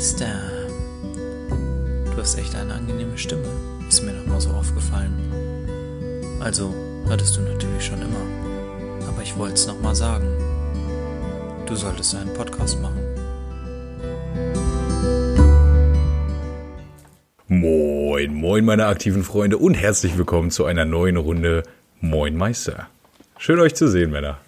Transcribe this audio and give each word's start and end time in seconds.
Meister. 0.00 0.32
Du 1.50 2.16
hast 2.16 2.38
echt 2.38 2.54
eine 2.54 2.72
angenehme 2.72 3.18
Stimme, 3.18 3.44
ist 3.86 4.02
mir 4.02 4.14
noch 4.14 4.24
mal 4.24 4.40
so 4.40 4.48
aufgefallen. 4.48 5.12
Also, 6.40 6.74
hattest 7.10 7.36
du 7.36 7.42
natürlich 7.42 7.84
schon 7.84 8.00
immer. 8.00 9.06
Aber 9.06 9.22
ich 9.22 9.36
wollte 9.36 9.56
es 9.56 9.66
noch 9.66 9.78
mal 9.82 9.94
sagen. 9.94 10.26
Du 11.66 11.76
solltest 11.76 12.14
einen 12.14 12.32
Podcast 12.32 12.80
machen. 12.80 13.02
Moin, 17.48 18.34
moin, 18.34 18.64
meine 18.64 18.86
aktiven 18.86 19.22
Freunde 19.22 19.58
und 19.58 19.74
herzlich 19.74 20.16
willkommen 20.16 20.50
zu 20.50 20.64
einer 20.64 20.86
neuen 20.86 21.18
Runde 21.18 21.62
Moin 22.00 22.38
Meister. 22.38 22.88
Schön 23.36 23.60
euch 23.60 23.74
zu 23.74 23.86
sehen, 23.86 24.12
Männer. 24.12 24.38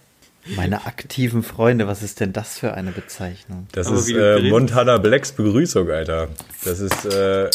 Meine 0.57 0.87
aktiven 0.87 1.43
Freunde, 1.43 1.87
was 1.87 2.03
ist 2.03 2.21
denn 2.21 2.33
das 2.33 2.59
für 2.59 2.75
eine 2.75 2.91
Bezeichnung? 2.91 3.69
Das 3.73 3.87
Aber 3.87 3.97
ist 3.97 4.11
äh, 4.11 4.41
Montana 4.51 4.99
Blacks 4.99 5.33
Begrüßung, 5.33 5.89
Alter. 5.91 6.29
Das 6.65 6.81
ist 6.81 7.05
äh, 7.05 7.49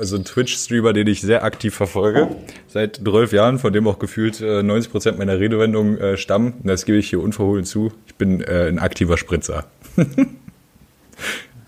so 0.00 0.16
ein 0.16 0.24
Twitch-Streamer, 0.24 0.92
den 0.92 1.06
ich 1.06 1.20
sehr 1.20 1.44
aktiv 1.44 1.74
verfolge. 1.74 2.28
Seit 2.66 2.96
12 2.96 3.32
Jahren, 3.32 3.58
von 3.58 3.72
dem 3.72 3.86
auch 3.86 3.98
gefühlt 3.98 4.40
äh, 4.40 4.60
90% 4.60 5.16
meiner 5.18 5.38
Redewendungen 5.38 5.98
äh, 5.98 6.16
stammen. 6.16 6.54
Und 6.62 6.66
das 6.66 6.86
gebe 6.86 6.98
ich 6.98 7.10
hier 7.10 7.20
unverhohlen 7.20 7.64
zu. 7.64 7.92
Ich 8.06 8.14
bin 8.14 8.40
äh, 8.40 8.68
ein 8.68 8.78
aktiver 8.78 9.18
Spritzer. 9.18 9.66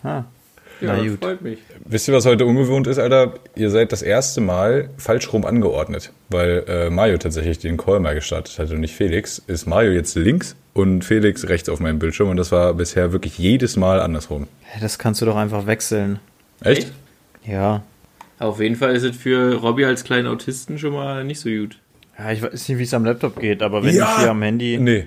Ah, 0.04 0.24
Ja, 0.82 0.96
na 0.96 1.08
gut. 1.08 1.18
freut 1.20 1.42
mich. 1.42 1.58
Wisst 1.84 2.08
ihr, 2.08 2.14
was 2.14 2.26
heute 2.26 2.44
ungewohnt 2.46 2.86
ist, 2.86 2.98
Alter? 2.98 3.34
Ihr 3.54 3.70
seid 3.70 3.92
das 3.92 4.02
erste 4.02 4.40
Mal 4.40 4.90
falsch 4.98 5.32
rum 5.32 5.44
angeordnet, 5.44 6.12
weil 6.28 6.64
äh, 6.68 6.90
Mario 6.90 7.18
tatsächlich 7.18 7.58
den 7.58 7.76
Call 7.76 8.00
mal 8.00 8.14
gestartet 8.14 8.58
hat 8.58 8.70
und 8.70 8.80
nicht 8.80 8.94
Felix. 8.94 9.38
Ist 9.46 9.66
Mario 9.66 9.92
jetzt 9.92 10.16
links 10.16 10.56
und 10.74 11.04
Felix 11.04 11.48
rechts 11.48 11.68
auf 11.68 11.80
meinem 11.80 11.98
Bildschirm 11.98 12.28
und 12.30 12.36
das 12.36 12.52
war 12.52 12.74
bisher 12.74 13.12
wirklich 13.12 13.38
jedes 13.38 13.76
Mal 13.76 14.00
andersrum. 14.00 14.48
Das 14.80 14.98
kannst 14.98 15.20
du 15.22 15.26
doch 15.26 15.36
einfach 15.36 15.66
wechseln. 15.66 16.18
Echt? 16.62 16.82
Echt? 16.84 16.92
Ja. 17.44 17.82
Auf 18.38 18.60
jeden 18.60 18.76
Fall 18.76 18.94
ist 18.96 19.04
es 19.04 19.16
für 19.16 19.54
Robby 19.56 19.84
als 19.84 20.04
kleinen 20.04 20.26
Autisten 20.26 20.78
schon 20.78 20.92
mal 20.92 21.24
nicht 21.24 21.40
so 21.40 21.48
gut. 21.48 21.78
Ja, 22.18 22.32
ich 22.32 22.42
weiß 22.42 22.68
nicht, 22.68 22.78
wie 22.78 22.82
es 22.82 22.94
am 22.94 23.04
Laptop 23.04 23.38
geht, 23.38 23.62
aber 23.62 23.82
wenn 23.82 23.90
ich 23.90 24.16
hier 24.18 24.30
am 24.30 24.42
Handy, 24.42 24.78
Nee, 24.78 25.06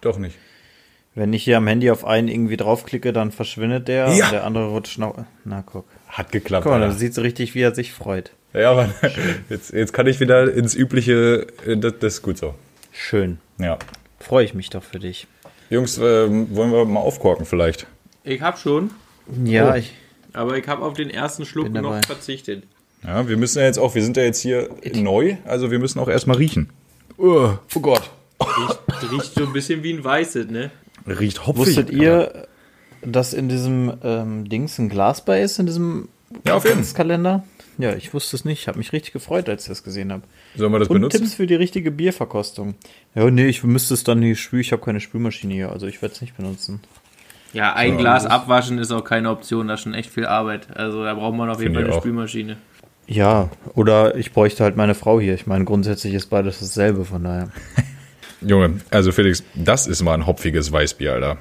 doch 0.00 0.18
nicht. 0.18 0.36
Wenn 1.18 1.32
ich 1.32 1.42
hier 1.44 1.56
am 1.58 1.66
Handy 1.66 1.90
auf 1.90 2.04
einen 2.04 2.28
irgendwie 2.28 2.56
draufklicke, 2.56 3.12
dann 3.12 3.32
verschwindet 3.32 3.88
der 3.88 4.08
Ja. 4.14 4.26
und 4.26 4.32
der 4.32 4.44
andere 4.44 4.68
rutscht 4.68 4.98
nach. 4.98 5.14
Na 5.44 5.62
guck. 5.66 5.84
Hat 6.08 6.32
geklappt. 6.32 6.64
Guck 6.64 6.72
mal, 6.72 6.80
Alter. 6.82 6.92
da 6.94 6.98
sieht 6.98 7.12
so 7.14 7.20
richtig, 7.22 7.54
wie 7.54 7.60
er 7.60 7.74
sich 7.74 7.92
freut. 7.92 8.30
Ja, 8.54 8.70
aber 8.70 8.88
jetzt, 9.50 9.72
jetzt 9.72 9.92
kann 9.92 10.06
ich 10.06 10.20
wieder 10.20 10.52
ins 10.52 10.74
übliche, 10.74 11.46
äh, 11.66 11.76
das, 11.76 11.94
das 12.00 12.14
ist 12.14 12.22
gut 12.22 12.38
so. 12.38 12.54
Schön. 12.92 13.38
Ja. 13.58 13.78
Freue 14.20 14.44
ich 14.44 14.54
mich 14.54 14.70
doch 14.70 14.82
für 14.82 14.98
dich. 14.98 15.26
Jungs, 15.70 15.98
ähm, 15.98 16.48
wollen 16.56 16.72
wir 16.72 16.84
mal 16.86 17.00
aufkorken 17.00 17.44
vielleicht? 17.44 17.86
Ich 18.24 18.40
hab 18.40 18.58
schon, 18.58 18.90
Ja, 19.44 19.72
Oh. 19.72 19.74
ich. 19.76 19.92
aber 20.32 20.56
ich 20.56 20.66
habe 20.66 20.82
auf 20.84 20.94
den 20.94 21.10
ersten 21.10 21.44
Schluck 21.44 21.66
Bin 21.66 21.74
dabei. 21.74 21.96
noch 21.98 22.04
verzichtet. 22.06 22.64
Ja, 23.04 23.28
wir 23.28 23.36
müssen 23.36 23.58
ja 23.58 23.64
jetzt 23.66 23.78
auch, 23.78 23.94
wir 23.94 24.02
sind 24.02 24.16
ja 24.16 24.22
jetzt 24.24 24.40
hier 24.40 24.70
neu, 24.94 25.36
also 25.44 25.70
wir 25.70 25.78
müssen 25.78 25.98
auch 26.00 26.08
erstmal 26.08 26.36
riechen. 26.38 26.70
Oh, 27.16 27.50
oh 27.74 27.80
Gott. 27.80 28.10
Riecht, 28.40 29.12
riecht 29.12 29.34
so 29.34 29.44
ein 29.46 29.52
bisschen 29.52 29.82
wie 29.82 29.92
ein 29.92 30.02
Weißes, 30.02 30.48
ne? 30.48 30.70
Riecht 31.06 31.46
hopfig. 31.46 31.66
Wusstet 31.66 31.90
ihr, 31.90 32.46
dass 33.02 33.32
in 33.32 33.48
diesem 33.48 33.92
ähm, 34.02 34.48
Dings 34.48 34.78
ein 34.78 34.88
Glas 34.88 35.24
bei 35.24 35.40
ist, 35.42 35.58
in 35.58 35.66
diesem 35.66 36.08
Ja, 36.46 36.54
auf 36.54 36.64
jeden 36.64 36.82
Fall. 36.84 36.94
Kalender? 36.96 37.44
Ja, 37.78 37.94
ich 37.94 38.12
wusste 38.12 38.34
es 38.34 38.44
nicht. 38.44 38.60
Ich 38.62 38.68
habe 38.68 38.78
mich 38.78 38.92
richtig 38.92 39.12
gefreut, 39.12 39.48
als 39.48 39.62
ich 39.62 39.68
das 39.68 39.84
gesehen 39.84 40.12
habe. 40.12 40.22
Sollen 40.56 40.72
wir 40.72 40.80
das 40.80 40.88
Und 40.88 40.94
benutzen? 40.94 41.18
Tipps 41.20 41.34
für 41.34 41.46
die 41.46 41.54
richtige 41.54 41.92
Bierverkostung. 41.92 42.74
Ja, 43.14 43.30
nee, 43.30 43.46
ich 43.46 43.62
müsste 43.62 43.94
es 43.94 44.02
dann 44.02 44.18
nicht 44.18 44.40
spülen. 44.40 44.62
Ich 44.62 44.72
habe 44.72 44.82
keine 44.82 44.98
Spülmaschine 45.00 45.54
hier, 45.54 45.70
also 45.70 45.86
ich 45.86 46.02
werde 46.02 46.14
es 46.16 46.20
nicht 46.20 46.36
benutzen. 46.36 46.80
Ja, 47.52 47.74
ein 47.74 47.96
Glas 47.96 48.26
abwaschen 48.26 48.78
ist 48.78 48.90
auch 48.90 49.04
keine 49.04 49.30
Option, 49.30 49.68
das 49.68 49.80
ist 49.80 49.84
schon 49.84 49.94
echt 49.94 50.10
viel 50.10 50.26
Arbeit. 50.26 50.76
Also 50.76 51.04
da 51.04 51.14
braucht 51.14 51.34
man 51.34 51.48
auf 51.48 51.62
jeden 51.62 51.74
Fall 51.74 51.84
eine 51.84 51.94
auch. 51.94 52.00
Spülmaschine. 52.00 52.56
Ja, 53.06 53.48
oder 53.74 54.16
ich 54.16 54.32
bräuchte 54.32 54.64
halt 54.64 54.76
meine 54.76 54.94
Frau 54.94 55.18
hier. 55.18 55.34
Ich 55.34 55.46
meine, 55.46 55.64
grundsätzlich 55.64 56.12
ist 56.12 56.26
beides 56.26 56.58
dasselbe, 56.58 57.04
von 57.06 57.24
daher. 57.24 57.48
Junge, 58.40 58.80
also 58.90 59.12
Felix, 59.12 59.42
das 59.54 59.86
ist 59.86 60.02
mal 60.02 60.14
ein 60.14 60.26
hopfiges 60.26 60.70
Weißbier, 60.70 61.14
Alter. 61.14 61.38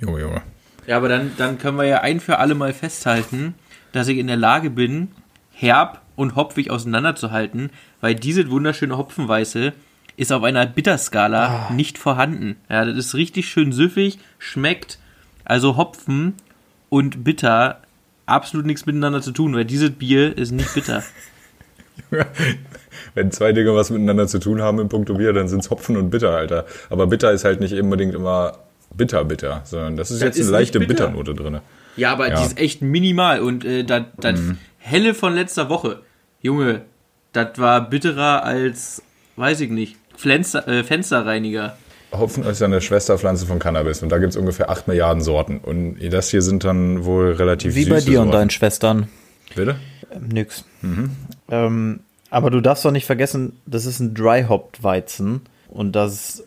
Junge, 0.00 0.20
Junge. 0.20 0.42
Ja, 0.86 0.96
aber 0.96 1.08
dann, 1.08 1.32
dann 1.36 1.58
können 1.58 1.78
wir 1.78 1.84
ja 1.84 2.00
ein 2.00 2.20
für 2.20 2.38
alle 2.38 2.54
Mal 2.54 2.72
festhalten, 2.72 3.54
dass 3.92 4.08
ich 4.08 4.18
in 4.18 4.26
der 4.26 4.36
Lage 4.36 4.70
bin, 4.70 5.08
herb 5.52 6.02
und 6.16 6.34
hopfig 6.34 6.70
auseinanderzuhalten, 6.70 7.70
weil 8.00 8.14
diese 8.14 8.50
wunderschöne 8.50 8.96
Hopfenweiße 8.96 9.72
ist 10.16 10.32
auf 10.32 10.42
einer 10.42 10.66
Bitterskala 10.66 11.70
nicht 11.72 11.98
vorhanden. 11.98 12.56
Ja, 12.68 12.84
das 12.84 12.96
ist 12.96 13.14
richtig 13.14 13.48
schön 13.48 13.72
süffig, 13.72 14.18
schmeckt. 14.38 14.98
Also 15.44 15.76
Hopfen 15.76 16.34
und 16.88 17.24
Bitter 17.24 17.80
absolut 18.26 18.66
nichts 18.66 18.86
miteinander 18.86 19.22
zu 19.22 19.32
tun, 19.32 19.54
weil 19.54 19.64
dieses 19.64 19.90
Bier 19.90 20.36
ist 20.36 20.52
nicht 20.52 20.74
bitter. 20.74 21.02
Wenn 23.14 23.30
zwei 23.30 23.52
Dinge 23.52 23.74
was 23.74 23.90
miteinander 23.90 24.26
zu 24.26 24.38
tun 24.38 24.62
haben 24.62 24.78
im 24.78 24.88
Punkto 24.88 25.14
Bier, 25.14 25.32
dann 25.32 25.48
sind's 25.48 25.70
Hopfen 25.70 25.96
und 25.96 26.10
Bitter, 26.10 26.30
Alter. 26.30 26.66
Aber 26.90 27.06
Bitter 27.06 27.32
ist 27.32 27.44
halt 27.44 27.60
nicht 27.60 27.74
unbedingt 27.74 28.14
immer 28.14 28.58
bitter, 28.94 29.24
bitter, 29.24 29.62
sondern 29.64 29.96
das 29.96 30.10
ist 30.10 30.20
Das 30.22 30.26
jetzt 30.28 30.38
ist 30.38 30.48
eine 30.48 30.58
leichte 30.58 30.78
bitter. 30.80 31.06
Bitternote 31.08 31.34
drin. 31.34 31.60
Ja, 31.96 32.12
aber 32.12 32.28
Ja. 32.30 32.40
die 32.40 32.46
ist 32.46 32.58
echt 32.58 32.82
minimal 32.82 33.40
und 33.40 33.64
äh, 33.64 33.84
das 33.84 34.02
das 34.18 34.40
helle 34.78 35.14
von 35.14 35.34
letzter 35.34 35.68
Woche, 35.68 36.00
Junge, 36.40 36.82
das 37.32 37.58
war 37.58 37.88
bitterer 37.88 38.44
als, 38.44 39.02
weiß 39.36 39.60
ich 39.60 39.70
nicht, 39.70 39.96
Fenster, 40.16 40.66
äh, 40.68 40.84
Fensterreiniger. 40.84 41.76
Hopfen 42.12 42.44
ist 42.44 42.60
ja 42.60 42.66
eine 42.66 42.82
Schwesterpflanze 42.82 43.46
von 43.46 43.58
Cannabis 43.58 44.02
und 44.02 44.10
da 44.10 44.18
gibt's 44.18 44.36
ungefähr 44.36 44.68
8 44.68 44.86
Milliarden 44.88 45.22
Sorten. 45.22 45.58
Und 45.58 45.96
das 46.12 46.28
hier 46.30 46.42
sind 46.42 46.62
dann 46.64 47.06
wohl 47.06 47.32
relativ 47.32 47.74
Wie 47.74 47.84
süße 47.84 47.94
bei 47.94 48.00
dir 48.00 48.20
und 48.20 48.26
Sorten. 48.26 48.30
deinen 48.32 48.50
Schwestern. 48.50 49.08
Bitte? 49.54 49.76
Ähm, 50.10 50.28
nix. 50.28 50.64
Ähm, 51.50 52.00
aber 52.30 52.50
du 52.50 52.60
darfst 52.60 52.84
doch 52.84 52.90
nicht 52.90 53.06
vergessen, 53.06 53.58
das 53.66 53.86
ist 53.86 54.00
ein 54.00 54.14
Dry-Hopped-Weizen 54.14 55.42
und 55.68 55.92
das 55.92 56.44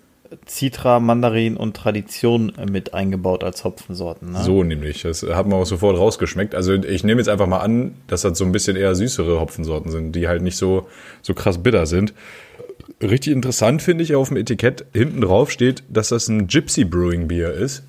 Citra, 0.48 1.00
Mandarin 1.00 1.58
und 1.58 1.76
Tradition 1.76 2.52
mit 2.70 2.94
eingebaut 2.94 3.44
als 3.44 3.64
Hopfensorten. 3.64 4.32
Ne? 4.32 4.44
So 4.44 4.64
nämlich. 4.64 5.04
Das 5.04 5.24
hat 5.24 5.48
man 5.48 5.60
auch 5.60 5.66
sofort 5.66 5.98
rausgeschmeckt. 5.98 6.56
Also 6.56 6.74
ich 6.74 7.04
nehme 7.04 7.22
jetzt 7.22 7.30
einfach 7.30 7.48
mal 7.48 7.60
an, 7.60 7.96
dass 8.08 8.22
das 8.22 8.38
so 8.38 8.46
ein 8.46 8.52
bisschen 8.52 8.76
eher 8.76 8.96
süßere 8.96 9.40
Hopfensorten 9.40 9.92
sind, 9.92 10.14
die 10.14 10.28
halt 10.28 10.42
nicht 10.42 10.58
so, 10.58 10.88
so 11.22 11.34
krass 11.34 11.62
bitter 11.62 11.86
sind. 11.86 12.14
Richtig 13.02 13.34
interessant 13.34 13.82
finde 13.82 14.04
ich 14.04 14.16
auf 14.16 14.30
dem 14.30 14.38
Etikett 14.38 14.86
hinten 14.94 15.22
drauf 15.22 15.52
steht, 15.52 15.84
dass 15.90 16.10
das 16.10 16.28
ein 16.28 16.48
Gypsy 16.48 16.86
Brewing 16.86 17.28
Bier 17.28 17.52
ist. 17.52 17.84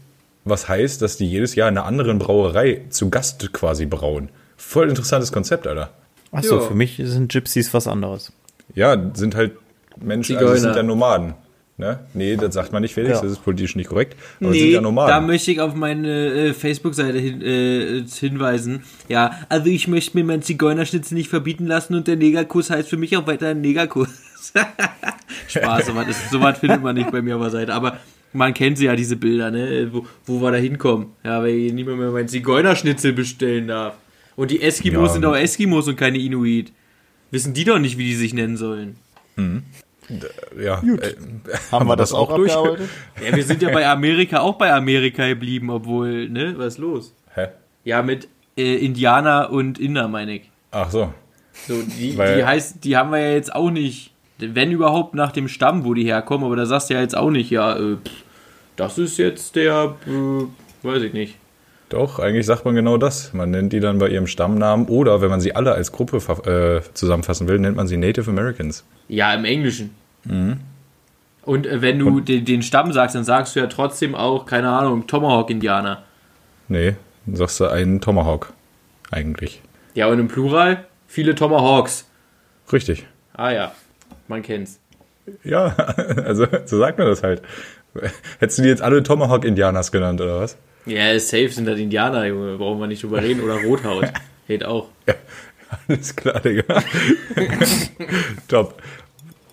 Was 0.44 0.69
heißt, 0.69 1.03
dass 1.03 1.16
die 1.16 1.26
jedes 1.26 1.55
Jahr 1.55 1.69
in 1.69 1.76
einer 1.76 1.87
anderen 1.87 2.19
Brauerei 2.19 2.82
zu 2.91 3.10
Gast 3.10 3.53
quasi 3.53 3.87
brauen. 3.87 4.28
Voll 4.56 4.89
interessantes 4.89 5.33
Konzept, 5.33 5.67
Alter. 5.67 5.91
Achso, 6.33 6.56
Ja. 6.56 6.61
für 6.62 6.75
mich 6.75 7.00
sind 7.03 7.31
Gypsies 7.33 7.72
was 7.75 7.87
anderes. 7.87 8.33
Ja, 8.75 8.97
sind 9.15 9.34
halt 9.34 9.53
Menschen, 10.00 10.37
also 10.37 10.55
sind 10.56 10.77
ja 10.77 10.83
Nomaden. 10.83 11.34
Ne? 11.78 11.99
Nee, 12.15 12.37
das 12.37 12.55
sagt 12.55 12.72
man 12.72 12.81
nicht, 12.81 12.94
Felix, 12.94 13.17
Ja. 13.17 13.22
das 13.22 13.33
ist 13.33 13.44
politisch 13.44 13.77
nicht 13.77 13.89
korrekt. 13.89 14.17
Aber 14.41 14.50
es 14.50 14.56
sind 14.56 14.67
Nee, 14.67 14.72
ja 14.72 14.81
Nomaden. 14.81 15.11
da 15.11 15.21
möchte 15.21 15.50
ich 15.53 15.61
auf 15.61 15.75
meine 15.75 16.09
äh, 16.49 16.55
Facebook-Seite 16.55 17.19
hin, 17.19 17.43
äh, 17.43 18.03
hinweisen. 18.19 18.83
Ja, 19.09 19.41
also 19.50 19.67
ich 19.67 19.87
möchte 19.87 20.17
mir 20.17 20.25
meinen 20.25 20.41
Zigeunerschnitzel 20.43 21.17
nicht 21.17 21.28
verbieten 21.28 21.67
lassen 21.67 21.94
und 21.94 22.09
der 22.09 22.17
Negerkuss 22.17 22.71
heißt 22.71 22.88
für 22.88 22.97
mich 22.97 23.15
auch 23.17 23.27
weiter 23.27 23.53
Negerkuss. 23.55 24.09
Spaß, 25.49 25.87
sowas, 25.87 26.09
ist, 26.09 26.31
sowas 26.31 26.59
findet 26.59 26.83
man 26.83 26.94
nicht 26.94 27.11
bei 27.11 27.21
mir 27.21 27.37
auf 27.37 27.43
der 27.43 27.50
Seite. 27.50 27.75
Aber 27.75 27.99
man 28.33 28.55
kennt 28.55 28.78
sie 28.78 28.87
ja, 28.87 28.97
diese 28.97 29.17
Bilder, 29.17 29.50
ne? 29.50 29.88
wo, 29.93 30.06
wo 30.25 30.41
wir 30.41 30.53
da 30.53 30.56
hinkommen. 30.59 31.09
Ja, 31.25 31.43
weil 31.43 31.50
ich 31.55 31.73
nicht 31.73 31.87
mehr 31.87 31.97
meinen 31.97 32.28
Zigeunerschnitzel 32.28 33.12
bestellen 33.12 33.69
darf. 33.69 33.94
Und 34.37 34.51
die 34.51 34.61
Eskimos 34.63 35.09
Ja. 35.09 35.13
sind 35.15 35.25
auch 35.25 35.35
Eskimos 35.37 35.89
und 35.89 35.97
keine 35.97 36.19
Inuit. 36.19 36.73
Wissen 37.31 37.55
die 37.55 37.65
doch 37.65 37.79
nicht, 37.79 37.99
wie 37.99 38.05
die 38.05 38.15
sich 38.15 38.35
nennen 38.35 38.57
sollen. 38.57 38.97
ja, 40.61 40.81
äh, 40.83 41.15
Haben, 41.73 41.89
wir 41.89 41.97
das, 41.97 42.13
auch 42.13 42.35
durch? 42.37 42.53
Ja, 43.25 43.35
wir 43.35 43.43
sind 43.45 43.63
ja 43.63 43.71
bei 43.71 43.87
Amerika 43.89 44.41
auch 44.41 44.55
bei 44.57 44.73
Amerika 44.73 45.27
geblieben, 45.27 45.71
obwohl, 45.71 46.29
ne? 46.29 46.55
Was 46.56 46.75
ist 46.75 46.79
los? 46.79 47.15
Hä? 47.35 47.49
Ja, 47.85 48.03
mit 48.03 48.29
äh, 48.56 48.77
Indianer 48.77 49.50
und 49.50 49.79
Inder, 49.79 50.06
meine 50.09 50.37
ich. 50.37 50.50
Ach 50.71 50.91
so. 50.91 51.12
So, 51.67 51.81
die, 51.82 52.17
Weil- 52.17 52.37
die 52.37 52.44
heißt, 52.44 52.85
die 52.85 52.97
haben 52.97 53.11
wir 53.11 53.19
ja 53.19 53.32
jetzt 53.32 53.55
auch 53.55 53.71
nicht, 53.71 54.12
wenn 54.39 54.71
überhaupt 54.71 55.15
nach 55.15 55.32
dem 55.32 55.49
Stamm, 55.49 55.85
wo 55.85 55.94
die 55.94 56.05
herkommen, 56.05 56.44
aber 56.47 56.56
da 56.56 56.67
sagst 56.67 56.91
du 56.91 56.94
ja 56.94 57.00
jetzt 57.00 57.17
auch 57.17 57.31
nicht, 57.31 57.50
ja, 57.50 57.75
äh, 57.77 57.97
pff, 57.97 58.11
das 58.77 58.99
ist 58.99 59.17
jetzt 59.19 59.56
der, 59.56 59.97
äh, 60.06 60.87
weiß 60.87 61.03
ich 61.03 61.12
nicht. 61.15 61.37
Doch, 61.88 62.19
eigentlich 62.19 62.47
sagt 62.47 62.65
man 62.65 62.75
genau 62.75 62.97
das. 62.97 63.33
Man 63.33 63.50
nennt 63.50 63.73
die 63.73 63.81
dann 63.81 63.99
bei 63.99 64.09
ihrem 64.09 64.27
Stammnamen 64.27 64.87
oder 64.87 65.21
wenn 65.21 65.31
man 65.31 65.41
sie 65.41 65.55
alle 65.55 65.73
als 65.73 65.93
Gruppe 65.93 66.17
äh, 66.17 66.83
zusammenfassen 66.94 67.47
will, 67.47 67.59
nennt 67.59 67.77
man 67.77 67.87
sie 67.87 67.97
Native 67.97 68.29
Americans. 68.29 68.85
Ja, 69.09 69.33
im 69.35 69.44
Englischen. 69.44 69.91
Und 71.43 71.67
äh, 71.67 71.83
wenn 71.83 71.99
du 71.99 72.21
den, 72.21 72.44
den 72.44 72.62
Stamm 72.62 72.93
sagst, 72.93 73.15
dann 73.15 73.25
sagst 73.25 73.55
du 73.55 73.61
ja 73.61 73.67
trotzdem 73.67 74.15
auch, 74.15 74.47
keine 74.47 74.71
Ahnung, 74.71 75.06
Tomahawk-Indianer. 75.06 76.03
Nee, 76.69 76.97
dann 77.25 77.37
sagst 77.37 77.61
du 77.61 77.67
einen 77.67 78.00
Tomahawk. 78.00 78.53
Eigentlich. 79.12 79.62
Ja, 79.94 80.09
und 80.09 80.19
im 80.19 80.27
Plural 80.27 80.85
viele 81.06 81.37
Tomahawks. 81.37 82.09
Richtig. 82.73 83.06
Ah 83.35 83.50
ja, 83.50 83.73
man 84.27 84.43
kennt's. 84.43 84.81
Ja, 85.44 85.67
also 86.25 86.47
so 86.65 86.79
sagt 86.79 86.99
man 86.99 87.06
das 87.06 87.23
halt. 87.23 87.43
Hättest 88.41 88.59
du 88.59 88.62
die 88.62 88.69
jetzt 88.69 88.82
alle 88.82 89.03
Tomahawk-Indianers 89.03 89.93
genannt, 89.93 90.21
oder 90.21 90.41
was? 90.41 90.56
Ja, 90.87 91.19
safe 91.19 91.49
sind 91.49 91.67
das 91.67 91.79
Indianer, 91.79 92.27
Junge. 92.27 92.56
Brauchen 92.56 92.81
wir 92.81 92.87
nicht 92.87 93.03
drüber 93.03 93.23
reden. 93.23 93.43
Oder 93.43 93.62
Rothaut. 93.62 94.06
Geht 94.49 94.65
auch. 94.65 94.88
Alles 95.88 96.15
klar, 96.15 96.41
Digga. 96.41 96.83
Top. 98.49 98.81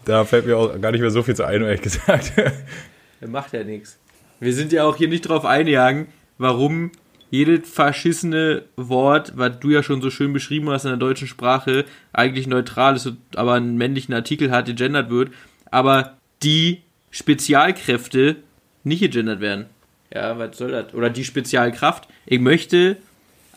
Da 0.06 0.26
fällt 0.26 0.46
mir 0.46 0.58
auch 0.58 0.80
gar 0.80 0.92
nicht 0.92 1.02
mehr 1.02 1.10
so 1.10 1.24
viel 1.24 1.36
zu 1.36 1.46
ein, 1.46 1.64
ehrlich 1.64 1.82
gesagt. 1.82 2.34
Der 2.38 3.28
macht 3.28 3.54
ja 3.54 3.64
nichts. 3.64 3.98
Wir 4.40 4.54
sind 4.54 4.72
ja 4.72 4.84
auch 4.84 4.96
hier 4.96 5.08
nicht 5.08 5.22
drauf 5.22 5.46
eingegangen, 5.46 6.08
warum 6.38 6.92
jedes 7.32 7.68
verschissene 7.68 8.64
Wort, 8.76 9.34
was 9.36 9.60
du 9.60 9.72
ja 9.72 9.82
schon 9.82 10.02
so 10.02 10.12
schön 10.12 10.34
beschrieben 10.34 10.70
hast 10.70 10.84
in 10.84 10.92
der 10.92 10.98
deutschen 10.98 11.28
Sprache, 11.28 11.86
eigentlich 12.12 12.46
neutral 12.46 12.96
ist, 12.96 13.12
aber 13.36 13.54
einen 13.54 13.78
männlichen 13.78 14.14
Artikel 14.14 14.52
hat, 14.52 14.66
gegendert 14.66 15.10
wird, 15.10 15.32
aber 15.72 16.18
die 16.44 16.82
Spezialkräfte 17.10 18.36
nicht 18.84 19.00
gegendert 19.00 19.40
werden. 19.40 19.66
Ja, 20.14 20.38
was 20.38 20.58
soll 20.58 20.72
das? 20.72 20.94
Oder 20.94 21.10
die 21.10 21.26
Spezialkraft. 21.26 22.08
Ich 22.26 22.40
möchte 22.40 22.98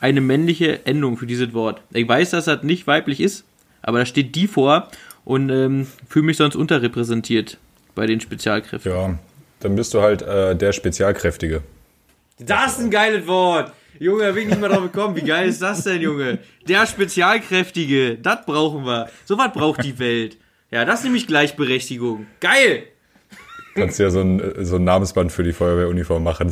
eine 0.01 0.21
männliche 0.21 0.87
Endung 0.87 1.17
für 1.17 1.27
dieses 1.27 1.53
Wort. 1.53 1.83
Ich 1.93 2.09
weiß, 2.09 2.31
dass 2.31 2.47
das 2.47 2.63
nicht 2.63 2.87
weiblich 2.87 3.21
ist, 3.21 3.45
aber 3.83 3.99
da 3.99 4.07
steht 4.07 4.35
die 4.35 4.47
vor 4.47 4.89
und 5.25 5.51
ähm, 5.51 5.87
fühle 6.09 6.27
mich 6.27 6.37
sonst 6.37 6.57
unterrepräsentiert 6.57 7.59
bei 7.95 8.07
den 8.07 8.21
Spezialkräften. 8.21 8.93
ja, 8.93 9.19
dann 9.61 9.77
bist 9.77 9.95
du 9.95 10.01
halt 10.01 10.23
äh, 10.23 10.55
der 10.55 10.73
Spezialkräftige. 10.73 11.63
Das 12.39 12.73
ist 12.73 12.85
ein 12.85 12.91
geiles 12.91 13.27
Wort. 13.27 13.73
Junge, 13.99 14.25
da 14.25 14.33
bin 14.33 14.43
ich 14.43 14.49
nicht 14.51 14.61
mal 14.61 14.69
drauf 14.69 14.83
gekommen. 14.83 15.17
Wie 15.17 15.23
geil 15.23 15.49
ist 15.49 15.63
das 15.63 15.85
denn, 15.85 16.03
Junge? 16.03 16.39
Der 16.69 16.87
Spezialkräftige. 16.87 18.17
Das 18.17 18.45
brauchen 18.45 18.85
wir. 18.85 19.09
So 19.25 19.39
was 19.39 19.53
braucht 19.53 19.83
die 19.83 19.99
Welt. 19.99 20.37
Ja, 20.71 20.85
das 20.85 21.01
ist 21.01 21.05
nämlich 21.05 21.27
Gleichberechtigung. 21.27 22.27
Geil. 22.41 22.85
Kannst 23.77 23.99
ja 23.99 24.11
so 24.11 24.21
ein, 24.21 24.43
so 24.65 24.77
ein 24.77 24.85
Namensband 24.85 25.31
für 25.33 25.43
die 25.43 25.53
Feuerwehruniform 25.53 26.23
machen. 26.25 26.51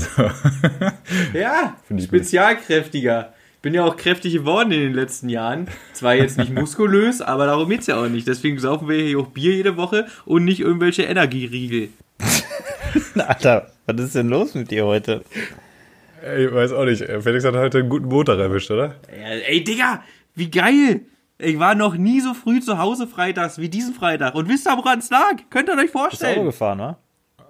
Ja, 1.33 1.77
Finde 1.87 2.03
ich 2.03 2.11
gut. 2.11 2.19
spezialkräftiger. 2.21 3.33
Bin 3.63 3.73
ja 3.73 3.83
auch 3.85 3.97
kräftig 3.97 4.35
geworden 4.35 4.73
in 4.73 4.81
den 4.81 4.93
letzten 4.95 5.29
Jahren. 5.31 5.69
Zwar 5.95 6.15
jetzt 6.15 6.37
nicht 6.37 6.53
muskulös, 6.55 7.23
aber 7.23 7.47
darum 7.47 7.69
geht's 7.71 7.87
ja 7.87 7.97
auch 7.97 8.09
nicht. 8.09 8.29
Deswegen 8.29 8.59
saufen 8.59 8.89
wir 8.89 9.03
hier 9.03 9.19
auch 9.19 9.29
Bier 9.29 9.55
jede 9.55 9.77
Woche 9.77 10.07
und 10.27 10.45
nicht 10.45 10.61
irgendwelche 10.61 11.05
Energieriegel. 11.05 11.89
Alter, 13.17 13.71
was 13.87 14.01
ist 14.01 14.15
denn 14.15 14.29
los 14.29 14.55
mit 14.55 14.71
dir 14.71 14.85
heute? 14.85 15.23
Ich 16.39 16.53
weiß 16.53 16.73
auch 16.73 16.85
nicht. 16.85 17.05
Felix 17.21 17.45
hat 17.45 17.55
heute 17.55 17.79
einen 17.79 17.89
guten 17.89 18.07
Montag 18.07 18.39
erwischt, 18.39 18.71
oder? 18.71 18.95
Ja, 19.11 19.29
ey, 19.49 19.65
Digga, 19.65 20.03
wie 20.35 20.51
geil! 20.51 21.01
Ich 21.39 21.59
war 21.59 21.75
noch 21.75 21.97
nie 21.97 22.21
so 22.21 22.33
früh 22.33 22.61
zu 22.61 22.79
Hause 22.79 23.07
freitags 23.07 23.59
wie 23.59 23.69
diesen 23.69 23.93
Freitag. 23.95 24.35
Und 24.35 24.49
wisst 24.49 24.69
ihr, 24.69 24.77
woran 24.77 25.01
es 25.01 25.11
lag? 25.11 25.35
Könnt 25.51 25.69
ihr 25.69 25.75
euch 25.75 25.81
Bist 25.91 25.95
du 25.95 25.99
Auto 25.99 26.09
vorstellen? 26.11 26.45
gefahren, 26.45 26.79
wa? 26.79 26.99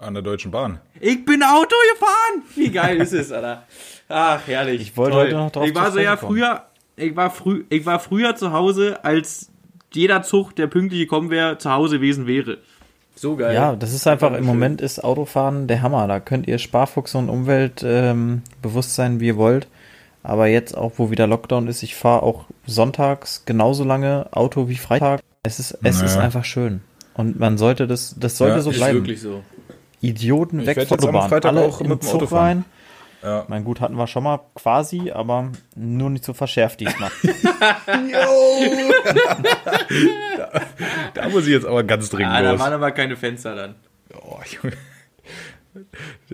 An 0.05 0.13
der 0.13 0.21
Deutschen 0.23 0.51
Bahn. 0.51 0.79
Ich 0.99 1.25
bin 1.25 1.41
Auto 1.41 1.75
gefahren! 1.93 2.43
Wie 2.55 2.69
geil 2.69 2.97
ist 3.01 3.11
es, 3.13 3.31
Alter? 3.31 3.63
Ach, 4.07 4.39
herrlich. 4.45 4.81
Ich 4.81 4.95
wollte 4.97 5.13
Toll. 5.13 5.25
heute 5.25 5.35
noch 5.35 5.51
drauf 5.51 5.67
Ich 5.67 5.73
war 5.73 5.91
so 5.91 5.99
ja 5.99 6.15
kommen. 6.15 6.31
früher, 6.33 6.61
ich 6.95 7.15
war 7.15 7.31
früh, 7.31 7.65
ich 7.69 7.85
war 7.87 7.99
früher 7.99 8.35
zu 8.35 8.51
Hause, 8.53 9.03
als 9.03 9.49
jeder 9.93 10.21
Zug, 10.21 10.55
der 10.55 10.67
pünktlich 10.67 10.99
gekommen 11.01 11.31
wäre, 11.31 11.57
zu 11.57 11.71
Hause 11.71 11.95
gewesen 11.97 12.27
wäre. 12.27 12.59
So 13.15 13.35
geil. 13.35 13.55
Ja, 13.55 13.75
das 13.75 13.93
ist 13.93 14.05
einfach, 14.07 14.29
im 14.31 14.35
schön. 14.37 14.45
Moment 14.45 14.81
ist 14.81 15.03
Autofahren 15.03 15.67
der 15.67 15.81
Hammer. 15.81 16.07
Da 16.07 16.19
könnt 16.19 16.47
ihr 16.47 16.59
Sparfuchs 16.59 17.15
und 17.15 17.29
Umweltbewusstsein, 17.29 19.13
ähm, 19.13 19.19
wie 19.19 19.27
ihr 19.27 19.37
wollt. 19.37 19.67
Aber 20.21 20.47
jetzt 20.47 20.75
auch, 20.77 20.93
wo 20.97 21.11
wieder 21.11 21.25
Lockdown 21.25 21.67
ist, 21.67 21.81
ich 21.81 21.95
fahre 21.95 22.23
auch 22.23 22.45
sonntags 22.67 23.43
genauso 23.45 23.83
lange 23.83 24.27
Auto 24.31 24.67
wie 24.69 24.75
Freitag. 24.75 25.21
Es 25.43 25.59
ist, 25.59 25.77
es 25.83 26.01
ist 26.01 26.13
Naja. 26.15 26.25
einfach 26.25 26.43
schön. 26.45 26.81
Und 27.13 27.39
man 27.39 27.57
sollte 27.57 27.87
das, 27.87 28.15
das 28.19 28.37
sollte 28.37 28.57
Ja, 28.57 28.61
so 28.61 28.71
ist 28.71 28.77
bleiben. 28.77 28.97
wirklich 28.99 29.21
so. 29.21 29.41
Idioten 30.05 30.61
Ich 30.61 30.67
weg 30.67 30.87
von 30.87 30.97
der. 30.97 31.21
Freitag 31.23 31.45
Alle 31.51 31.61
auch 31.61 31.81
im 31.81 31.89
mit 31.89 32.01
dem 32.01 32.05
Zug 32.07 32.15
Auto 32.15 32.27
fahren. 32.27 32.45
rein. 32.47 32.65
Ja. 33.23 33.45
Mein 33.47 33.63
Gut 33.63 33.81
hatten 33.81 33.95
wir 33.97 34.05
schon 34.07 34.23
mal 34.23 34.39
quasi, 34.53 35.09
aber 35.11 35.51
nur 35.75 36.09
nicht 36.11 36.23
so 36.23 36.33
verschärft 36.33 36.79
diesmal. 36.79 37.09
Da 41.13 41.29
muss 41.29 41.43
ich 41.45 41.53
jetzt 41.53 41.65
aber 41.65 41.83
ganz 41.83 42.09
dringend 42.09 42.33
Ah, 42.33 42.41
da 42.41 42.51
los. 42.51 42.59
waren 42.59 42.73
aber 42.73 42.91
keine 42.91 43.15
Fenster 43.15 43.55
dann. 43.55 43.75
Oh, 44.13 44.39
Junge. 44.61 44.75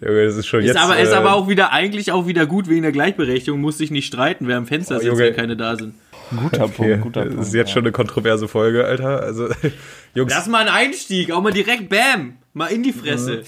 Junge, 0.02 0.26
das 0.26 0.36
ist 0.36 0.48
schon 0.48 0.62
Ist 0.62 0.68
jetzt. 0.68 0.80
aber, 0.80 1.00
ist 1.00 1.12
äh, 1.12 1.16
aber 1.16 1.34
auch 1.34 1.48
wieder, 1.48 1.72
eigentlich 1.72 2.12
auch 2.12 2.28
wieder 2.28 2.46
gut 2.46 2.70
wegen 2.70 2.84
der 2.84 2.92
Gleichberechtigung. 2.92 3.60
Muss 3.60 3.78
sich 3.78 3.92
nicht 3.92 4.06
streiten, 4.08 4.48
wer 4.48 4.58
am 4.58 4.68
Fenster 4.68 4.98
Oh, 4.98 5.00
sitzt, 5.00 5.18
wenn 5.18 5.36
keine 5.36 5.58
da 5.58 5.76
sind. 5.76 5.96
guter 6.30 6.66
okay, 6.66 6.98
Punkt, 6.98 7.02
guter 7.04 7.26
das 7.26 7.34
Punkt. 7.34 7.48
ist 7.48 7.54
jetzt 7.54 7.70
ja. 7.70 7.74
schon 7.76 7.84
eine 7.84 7.92
kontroverse 7.92 8.48
Folge, 8.48 8.86
Alter. 8.86 9.22
Also, 9.22 9.48
Jungs, 10.14 10.34
Das 10.34 10.44
ist 10.44 10.50
mal 10.52 10.62
ein 10.68 10.70
Einstieg, 10.70 11.32
auch 11.32 11.42
mal 11.42 11.52
direkt 11.54 11.90
Bam, 11.90 12.38
mal 12.53 12.68
in 12.68 12.83
die 12.83 12.94
Fresse. 12.94 13.44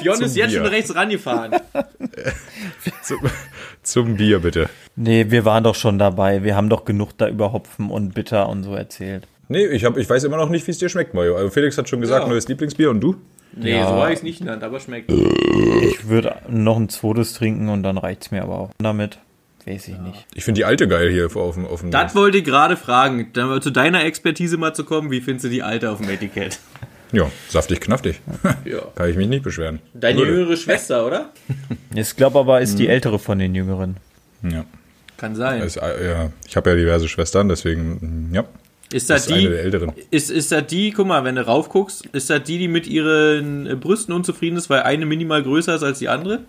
Fionn 0.00 0.20
ist 0.22 0.36
jetzt 0.36 0.50
Bier. 0.50 0.58
schon 0.58 0.66
rechts 0.66 0.94
rangefahren. 0.94 1.52
zum, 3.02 3.18
zum 3.82 4.16
Bier 4.16 4.40
bitte. 4.40 4.68
Nee, 4.96 5.26
wir 5.28 5.44
waren 5.44 5.62
doch 5.62 5.74
schon 5.76 5.98
dabei. 5.98 6.42
Wir 6.42 6.56
haben 6.56 6.68
doch 6.68 6.84
genug 6.84 7.16
da 7.16 7.28
über 7.28 7.52
Hopfen 7.52 7.90
und 7.90 8.12
Bitter 8.14 8.48
und 8.48 8.64
so 8.64 8.74
erzählt. 8.74 9.26
Nee, 9.48 9.66
ich, 9.66 9.84
hab, 9.84 9.96
ich 9.96 10.08
weiß 10.08 10.24
immer 10.24 10.36
noch 10.36 10.48
nicht, 10.48 10.66
wie 10.66 10.70
es 10.72 10.78
dir 10.78 10.88
schmeckt, 10.88 11.14
Mario. 11.14 11.36
Also 11.36 11.50
Felix 11.50 11.78
hat 11.78 11.88
schon 11.88 12.00
gesagt, 12.00 12.24
Ja. 12.24 12.28
neues 12.28 12.48
Lieblingsbier 12.48 12.90
und 12.90 13.00
du? 13.00 13.16
Nee, 13.52 13.76
Ja. 13.76 13.86
so 13.86 13.94
habe 13.94 14.10
ich 14.10 14.16
es 14.18 14.22
nicht 14.24 14.38
genannt, 14.40 14.64
aber 14.64 14.80
schmeckt. 14.80 15.12
Ich 15.12 16.08
würde 16.08 16.36
noch 16.48 16.76
ein 16.76 16.88
zweites 16.88 17.34
trinken 17.34 17.68
und 17.68 17.82
dann 17.84 17.98
reicht's 17.98 18.30
mir 18.32 18.42
aber 18.42 18.58
auch. 18.58 18.70
Damit 18.78 19.18
weiß 19.66 19.88
ich 19.88 19.98
nicht. 19.98 20.26
Ich 20.34 20.44
finde 20.44 20.58
die 20.58 20.64
alte 20.64 20.88
geil 20.88 21.10
hier 21.12 21.26
auf 21.36 21.54
dem. 21.54 21.66
Auf 21.66 21.80
dem 21.82 21.90
Das 21.92 22.16
wollte 22.16 22.38
ich 22.38 22.44
gerade 22.44 22.76
fragen, 22.76 23.30
dann 23.32 23.48
mal 23.48 23.62
zu 23.62 23.70
deiner 23.70 24.02
Expertise 24.04 24.56
mal 24.56 24.74
zu 24.74 24.84
kommen. 24.84 25.10
Wie 25.12 25.20
findest 25.20 25.44
du 25.44 25.48
die 25.50 25.62
alte 25.62 25.90
auf 25.90 26.00
dem 26.00 26.10
Etikett? 26.10 26.58
ja, 27.14 27.30
saftig, 27.48 27.80
knaftig. 27.80 28.20
Ja. 28.64 28.78
Kann 28.94 29.10
ich 29.10 29.16
mich 29.16 29.28
nicht 29.28 29.42
beschweren. 29.42 29.80
Deine 29.94 30.18
Würde. 30.20 30.32
jüngere 30.32 30.56
Schwester, 30.56 31.06
oder? 31.06 31.30
Ich 31.94 32.16
glaube 32.16 32.38
aber, 32.38 32.60
ist 32.60 32.78
die 32.78 32.88
ältere 32.88 33.18
von 33.18 33.38
den 33.38 33.54
Jüngeren. 33.54 33.96
Ja. 34.42 34.64
Kann 35.16 35.34
sein. 35.36 35.62
Ist, 35.62 35.76
äh, 35.76 36.08
ja. 36.10 36.32
Ich 36.48 36.56
habe 36.56 36.70
ja 36.70 36.76
diverse 36.76 37.08
Schwestern, 37.08 37.48
deswegen, 37.48 38.30
ja. 38.32 38.44
Ist 38.92 39.08
Das 39.10 39.26
ist 39.26 39.32
eine 39.32 39.40
die, 39.42 39.48
der 39.48 39.60
älteren. 39.62 39.92
ist, 40.10 40.30
ist 40.30 40.52
das 40.52 40.66
die, 40.66 40.90
guck 40.92 41.06
mal, 41.06 41.24
wenn 41.24 41.36
du 41.36 41.46
raufguckst, 41.46 42.06
ist 42.06 42.30
das 42.30 42.42
die, 42.44 42.58
die 42.58 42.68
mit 42.68 42.86
ihren 42.86 43.66
äh, 43.66 43.74
Brüsten 43.76 44.12
unzufrieden 44.14 44.56
ist, 44.56 44.68
weil 44.70 44.82
eine 44.82 45.06
minimal 45.06 45.42
größer 45.42 45.74
ist 45.74 45.82
als 45.82 45.98
die 46.00 46.08
andere? 46.08 46.40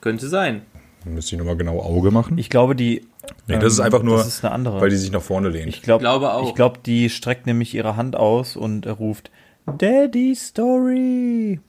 Könnte 0.00 0.28
sein. 0.28 0.62
Müsste 1.04 1.34
ich 1.34 1.38
nochmal 1.38 1.56
genau 1.56 1.80
Auge 1.80 2.10
machen. 2.12 2.38
Ich 2.38 2.48
glaube, 2.50 2.76
die. 2.76 3.06
Nee, 3.48 3.58
das 3.58 3.72
ist 3.72 3.80
einfach 3.80 4.02
nur, 4.02 4.18
Das 4.18 4.28
ist 4.28 4.44
eine 4.44 4.54
andere. 4.54 4.80
weil 4.80 4.90
die 4.90 4.96
sich 4.96 5.10
nach 5.10 5.22
vorne 5.22 5.48
lehnt. 5.48 5.68
ich 5.68 5.82
glaub, 5.82 6.00
glaube 6.00 6.32
auch. 6.32 6.48
Ich 6.48 6.54
glaube, 6.54 6.78
die 6.84 7.10
streckt 7.10 7.46
nämlich 7.46 7.74
ihre 7.74 7.96
Hand 7.96 8.14
aus 8.16 8.56
und 8.56 8.86
äh, 8.86 8.90
ruft 8.90 9.30
Daddy 9.66 10.34
Story. 10.34 11.60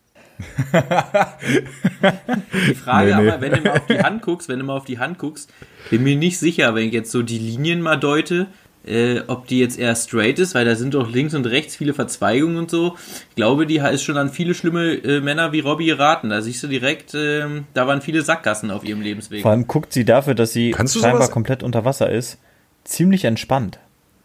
Die 2.68 2.76
Frage 2.76 3.16
Nee, 3.16 3.22
nee. 3.24 3.30
aber, 3.30 3.42
wenn 3.42 3.52
du 3.54 3.62
mal 3.62 3.72
auf 3.78 3.86
die 3.88 4.00
Hand 4.00 4.22
guckst, 4.22 4.50
wenn 4.50 4.60
du 4.60 4.66
mal 4.66 4.76
auf 4.78 4.86
die 4.86 5.00
Hand 5.00 5.18
guckst, 5.20 5.52
bin 5.90 6.04
mir 6.04 6.16
nicht 6.16 6.38
sicher, 6.40 6.76
wenn 6.76 6.88
ich 6.88 6.94
jetzt 6.94 7.12
so 7.12 7.22
die 7.22 7.38
Linien 7.38 7.82
mal 7.82 7.96
deute, 7.98 8.48
äh, 8.86 9.22
ob 9.28 9.48
die 9.48 9.60
jetzt 9.60 9.80
eher 9.80 9.96
straight 9.96 10.40
ist, 10.40 10.56
weil 10.56 10.66
da 10.66 10.76
sind 10.76 10.94
doch 10.94 11.10
links 11.10 11.34
und 11.34 11.46
rechts 11.46 11.76
viele 11.76 11.94
Verzweigungen 11.94 12.58
und 12.58 12.70
so. 12.70 12.96
Ich 13.30 13.36
glaube, 13.36 13.66
die 13.66 13.78
ist 13.78 14.04
schon 14.04 14.18
an 14.18 14.30
viele 14.30 14.54
schlimme 14.54 14.96
äh, 14.96 15.22
Männer 15.22 15.52
wie 15.54 15.62
Robbie 15.62 15.86
geraten. 15.86 16.30
Da 16.30 16.42
siehst 16.42 16.62
du 16.64 16.68
direkt, 16.68 17.14
ähm, 17.16 17.66
da 17.74 17.88
waren 17.88 18.02
viele 18.02 18.22
Sackgassen 18.24 18.72
auf 18.72 18.84
ihrem 18.84 19.02
Lebensweg. 19.02 19.42
Vor 19.44 19.52
allem 19.52 19.68
guckt 19.68 19.94
sie 19.94 20.04
dafür, 20.04 20.36
dass 20.36 20.52
sie 20.52 20.74
scheinbar 20.74 20.90
sowas- 21.14 21.32
komplett 21.32 21.64
unter 21.64 21.86
Wasser 21.86 22.10
ist, 22.12 22.38
ziemlich 22.84 23.24
entspannt. 23.26 23.80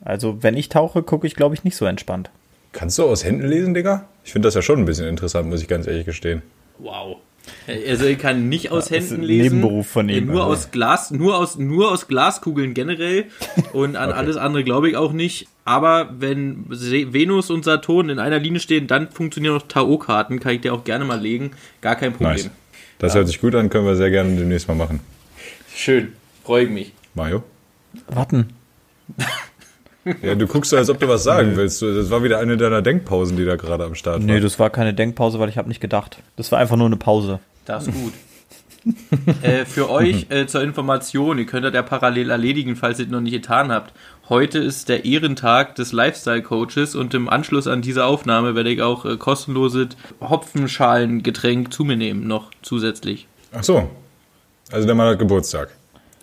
Also, 0.05 0.43
wenn 0.43 0.57
ich 0.57 0.69
tauche, 0.69 1.03
gucke 1.03 1.27
ich, 1.27 1.35
glaube 1.37 1.55
ich, 1.55 1.65
nicht 1.65 1.77
so 1.77 1.85
entspannt. 1.85 2.31
Kannst 2.79 2.97
du 2.97 3.03
aus 3.03 3.25
Händen 3.25 3.49
lesen, 3.49 3.75
Digga? 3.75 4.07
Ich 4.25 4.31
finde 4.31 4.47
das 4.47 4.55
ja 4.55 4.63
schon 4.63 4.79
ein 4.79 4.85
bisschen 4.85 5.09
interessant, 5.09 5.49
muss 5.49 5.61
ich 5.61 5.67
ganz 5.67 5.89
ehrlich 5.89 6.07
gestehen. 6.07 6.43
Wow. 6.79 7.17
Also 7.67 8.05
ich 8.05 8.19
kann 8.21 8.49
nicht 8.49 8.71
aus 8.71 8.85
das 8.85 8.99
ist 8.99 9.11
Händen 9.11 9.23
ein 9.23 9.27
lesen. 9.27 9.57
Nebenberuf 9.59 9.89
von 9.89 10.09
ihm, 10.09 10.27
Nur 10.27 10.43
also. 10.43 10.53
aus 10.53 10.71
Glas, 10.71 11.11
nur 11.11 11.37
aus, 11.37 11.59
nur 11.59 11.91
aus 11.91 12.07
Glaskugeln 12.07 12.75
generell. 12.75 13.25
Und 13.73 13.97
an 13.97 14.13
alles 14.13 14.37
andere 14.37 14.63
glaube 14.63 14.89
ich 14.89 14.97
auch 14.97 15.11
nicht. 15.11 15.49
Aber 15.65 16.09
wenn 16.21 16.67
Venus 16.69 17.51
und 17.51 17.65
Saturn 17.65 18.11
in 18.11 18.21
einer 18.21 18.39
Linie 18.39 18.61
stehen, 18.61 18.87
dann 18.87 19.11
funktionieren 19.11 19.57
auch 19.57 19.67
Tarotkarten. 19.67 20.39
Kann 20.39 20.55
ich 20.55 20.61
dir 20.61 20.73
auch 20.73 20.85
gerne 20.85 21.05
mal 21.05 21.21
legen. 21.21 21.51
Gar 21.81 21.97
kein 21.97 22.13
Problem. 22.13 22.37
Nice. 22.37 22.51
Das 23.01 23.17
hört 23.17 23.27
sich 23.27 23.41
gut 23.41 23.57
an, 23.57 23.71
können 23.71 23.87
wir 23.87 23.97
sehr 23.97 24.13
gerne 24.13 24.37
demnächst 24.37 24.69
mal 24.69 24.75
machen. 24.75 25.01
Schön. 25.75 26.13
Freue 26.45 26.67
ich 26.67 26.71
mich. 26.71 26.93
Mario? 27.17 27.43
Warten. 28.07 28.51
Ja, 30.23 30.35
du 30.35 30.47
guckst 30.47 30.71
so, 30.71 30.77
als 30.77 30.91
ob 30.91 30.99
du 31.01 31.09
was 31.09 31.25
sagen 31.25 31.57
willst. 31.57 31.83
Das 31.83 32.11
war 32.11 32.23
wieder 32.23 32.39
eine 32.39 32.57
deiner 32.57 32.83
Denkpausen, 32.83 33.37
die 33.37 33.45
da 33.45 33.57
gerade 33.57 33.85
am 33.85 33.95
Start 33.95 34.23
Nee, 34.23 34.35
war. 34.35 34.41
das 34.41 34.59
war 34.59 34.71
keine 34.71 34.95
Denkpause, 34.95 35.39
weil 35.39 35.49
ich 35.49 35.59
habe 35.59 35.69
nicht 35.69 35.81
gedacht. 35.81 36.19
Das 36.37 36.53
war 36.53 36.59
einfach 36.59 36.77
nur 36.77 36.87
eine 36.87 36.97
Pause. 36.97 37.41
Das 37.65 37.87
ist 37.87 37.95
gut. 37.95 38.13
äh, 39.43 39.65
für 39.65 39.91
euch 39.91 40.27
äh, 40.31 40.47
zur 40.47 40.63
Information, 40.63 41.39
ihr 41.39 41.47
könnt 41.47 41.65
das 41.65 41.75
ja 41.75 41.83
parallel 41.83 42.31
erledigen, 42.31 42.77
falls 42.77 42.99
ihr 42.99 43.07
es 43.07 43.11
noch 43.11 43.21
nicht 43.21 43.33
getan 43.33 43.71
habt. 43.71 43.93
Heute 44.29 44.59
ist 44.59 44.89
der 44.89 45.05
Ehrentag 45.05 45.75
des 45.75 45.93
Lifestyle-Coaches 45.93 46.95
und 46.95 47.15
im 47.15 47.29
Anschluss 47.29 47.67
an 47.67 47.83
diese 47.83 48.05
Aufnahme 48.05 48.55
werde 48.55 48.71
ich 48.71 48.83
auch 48.83 49.05
äh, 49.05 49.17
kostenloses 49.17 49.89
Hopfenschalengetränk 50.21 51.73
zu 51.73 51.85
mir 51.85 51.97
nehmen, 51.97 52.27
noch 52.27 52.51
zusätzlich. 52.63 53.27
Ach 53.53 53.65
so. 53.65 53.91
Also 54.71 54.87
der 54.87 54.95
Mann 54.95 55.09
hat 55.09 55.19
Geburtstag. 55.19 55.71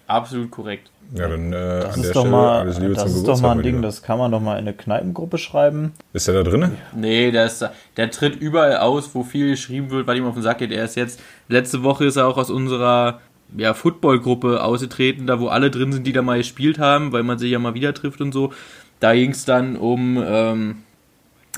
Absolut 0.07 0.51
korrekt. 0.51 0.91
Ja, 1.13 1.27
dann 1.27 1.53
äh, 1.53 1.55
Das 1.81 1.95
an 1.95 2.01
der 2.01 2.09
ist 2.09 2.15
doch 2.15 2.21
Stelle 2.21 2.31
mal, 2.31 2.59
alles 2.59 2.79
Liebe 2.79 2.93
das 2.93 3.03
zum 3.03 3.07
ist 3.11 3.15
doch 3.15 3.21
Geburtstag. 3.23 3.47
mal 3.47 3.57
ein 3.57 3.63
Ding, 3.63 3.81
das 3.81 4.01
kann 4.01 4.17
man 4.17 4.31
doch 4.31 4.41
mal 4.41 4.53
in 4.53 4.59
eine 4.59 4.73
Kneipengruppe 4.73 5.37
schreiben. 5.37 5.93
Ist 6.13 6.27
der 6.27 6.35
da 6.35 6.43
drinne? 6.49 6.71
Nee, 6.95 7.31
der, 7.31 7.45
ist, 7.45 7.65
der 7.97 8.11
tritt 8.11 8.35
überall 8.35 8.77
aus, 8.77 9.13
wo 9.13 9.23
viel 9.23 9.51
geschrieben 9.51 9.91
wird, 9.91 10.07
weil 10.07 10.17
ihm 10.17 10.25
auf 10.25 10.33
den 10.33 10.43
Sack 10.43 10.57
geht. 10.59 10.71
Er 10.71 10.85
ist 10.85 10.95
jetzt, 10.95 11.19
letzte 11.47 11.83
Woche 11.83 12.05
ist 12.05 12.15
er 12.15 12.27
auch 12.27 12.37
aus 12.37 12.49
unserer 12.49 13.21
ja, 13.55 13.73
Footballgruppe 13.73 14.63
ausgetreten, 14.63 15.27
da 15.27 15.39
wo 15.39 15.47
alle 15.47 15.69
drin 15.71 15.93
sind, 15.93 16.07
die 16.07 16.13
da 16.13 16.21
mal 16.21 16.37
gespielt 16.39 16.79
haben, 16.79 17.11
weil 17.11 17.23
man 17.23 17.37
sich 17.37 17.51
ja 17.51 17.59
mal 17.59 17.75
wieder 17.75 17.93
trifft 17.93 18.19
und 18.21 18.31
so. 18.31 18.51
Da 18.99 19.13
ging 19.13 19.31
es 19.31 19.45
dann 19.45 19.75
um, 19.75 20.21
ähm, 20.25 20.77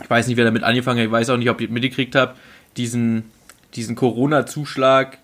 ich 0.04 0.10
weiß 0.10 0.27
nicht, 0.27 0.38
wer 0.38 0.46
damit 0.46 0.63
angefangen 0.63 1.00
hat, 1.00 1.06
ich 1.06 1.12
weiß 1.12 1.30
auch 1.30 1.38
nicht, 1.38 1.50
ob 1.50 1.62
ihr 1.62 1.70
mitgekriegt 1.70 2.16
habt, 2.16 2.38
diesen, 2.75 3.32
diesen 3.75 3.96
Corona-Zuschlag 3.96 5.18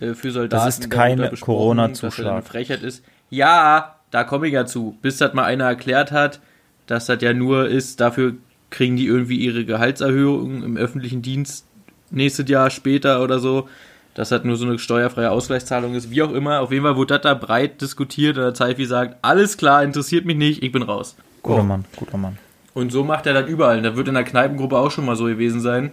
äh, 0.00 0.14
für 0.14 0.30
Soldaten. 0.30 0.64
Das 0.64 0.78
ist 0.78 0.90
kein 0.90 1.18
Corona-Zuschlag. 1.38 2.10
dass 2.16 2.24
er 2.26 2.32
eine 2.32 2.42
Frechheit 2.42 2.82
ist. 2.82 3.04
Ja, 3.30 3.96
da 4.10 4.24
komme 4.24 4.46
ich 4.46 4.52
ja 4.54 4.66
zu. 4.66 4.96
Bis 5.02 5.18
das 5.18 5.34
mal 5.34 5.44
einer 5.44 5.64
erklärt 5.64 6.12
hat, 6.12 6.40
dass 6.86 7.06
das 7.06 7.20
ja 7.22 7.32
nur 7.32 7.68
ist, 7.68 8.00
dafür 8.00 8.34
kriegen 8.70 8.96
die 8.96 9.06
irgendwie 9.06 9.36
ihre 9.36 9.64
Gehaltserhöhung 9.64 10.62
im 10.62 10.76
öffentlichen 10.76 11.22
Dienst 11.22 11.66
nächstes 12.10 12.48
Jahr 12.48 12.70
später 12.70 13.22
oder 13.22 13.38
so. 13.38 13.68
Dass 14.14 14.30
das 14.30 14.44
nur 14.44 14.56
so 14.56 14.64
eine 14.64 14.78
steuerfreie 14.78 15.30
Ausgleichszahlung 15.30 15.94
ist, 15.94 16.10
wie 16.10 16.22
auch 16.22 16.32
immer. 16.32 16.60
Auf 16.60 16.72
jeden 16.72 16.84
Fall 16.84 16.96
wurde 16.96 17.14
das 17.14 17.22
da 17.22 17.34
breit 17.34 17.82
diskutiert 17.82 18.38
und 18.38 18.44
der 18.44 18.54
Zeifi 18.54 18.86
sagt, 18.86 19.16
alles 19.20 19.58
klar, 19.58 19.82
interessiert 19.82 20.24
mich 20.24 20.36
nicht, 20.38 20.62
ich 20.62 20.72
bin 20.72 20.82
raus. 20.82 21.16
Guter 21.42 21.60
Oh. 21.60 21.64
Mann, 21.64 21.84
guter 21.96 22.16
Mann. 22.16 22.38
Und 22.72 22.92
so 22.92 23.04
macht 23.04 23.26
er 23.26 23.34
das 23.34 23.46
überall. 23.48 23.82
Da 23.82 23.94
wird 23.94 24.08
in 24.08 24.14
der 24.14 24.24
Kneipengruppe 24.24 24.78
auch 24.78 24.90
schon 24.90 25.04
mal 25.04 25.16
so 25.16 25.24
gewesen 25.24 25.60
sein. 25.60 25.92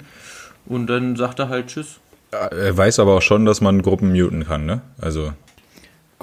Und 0.66 0.88
dann 0.88 1.18
sagt 1.18 1.40
er 1.40 1.50
halt 1.50 1.68
Tschüss. 1.68 2.00
Er 2.32 2.76
weiß 2.78 3.00
aber 3.00 3.16
auch 3.18 3.22
schon, 3.22 3.46
dass 3.46 3.60
man 3.60 3.82
Gruppen 3.82 4.14
muten 4.14 4.46
kann, 4.46 4.66
ne? 4.66 4.82
Also, 5.00 5.34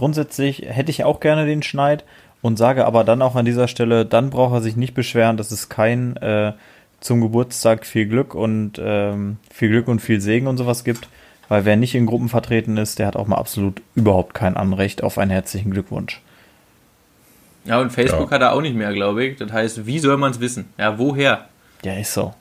Grundsätzlich 0.00 0.62
hätte 0.66 0.90
ich 0.90 1.04
auch 1.04 1.20
gerne 1.20 1.44
den 1.44 1.62
Schneid 1.62 2.04
und 2.40 2.56
sage 2.56 2.86
aber 2.86 3.04
dann 3.04 3.20
auch 3.20 3.36
an 3.36 3.44
dieser 3.44 3.68
Stelle, 3.68 4.06
dann 4.06 4.30
braucht 4.30 4.54
er 4.54 4.62
sich 4.62 4.74
nicht 4.74 4.94
beschweren, 4.94 5.36
dass 5.36 5.50
es 5.50 5.68
kein 5.68 6.16
äh, 6.16 6.54
zum 7.00 7.20
Geburtstag 7.20 7.84
viel 7.84 8.06
Glück 8.06 8.34
und 8.34 8.80
ähm, 8.82 9.36
viel 9.52 9.68
Glück 9.68 9.88
und 9.88 10.00
viel 10.00 10.22
Segen 10.22 10.46
und 10.46 10.56
sowas 10.56 10.84
gibt. 10.84 11.06
Weil 11.50 11.66
wer 11.66 11.76
nicht 11.76 11.94
in 11.94 12.06
Gruppen 12.06 12.30
vertreten 12.30 12.78
ist, 12.78 12.98
der 12.98 13.08
hat 13.08 13.14
auch 13.16 13.26
mal 13.26 13.36
absolut 13.36 13.82
überhaupt 13.94 14.32
kein 14.32 14.56
Anrecht 14.56 15.02
auf 15.02 15.18
einen 15.18 15.30
herzlichen 15.32 15.70
Glückwunsch. 15.70 16.22
Ja, 17.66 17.78
und 17.78 17.90
Facebook 17.92 18.30
Ja. 18.30 18.36
hat 18.36 18.40
er 18.40 18.54
auch 18.54 18.62
nicht 18.62 18.74
mehr, 18.76 18.94
glaube 18.94 19.22
ich. 19.26 19.36
Das 19.36 19.52
heißt, 19.52 19.84
wie 19.84 19.98
soll 19.98 20.16
man 20.16 20.30
es 20.30 20.40
wissen? 20.40 20.72
Ja, 20.78 20.98
woher? 20.98 21.44
Ja, 21.84 21.92
ist 21.92 22.14
so. 22.14 22.32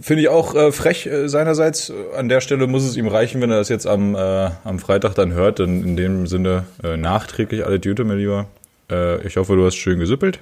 Finde 0.00 0.22
ich 0.22 0.28
auch 0.28 0.54
äh, 0.54 0.72
frech 0.72 1.06
äh, 1.06 1.28
seinerseits. 1.28 1.92
An 2.16 2.28
der 2.28 2.40
Stelle 2.40 2.66
muss 2.66 2.84
es 2.84 2.96
ihm 2.96 3.06
reichen, 3.08 3.40
wenn 3.42 3.50
er 3.50 3.58
das 3.58 3.68
jetzt 3.68 3.86
am, 3.86 4.14
äh, 4.14 4.50
am 4.64 4.78
Freitag 4.78 5.14
dann 5.14 5.32
hört. 5.32 5.58
Dann 5.58 5.82
in 5.84 5.96
dem 5.96 6.26
Sinne 6.26 6.64
äh, 6.82 6.96
nachträglich 6.96 7.64
alle 7.66 7.76
Jute, 7.76 8.04
mein 8.04 8.18
Lieber. 8.18 8.46
Äh, 8.90 9.26
ich 9.26 9.36
hoffe, 9.36 9.56
du 9.56 9.64
hast 9.66 9.76
schön 9.76 9.98
gesüppelt. 9.98 10.40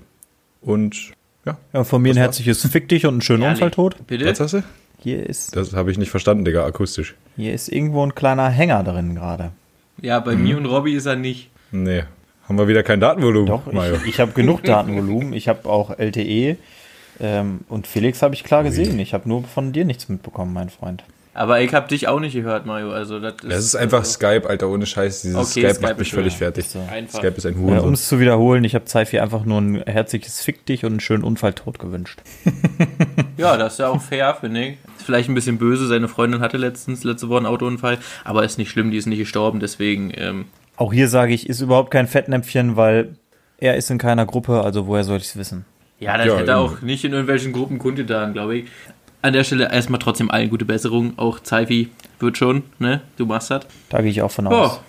Und 0.61 1.12
ja, 1.45 1.57
Ja, 1.73 1.85
von 1.85 2.03
mir 2.03 2.12
ein 2.12 2.17
herzliches 2.17 2.65
Fick 2.67 2.88
dich 2.88 3.05
und 3.07 3.15
einen 3.15 3.21
schönen 3.23 3.43
Ehrlich? 3.43 3.57
Unfalltod. 3.57 3.97
Bitte? 4.07 4.27
was 4.27 4.41
hast 4.41 4.55
du? 4.55 4.62
Hier 5.00 5.25
ist, 5.29 5.55
Das 5.55 5.75
habe 5.75 5.91
ich 5.93 5.99
nicht 5.99 6.11
verstanden, 6.11 6.45
Digga, 6.45 6.65
akustisch. 6.65 7.15
hier 7.37 7.55
ist 7.55 7.69
irgendwo 7.69 8.05
ein 8.05 8.15
kleiner 8.17 8.49
Hänger 8.50 8.83
drin 8.83 9.15
gerade. 9.15 9.53
Ja, 10.03 10.19
bei 10.21 10.35
mir 10.35 10.57
und 10.57 10.67
Robby 10.67 10.95
ist 10.95 11.07
er 11.07 11.15
nicht. 11.17 11.50
Nee. 11.71 12.03
Haben 12.49 12.59
wir 12.59 12.67
wieder 12.67 12.83
kein 12.83 12.99
Datenvolumen, 12.99 13.47
Doch, 13.47 13.71
Mario. 13.73 13.97
ich, 13.97 14.07
ich 14.07 14.21
habe 14.21 14.33
genug 14.33 14.65
Datenvolumen. 14.65 15.33
Ich 15.35 15.49
habe 15.49 15.69
auch 15.69 15.97
LTE. 15.99 16.57
Ähm, 17.21 17.61
und 17.69 17.87
Felix 17.87 18.23
habe 18.23 18.35
ich 18.35 18.45
klar 18.45 18.63
gesehen. 18.65 18.99
Ich 18.99 19.15
habe 19.15 19.29
nur 19.29 19.43
von 19.45 19.73
dir 19.73 19.85
nichts 19.85 20.09
mitbekommen, 20.09 20.53
mein 20.53 20.71
Freund. 20.71 21.03
Aber 21.35 21.61
ich 21.61 21.73
habe 21.73 21.87
dich 21.87 22.09
auch 22.09 22.19
nicht 22.19 22.33
gehört, 22.33 22.67
Mario. 22.67 22.91
Also 22.91 23.21
das 23.21 23.35
ist, 23.35 23.45
Das 23.53 23.65
ist 23.65 23.75
einfach 23.77 24.05
Skype, 24.05 24.49
Alter, 24.49 24.69
ohne 24.69 24.87
Scheiß. 24.87 25.23
Dieses 25.23 25.37
Okay, 25.37 25.61
Skype, 25.61 25.75
Skype 25.75 25.87
macht 25.87 25.99
mich 26.01 26.11
völlig 26.13 26.33
ja. 26.33 26.39
fertig. 26.39 26.65
Ist 26.65 26.73
so. 26.73 26.81
einfach. 26.91 27.19
Skype 27.21 27.35
ist 27.37 27.47
ein 27.47 27.55
Äh, 27.55 27.59
Hurensohn. 27.59 27.89
um 27.89 27.95
es 27.95 28.09
zu 28.09 28.19
wiederholen, 28.19 28.65
ich 28.65 28.75
habe 28.75 28.87
Zeifi 28.87 29.21
einfach 29.21 29.45
nur 29.45 29.61
ein 29.61 29.83
herzliches 29.87 30.43
Fick 30.43 30.67
dich 30.67 30.85
und 30.85 30.93
einen 30.93 31.01
schönen 31.01 31.23
Unfalltod 31.23 31.79
gewünscht. 31.79 32.21
Ja, 33.37 33.57
das 33.57 33.75
ist 33.75 33.79
ja 33.79 33.89
auch 33.89 34.03
fair, 34.03 34.35
finde 34.41 34.65
ich. 34.67 34.73
Ist 34.97 35.07
vielleicht 35.07 35.29
ein 35.29 35.35
bisschen 35.37 35.59
böse. 35.59 35.87
Seine 35.87 36.09
Freundin 36.09 36.41
hatte 36.41 36.57
letztens, 36.57 37.05
letzte 37.05 37.29
Woche 37.29 37.39
einen 37.39 37.47
Autounfall. 37.47 37.99
Aber 38.25 38.43
ist 38.43 38.59
nicht 38.59 38.69
schlimm, 38.69 38.91
die 38.91 38.97
ist 38.97 39.07
nicht 39.07 39.21
gestorben. 39.21 39.61
Deswegen, 39.61 40.11
ähm, 40.17 40.47
Auch 40.77 40.93
hier 40.93 41.07
sage 41.09 41.33
ich, 41.35 41.49
ist 41.49 41.61
überhaupt 41.61 41.93
kein 41.93 42.09
Fettnäpfchen, 42.09 42.75
weil 42.77 43.15
er 43.59 43.77
ist 43.77 43.91
in 43.93 43.99
keiner 43.99 44.27
Gruppe, 44.27 44.63
also 44.65 44.89
woher 44.89 45.05
soll 45.05 45.19
ich 45.19 45.27
es 45.27 45.37
wissen? 45.37 45.65
Ja, 46.00 46.17
das 46.17 46.26
Ja, 46.26 46.33
hätte 46.37 46.50
eben. 46.52 46.61
auch 46.61 46.81
nicht 46.83 47.05
in 47.05 47.12
irgendwelchen 47.12 47.52
Gruppen 47.52 47.78
kundgetan, 47.78 48.33
glaube 48.33 48.59
ich. 48.59 48.64
An 49.23 49.33
der 49.33 49.43
Stelle 49.45 49.71
erstmal 49.73 49.99
trotzdem 49.99 50.31
allen 50.31 50.49
gute 50.49 50.64
Besserung. 50.64 51.14
Auch 51.17 51.40
Zeifi 51.40 51.88
wird 52.21 52.38
schon, 52.38 52.62
ne? 52.78 53.00
Du 53.17 53.26
machst 53.26 53.50
das. 53.50 53.67
Da 53.90 54.00
gehe 54.00 54.11
ich 54.11 54.23
auch 54.23 54.31
von 54.31 54.47
Oh, 54.47 54.50
aus. 54.50 54.81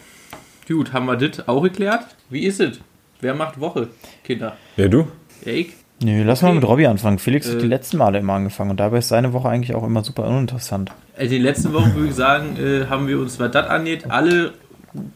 gut, 0.68 0.94
haben 0.94 1.08
wir 1.08 1.16
das 1.16 1.48
auch 1.48 1.62
geklärt? 1.62 2.06
Wie 2.30 2.46
ist 2.46 2.60
es? 2.60 2.80
Wer 3.22 3.34
macht 3.34 3.60
Woche, 3.60 3.88
Kinder? 4.24 4.56
Ja, 4.78 4.88
du? 4.88 5.08
Ja, 5.46 5.51
ich? 5.54 5.74
Nö, 6.01 6.24
lass 6.24 6.42
mal 6.44 6.54
mit 6.54 6.63
Robby 6.63 6.86
anfangen. 6.86 7.20
Felix 7.20 7.50
hat 7.50 7.56
Äh. 7.58 7.62
die 7.62 7.68
letzten 7.68 7.98
Male 7.98 8.20
immer 8.20 8.34
angefangen 8.34 8.70
und 8.72 8.80
dabei 8.80 9.00
ist 9.00 9.10
seine 9.10 9.34
Woche 9.34 9.50
eigentlich 9.50 9.75
auch 9.75 9.84
immer 9.84 10.04
super 10.04 10.25
uninteressant. 10.25 10.92
Also 11.18 11.25
in 11.36 11.42
den 11.42 11.42
letzten 11.42 11.74
Wochen 11.74 11.94
würde 11.96 12.08
ich 12.10 12.16
sagen, 12.16 12.56
äh, 12.58 12.86
haben 12.86 13.08
wir 13.08 13.20
uns, 13.20 13.38
was 13.39 13.51
das 13.51 13.68
angeht, 13.68 14.06
alle 14.10 14.54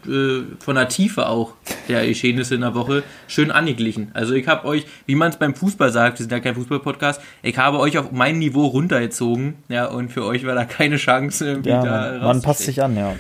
äh, 0.07 0.43
von 0.59 0.75
der 0.75 0.89
Tiefe 0.89 1.27
auch 1.27 1.53
der 1.87 2.05
Geschehnisse 2.05 2.55
in 2.55 2.61
der 2.61 2.75
Woche 2.75 3.03
schön 3.27 3.51
angeglichen. 3.51 4.11
Also 4.13 4.33
ich 4.33 4.47
habe 4.47 4.67
euch, 4.67 4.85
wie 5.05 5.15
man 5.15 5.29
es 5.31 5.37
beim 5.37 5.55
Fußball 5.55 5.91
sagt, 5.91 6.19
wir 6.19 6.23
sind 6.23 6.31
ja 6.31 6.39
kein 6.39 6.55
Fußball-Podcast, 6.55 7.21
ich 7.41 7.57
habe 7.57 7.79
euch 7.79 7.97
auf 7.97 8.11
mein 8.11 8.39
Niveau 8.39 8.65
runtergezogen, 8.67 9.55
ja, 9.69 9.85
und 9.87 10.09
für 10.11 10.25
euch 10.25 10.45
war 10.45 10.55
da 10.55 10.65
keine 10.65 10.97
Chance, 10.97 11.45
irgendwie 11.47 11.69
Ja, 11.69 11.83
da 11.83 12.25
man, 12.25 12.41
passt 12.41 12.61
sich 12.61 12.81
an, 12.81 12.95
ja. 12.95 13.15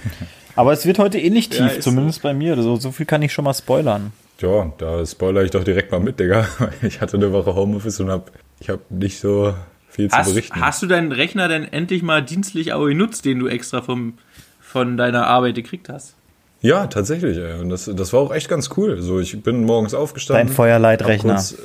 Aber 0.55 0.71
es 0.73 0.85
wird 0.85 0.99
heute 0.99 1.17
eh 1.19 1.29
nicht 1.29 1.53
Ja, 1.55 1.67
tief, 1.67 1.77
ist 1.79 1.83
zumindest 1.83 2.21
bei 2.21 2.33
mir. 2.33 2.55
So, 2.61 2.75
so 2.75 2.91
viel 2.91 3.05
kann 3.05 3.21
ich 3.21 3.33
schon 3.33 3.45
mal 3.45 3.53
spoilern. 3.53 4.11
Ja, 4.39 4.71
da 4.77 5.05
spoiler 5.05 5.43
ich 5.43 5.51
doch 5.51 5.63
direkt 5.63 5.91
mal 5.91 5.99
mit, 5.99 6.19
Digga. 6.19 6.47
Ich 6.81 7.01
hatte 7.01 7.17
eine 7.17 7.31
Woche 7.31 7.55
Homeoffice 7.55 7.99
und 8.01 8.09
hab, 8.09 8.31
ich 8.59 8.69
habe 8.69 8.81
nicht 8.89 9.19
so 9.19 9.53
viel 9.89 10.09
zu 10.09 10.17
Hast, 10.17 10.29
berichten. 10.29 10.59
hast 10.61 10.81
du 10.83 10.87
deinen 10.87 11.11
Rechner 11.11 11.47
denn 11.47 11.63
endlich 11.71 12.03
mal 12.03 12.21
dienstlich 12.21 12.73
auch 12.73 12.85
genutzt, 12.85 13.25
den 13.25 13.39
du 13.39 13.47
extra 13.47 13.81
vom, 13.81 14.13
von 14.59 14.97
deiner 14.97 15.27
Arbeit 15.27 15.55
gekriegt 15.55 15.87
hast? 15.89 16.15
Ja, 16.63 16.87
tatsächlich. 16.87 17.37
Ey. 17.37 17.59
Und 17.61 17.69
das, 17.69 17.89
das 17.93 18.11
war 18.13 18.21
auch 18.21 18.33
echt 18.33 18.49
ganz 18.49 18.69
cool. 18.77 18.99
So, 19.01 19.19
ich 19.19 19.43
bin 19.43 19.63
morgens 19.65 19.93
aufgestanden. 19.93 20.47
Dein 20.47 20.55
Feuerleitrechner. 20.55 21.33
kurz- 21.35 21.55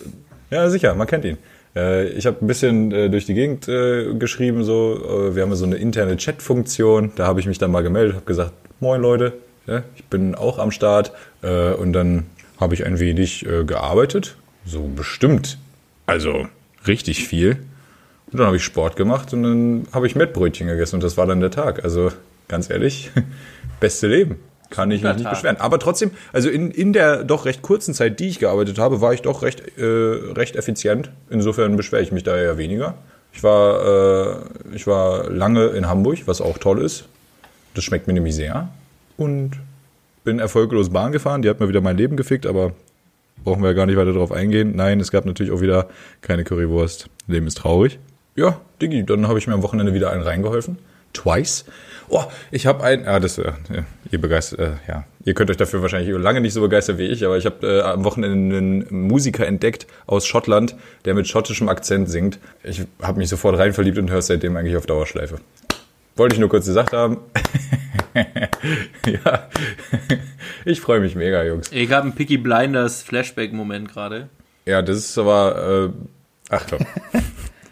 Ja, 0.50 0.68
sicher, 0.68 0.94
man 0.94 1.06
kennt 1.06 1.24
ihn. 1.24 1.38
Äh, 1.74 2.08
Ich 2.08 2.26
habe 2.26 2.36
ein 2.44 2.46
bisschen 2.46 2.92
äh, 2.92 3.08
durch 3.08 3.24
die 3.24 3.34
Gegend 3.34 3.68
äh, 3.68 4.12
geschrieben. 4.14 4.64
So, 4.64 5.30
wir 5.34 5.42
haben 5.42 5.54
so 5.54 5.64
eine 5.64 5.76
interne 5.76 6.16
Chat-Funktion. 6.16 7.12
Da 7.16 7.26
habe 7.26 7.40
ich 7.40 7.46
mich 7.46 7.58
dann 7.58 7.70
mal 7.70 7.82
gemeldet, 7.82 8.16
habe 8.16 8.26
gesagt, 8.26 8.52
moin 8.80 9.00
Leute, 9.00 9.32
ja, 9.66 9.82
ich 9.96 10.04
bin 10.04 10.34
auch 10.34 10.58
am 10.58 10.70
Start. 10.72 11.12
Und 11.42 11.92
dann 11.92 12.26
habe 12.60 12.74
ich 12.74 12.84
ein 12.84 12.98
wenig 12.98 13.46
gearbeitet. 13.66 14.36
So 14.66 14.82
bestimmt. 14.94 15.58
Also 16.06 16.46
richtig 16.86 17.26
viel. 17.28 17.58
Und 18.32 18.38
dann 18.40 18.46
habe 18.48 18.56
ich 18.56 18.64
Sport 18.64 18.96
gemacht 18.96 19.32
und 19.32 19.42
dann 19.44 19.86
habe 19.92 20.06
ich 20.06 20.14
Mettbrötchen 20.16 20.66
gegessen 20.66 20.96
und 20.96 21.04
das 21.04 21.16
war 21.16 21.26
dann 21.26 21.40
der 21.40 21.50
Tag. 21.50 21.84
Also 21.84 22.10
ganz 22.48 22.68
ehrlich, 22.68 23.10
beste 23.80 24.06
Leben. 24.08 24.36
Kann 24.70 24.90
ich 24.90 25.02
mich 25.02 25.14
nicht 25.14 25.24
Tag. 25.24 25.32
beschweren. 25.34 25.56
Aber 25.58 25.78
trotzdem, 25.78 26.10
also 26.32 26.50
in, 26.50 26.70
in 26.70 26.92
der 26.92 27.24
doch 27.24 27.46
recht 27.46 27.62
kurzen 27.62 27.94
Zeit, 27.94 28.20
die 28.20 28.28
ich 28.28 28.38
gearbeitet 28.38 28.78
habe, 28.78 29.00
war 29.00 29.14
ich 29.14 29.22
doch 29.22 29.42
recht, 29.42 29.62
äh, 29.78 29.84
recht 29.84 30.56
effizient. 30.56 31.10
Insofern 31.30 31.76
beschwere 31.76 32.02
ich 32.02 32.12
mich 32.12 32.22
da 32.22 32.36
eher 32.36 32.58
weniger. 32.58 32.94
Ich 33.32 33.42
war, 33.42 34.34
äh, 34.34 34.74
ich 34.74 34.86
war 34.86 35.30
lange 35.30 35.66
in 35.68 35.88
Hamburg, 35.88 36.18
was 36.26 36.40
auch 36.40 36.58
toll 36.58 36.82
ist. 36.82 37.04
Das 37.74 37.84
schmeckt 37.84 38.06
mir 38.06 38.12
nämlich 38.12 38.34
sehr. 38.34 38.68
Und 39.16 39.52
bin 40.24 40.38
erfolglos 40.38 40.90
Bahn 40.90 41.12
gefahren. 41.12 41.42
Die 41.42 41.48
hat 41.48 41.60
mir 41.60 41.68
wieder 41.68 41.80
mein 41.80 41.96
Leben 41.96 42.16
gefickt, 42.16 42.46
aber 42.46 42.72
brauchen 43.44 43.62
wir 43.62 43.70
ja 43.70 43.74
gar 43.74 43.86
nicht 43.86 43.96
weiter 43.96 44.12
darauf 44.12 44.32
eingehen. 44.32 44.76
Nein, 44.76 45.00
es 45.00 45.10
gab 45.10 45.24
natürlich 45.24 45.52
auch 45.52 45.60
wieder 45.60 45.88
keine 46.20 46.44
Currywurst. 46.44 47.08
Leben 47.26 47.46
ist 47.46 47.58
traurig. 47.58 47.98
Ja, 48.36 48.60
Diggi, 48.82 49.04
dann 49.04 49.26
habe 49.28 49.38
ich 49.38 49.46
mir 49.46 49.54
am 49.54 49.62
Wochenende 49.62 49.94
wieder 49.94 50.10
einen 50.10 50.22
reingeholfen. 50.22 50.78
Twice. 51.12 51.64
Oh, 52.10 52.24
ich 52.50 52.66
habe 52.66 52.82
ein, 52.84 53.06
ah, 53.06 53.20
das, 53.20 53.38
äh, 53.38 53.52
ihr 54.10 54.20
begeistert, 54.20 54.60
äh, 54.60 54.70
ja, 54.88 55.04
ihr 55.24 55.34
könnt 55.34 55.50
euch 55.50 55.56
dafür 55.56 55.82
wahrscheinlich 55.82 56.14
lange 56.16 56.40
nicht 56.40 56.54
so 56.54 56.60
begeistern 56.60 56.98
wie 56.98 57.06
ich, 57.06 57.24
aber 57.24 57.36
ich 57.36 57.44
habe 57.44 57.66
äh, 57.66 57.80
am 57.82 58.04
Wochenende 58.04 58.56
einen 58.56 59.06
Musiker 59.06 59.46
entdeckt 59.46 59.86
aus 60.06 60.26
Schottland, 60.26 60.74
der 61.04 61.14
mit 61.14 61.28
schottischem 61.28 61.68
Akzent 61.68 62.08
singt. 62.08 62.38
Ich 62.64 62.82
habe 63.02 63.18
mich 63.18 63.28
sofort 63.28 63.58
rein 63.58 63.72
verliebt 63.72 63.98
und 63.98 64.10
höre 64.10 64.18
es 64.18 64.26
seitdem 64.26 64.56
eigentlich 64.56 64.76
auf 64.76 64.86
Dauerschleife. 64.86 65.38
Wollte 66.16 66.34
ich 66.34 66.40
nur 66.40 66.48
kurz 66.48 66.66
gesagt 66.66 66.92
haben. 66.92 67.18
ja, 69.06 69.48
ich 70.64 70.80
freue 70.80 71.00
mich 71.00 71.14
mega, 71.14 71.44
Jungs. 71.44 71.70
Ich 71.70 71.90
habe 71.92 72.04
einen 72.04 72.14
Picky 72.14 72.38
Blinders 72.38 73.02
Flashback-Moment 73.02 73.92
gerade. 73.92 74.28
Ja, 74.64 74.82
das 74.82 74.96
ist 74.96 75.18
aber, 75.18 75.92
äh, 75.94 76.06
ach 76.48 76.66
komm. 76.68 76.80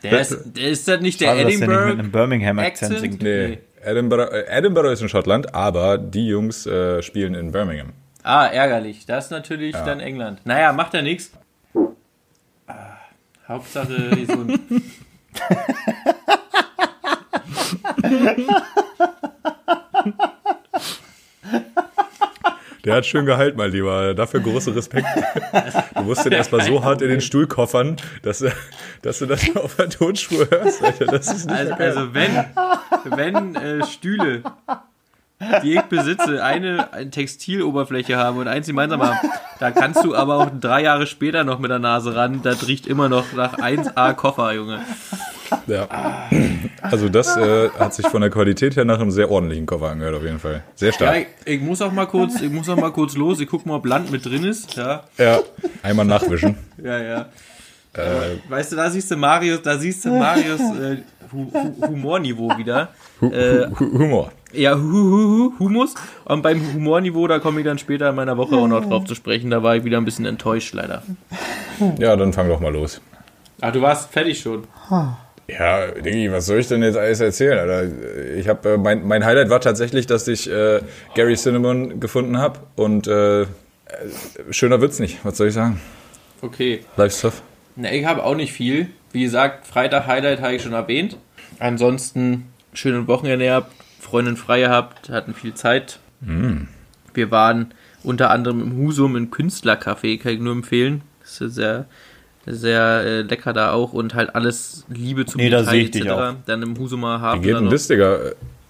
Der 0.02 0.20
ist, 0.20 0.38
der 0.44 0.68
ist 0.68 0.86
das 0.86 1.00
nicht 1.00 1.20
der 1.20 1.26
Schade, 1.26 1.44
dass 1.44 1.52
er 1.52 1.58
nicht 1.58 1.60
mit 1.60 1.68
Edinburgh 1.70 1.98
einem 1.98 2.12
Birmingham-Akzent 2.12 2.98
singt. 3.00 3.22
Nee, 3.22 3.58
Edinburgh, 3.86 4.32
äh, 4.32 4.46
Edinburgh 4.48 4.92
ist 4.92 5.00
in 5.00 5.08
Schottland, 5.08 5.54
aber 5.54 5.96
die 5.96 6.26
Jungs 6.26 6.66
äh, 6.66 7.02
spielen 7.02 7.34
in 7.34 7.52
Birmingham. 7.52 7.92
Ah, 8.24 8.46
ärgerlich. 8.46 9.06
Das 9.06 9.26
ist 9.26 9.30
natürlich 9.30 9.76
dann 9.76 10.00
England. 10.00 10.40
Naja, 10.44 10.72
macht 10.72 10.94
ja 10.94 11.02
nichts. 11.02 11.30
Ah, 12.66 12.96
Hauptsache 13.46 14.10
gesund. 14.10 14.58
Der 22.86 22.94
hat 22.94 23.04
schön 23.04 23.26
gehalten, 23.26 23.58
mein 23.58 23.72
Lieber. 23.72 24.14
Dafür 24.14 24.38
großen 24.38 24.72
Respekt. 24.72 25.08
Du 25.96 26.02
musst 26.02 26.24
den 26.24 26.30
erstmal 26.30 26.62
so 26.62 26.84
hart 26.84 27.02
in 27.02 27.08
den 27.08 27.20
Stuhl 27.20 27.48
koffern, 27.48 27.96
dass, 28.22 28.44
dass 29.02 29.18
du 29.18 29.26
das 29.26 29.44
auf 29.56 29.74
der 29.74 29.90
Tonspur 29.90 30.48
hörst. 30.48 30.82
Also, 30.84 31.48
also 31.48 32.14
wenn, 32.14 32.44
wenn 33.04 33.54
äh, 33.56 33.84
Stühle 33.84 34.42
die 35.62 35.74
ich 35.74 35.82
besitze, 35.82 36.42
eine, 36.42 36.92
eine 36.94 37.10
Textiloberfläche 37.10 38.16
haben 38.16 38.38
und 38.38 38.48
eins 38.48 38.68
gemeinsam 38.68 39.02
haben. 39.02 39.18
Da 39.58 39.70
kannst 39.70 40.02
du 40.02 40.14
aber 40.14 40.36
auch 40.36 40.50
drei 40.58 40.82
Jahre 40.82 41.06
später 41.06 41.44
noch 41.44 41.58
mit 41.58 41.70
der 41.70 41.78
Nase 41.78 42.14
ran. 42.14 42.40
Das 42.42 42.66
riecht 42.66 42.86
immer 42.86 43.10
noch 43.10 43.34
nach 43.34 43.58
1A 43.58 44.14
Koffer, 44.14 44.54
Junge. 44.54 44.80
Ja. 45.66 45.88
Also 46.82 47.08
das 47.08 47.36
äh, 47.36 47.68
hat 47.78 47.94
sich 47.94 48.06
von 48.08 48.20
der 48.20 48.30
Qualität 48.30 48.76
her 48.76 48.84
nach 48.84 49.00
einem 49.00 49.10
sehr 49.10 49.30
ordentlichen 49.30 49.66
Koffer 49.66 49.88
angehört, 49.90 50.14
auf 50.16 50.22
jeden 50.22 50.38
Fall. 50.38 50.62
Sehr 50.74 50.88
Ja, 50.90 50.94
stark. 50.94 51.26
ich, 51.44 51.54
ich 51.54 51.60
muss 51.60 51.82
auch 51.82 51.92
mal 51.92 52.06
kurz, 52.06 52.40
ich 52.40 52.50
muss 52.50 52.68
auch 52.68 52.76
mal 52.76 52.92
kurz 52.92 53.16
los. 53.16 53.40
Ich 53.40 53.48
guck 53.48 53.66
mal, 53.66 53.76
ob 53.76 53.86
Land 53.86 54.10
mit 54.10 54.24
drin 54.24 54.44
ist. 54.44 54.74
Ja, 54.76 55.04
Ja. 55.18 55.40
Einmal 55.82 56.06
nachwischen. 56.06 56.56
ja, 56.82 56.98
ja. 56.98 57.26
weißt 58.48 58.72
du, 58.72 58.76
da 58.76 58.90
siehst 58.90 59.10
du 59.10 59.16
Marius, 59.16 59.62
da 59.62 59.78
siehst 59.78 60.04
du 60.04 60.10
Marius 60.10 60.60
äh, 60.60 60.98
Hu 61.32 61.50
Hu 61.52 61.86
Humorniveau 61.88 62.56
wieder. 62.58 62.88
Hu 63.20 63.30
Äh, 63.32 63.68
Hu 63.78 63.98
Humor. 63.98 64.32
Ja, 64.52 64.74
hu 64.76 64.80
hu 64.80 65.52
hu 65.58 65.58
Humus. 65.58 65.94
Und 66.24 66.42
beim 66.42 66.60
Humorniveau, 66.74 67.26
da 67.26 67.40
komme 67.40 67.60
ich 67.60 67.66
dann 67.66 67.78
später 67.78 68.10
in 68.10 68.14
meiner 68.14 68.36
Woche 68.36 68.54
auch 68.56 68.68
noch 68.68 68.84
drauf 68.86 69.04
zu 69.04 69.14
sprechen. 69.14 69.50
Da 69.50 69.62
war 69.62 69.76
ich 69.76 69.84
wieder 69.84 69.98
ein 69.98 70.04
bisschen 70.04 70.24
enttäuscht, 70.24 70.72
leider. 70.74 71.02
Ja, 71.98 72.14
dann 72.16 72.32
fang 72.32 72.48
doch 72.48 72.60
mal 72.60 72.72
los. 72.72 73.00
Ach, 73.60 73.72
du 73.72 73.82
warst 73.82 74.10
fertig 74.12 74.38
schon. 74.40 74.64
Ja, 75.48 75.86
Diggi, 75.92 76.30
was 76.32 76.46
soll 76.46 76.58
ich 76.58 76.68
denn 76.68 76.82
jetzt 76.82 76.96
alles 76.96 77.20
erzählen? 77.20 77.58
Alter? 77.58 77.88
Ich 78.36 78.48
habe 78.48 78.70
äh, 78.70 78.76
mein, 78.76 79.06
mein 79.06 79.24
Highlight 79.24 79.48
war 79.48 79.60
tatsächlich, 79.60 80.06
dass 80.06 80.26
ich 80.26 80.50
äh, 80.50 80.80
Gary 81.14 81.36
Cinnamon 81.36 82.00
gefunden 82.00 82.38
habe 82.38 82.60
und 82.74 83.06
äh, 83.06 83.42
äh, 83.42 83.46
schöner 84.50 84.80
wird's 84.80 84.98
nicht. 84.98 85.24
Was 85.24 85.36
soll 85.36 85.48
ich 85.48 85.54
sagen? 85.54 85.80
Okay. 86.42 86.80
Live 86.96 87.16
Stuff. 87.16 87.42
Na, 87.76 87.92
ich 87.92 88.04
habe 88.04 88.24
auch 88.24 88.34
nicht 88.34 88.52
viel. 88.52 88.88
Wie 89.12 89.22
gesagt, 89.22 89.66
Freitag 89.66 90.06
Highlight 90.06 90.40
habe 90.40 90.54
ich 90.54 90.62
schon 90.62 90.72
erwähnt. 90.72 91.16
Ansonsten 91.58 92.48
schönen 92.72 93.06
Wochenende 93.06 93.46
gehabt, 93.46 93.72
Freundin 94.00 94.36
frei 94.36 94.60
gehabt, 94.60 95.08
hatten 95.08 95.32
viel 95.34 95.54
Zeit. 95.54 96.00
Wir 97.14 97.30
waren 97.30 97.72
unter 98.02 98.30
anderem 98.30 98.60
im 98.60 98.76
Husum 98.76 99.16
im 99.16 99.30
Künstlercafé, 99.30 100.20
kann 100.20 100.32
ich 100.32 100.40
nur 100.40 100.52
empfehlen. 100.52 101.02
Das 101.20 101.40
ist 101.40 101.54
sehr, 101.54 101.86
sehr 102.46 103.02
äh, 103.04 103.22
lecker 103.22 103.52
da 103.52 103.72
auch 103.72 103.92
und 103.92 104.14
halt 104.14 104.34
alles 104.34 104.84
Liebe 104.88 105.26
zum 105.26 105.40
Nee, 105.40 105.50
da 105.50 105.58
Detail 105.58 105.70
sehe 105.72 105.82
ich 105.82 105.90
dich 105.90 106.10
auch. 106.10 106.34
Dann 106.46 106.62
im 106.62 106.78
Husumer 106.78 107.20
Hafen. 107.20 107.42
Wie 107.42 107.46
geht 107.46 107.56
denn 107.56 107.70
das, 107.70 107.88
Digga? 107.88 108.18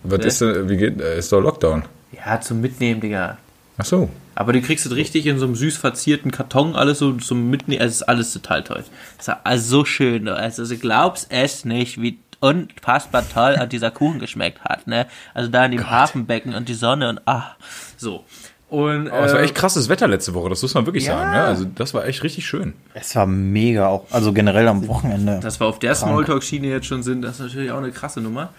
Was 0.03 0.19
Ne? 0.21 0.27
ist 0.27 0.41
denn, 0.41 0.69
wie 0.69 0.77
geht, 0.77 1.01
äh, 1.01 1.19
ist 1.19 1.33
doch 1.33 1.41
Lockdown. 1.41 1.85
Ja, 2.13 2.41
zum 2.41 2.61
Mitnehmen, 2.61 3.01
Digga. 3.01 3.39
Ach 3.79 3.85
so. 3.85 4.09
Aber 4.35 4.53
du 4.53 4.61
kriegst 4.61 4.87
es 4.87 4.95
richtig 4.95 5.27
in 5.27 5.39
so 5.39 5.47
einem 5.47 5.55
süß 5.55 5.77
verzierten 5.77 6.31
Karton, 6.31 6.77
alles 6.77 6.99
so 6.99 7.13
zum 7.13 7.51
Mitnehmen. 7.51 7.81
Es 7.83 7.95
ist 7.97 8.03
alles 8.03 8.33
total 8.33 8.63
toll. 8.65 8.85
Es 9.19 9.29
ist 9.29 9.35
also 9.45 9.79
so 9.79 9.85
schön. 9.85 10.29
Also 10.29 10.67
du 10.67 10.77
glaubst 10.79 11.27
es 11.31 11.65
nicht, 11.65 12.01
wie 12.01 12.19
unfassbar 12.41 13.25
toll 13.29 13.57
an 13.57 13.69
dieser 13.69 13.91
Kuchen 13.91 14.19
geschmeckt 14.19 14.63
hat. 14.65 14.87
Ne? 14.87 15.07
Also 15.35 15.51
da 15.51 15.65
in 15.65 15.73
dem 15.73 15.91
Hafenbecken 15.91 16.55
und 16.55 16.69
die 16.69 16.75
Sonne 16.75 17.09
und 17.09 17.21
ach, 17.25 17.57
so. 17.97 18.25
Und 18.69 19.09
Aber 19.11 19.27
es 19.27 19.33
war 19.33 19.41
äh, 19.41 19.45
echt 19.45 19.55
krasses 19.55 19.89
Wetter 19.89 20.09
letzte 20.09 20.35
Woche, 20.35 20.49
das 20.49 20.61
muss 20.61 20.75
man 20.75 20.87
wirklich 20.87 21.05
Ja. 21.07 21.17
sagen. 21.19 21.35
Ja? 21.35 21.45
Also 21.45 21.65
das 21.65 21.95
war 21.95 22.05
echt 22.07 22.25
richtig 22.25 22.47
schön. 22.47 22.73
Es 22.95 23.15
war 23.15 23.27
mega 23.27 23.87
auch, 23.87 24.07
also 24.11 24.33
generell 24.33 24.67
am 24.67 24.89
Wochenende. 24.89 25.39
dass 25.41 25.61
wir 25.61 25.67
auf 25.67 25.79
der 25.79 25.95
Smalltalk-Schiene 25.95 26.67
jetzt 26.67 26.87
schon 26.87 27.03
sind, 27.05 27.23
das 27.23 27.35
ist 27.35 27.41
natürlich 27.41 27.71
auch 27.71 27.79
eine 27.79 27.93
krasse 27.93 28.21
Nummer. 28.21 28.51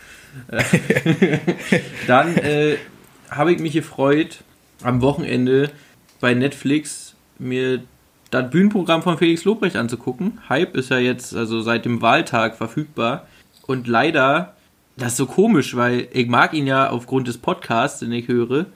Äh, 0.49 0.63
Dann 2.07 2.37
äh, 2.37 2.77
habe 3.29 3.51
ich 3.51 3.59
mich 3.59 3.73
gefreut, 3.73 4.39
am 4.83 5.01
Wochenende 5.01 5.71
bei 6.21 6.33
Netflix 6.33 7.15
mir 7.39 7.81
das 8.31 8.49
Bühnenprogramm 8.49 9.03
von 9.03 9.17
Felix 9.17 9.43
Lobrecht 9.45 9.75
anzugucken. 9.75 10.39
Hype 10.49 10.75
ist 10.75 10.89
ja 10.89 10.97
jetzt 10.99 11.35
also 11.35 11.61
seit 11.61 11.85
dem 11.85 12.01
Wahltag 12.01 12.55
verfügbar. 12.55 13.27
Und 13.65 13.87
leider, 13.87 14.53
das 14.95 15.09
ist 15.13 15.17
so 15.17 15.25
komisch, 15.25 15.75
weil 15.75 16.07
ich 16.11 16.27
mag 16.27 16.53
ihn 16.53 16.67
ja 16.67 16.89
aufgrund 16.89 17.27
des 17.27 17.37
Podcasts, 17.37 17.99
den 17.99 18.11
ich 18.11 18.27
höre. 18.27 18.67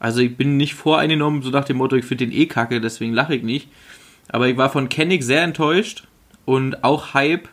Also 0.00 0.20
ich 0.20 0.36
bin 0.36 0.56
nicht 0.56 0.74
voreingenommen, 0.74 1.42
so 1.42 1.50
nach 1.50 1.64
dem 1.64 1.76
Motto, 1.76 1.94
ich 1.94 2.06
finde 2.06 2.26
den 2.26 2.34
eh 2.34 2.46
kacke, 2.46 2.80
deswegen 2.80 3.12
lache 3.12 3.36
ich 3.36 3.42
nicht. 3.42 3.68
Aber 4.28 4.48
ich 4.48 4.56
war 4.56 4.70
von 4.70 4.88
Kennig 4.88 5.22
sehr 5.22 5.42
enttäuscht 5.42 6.04
und 6.46 6.82
auch 6.82 7.14
Hype 7.14 7.48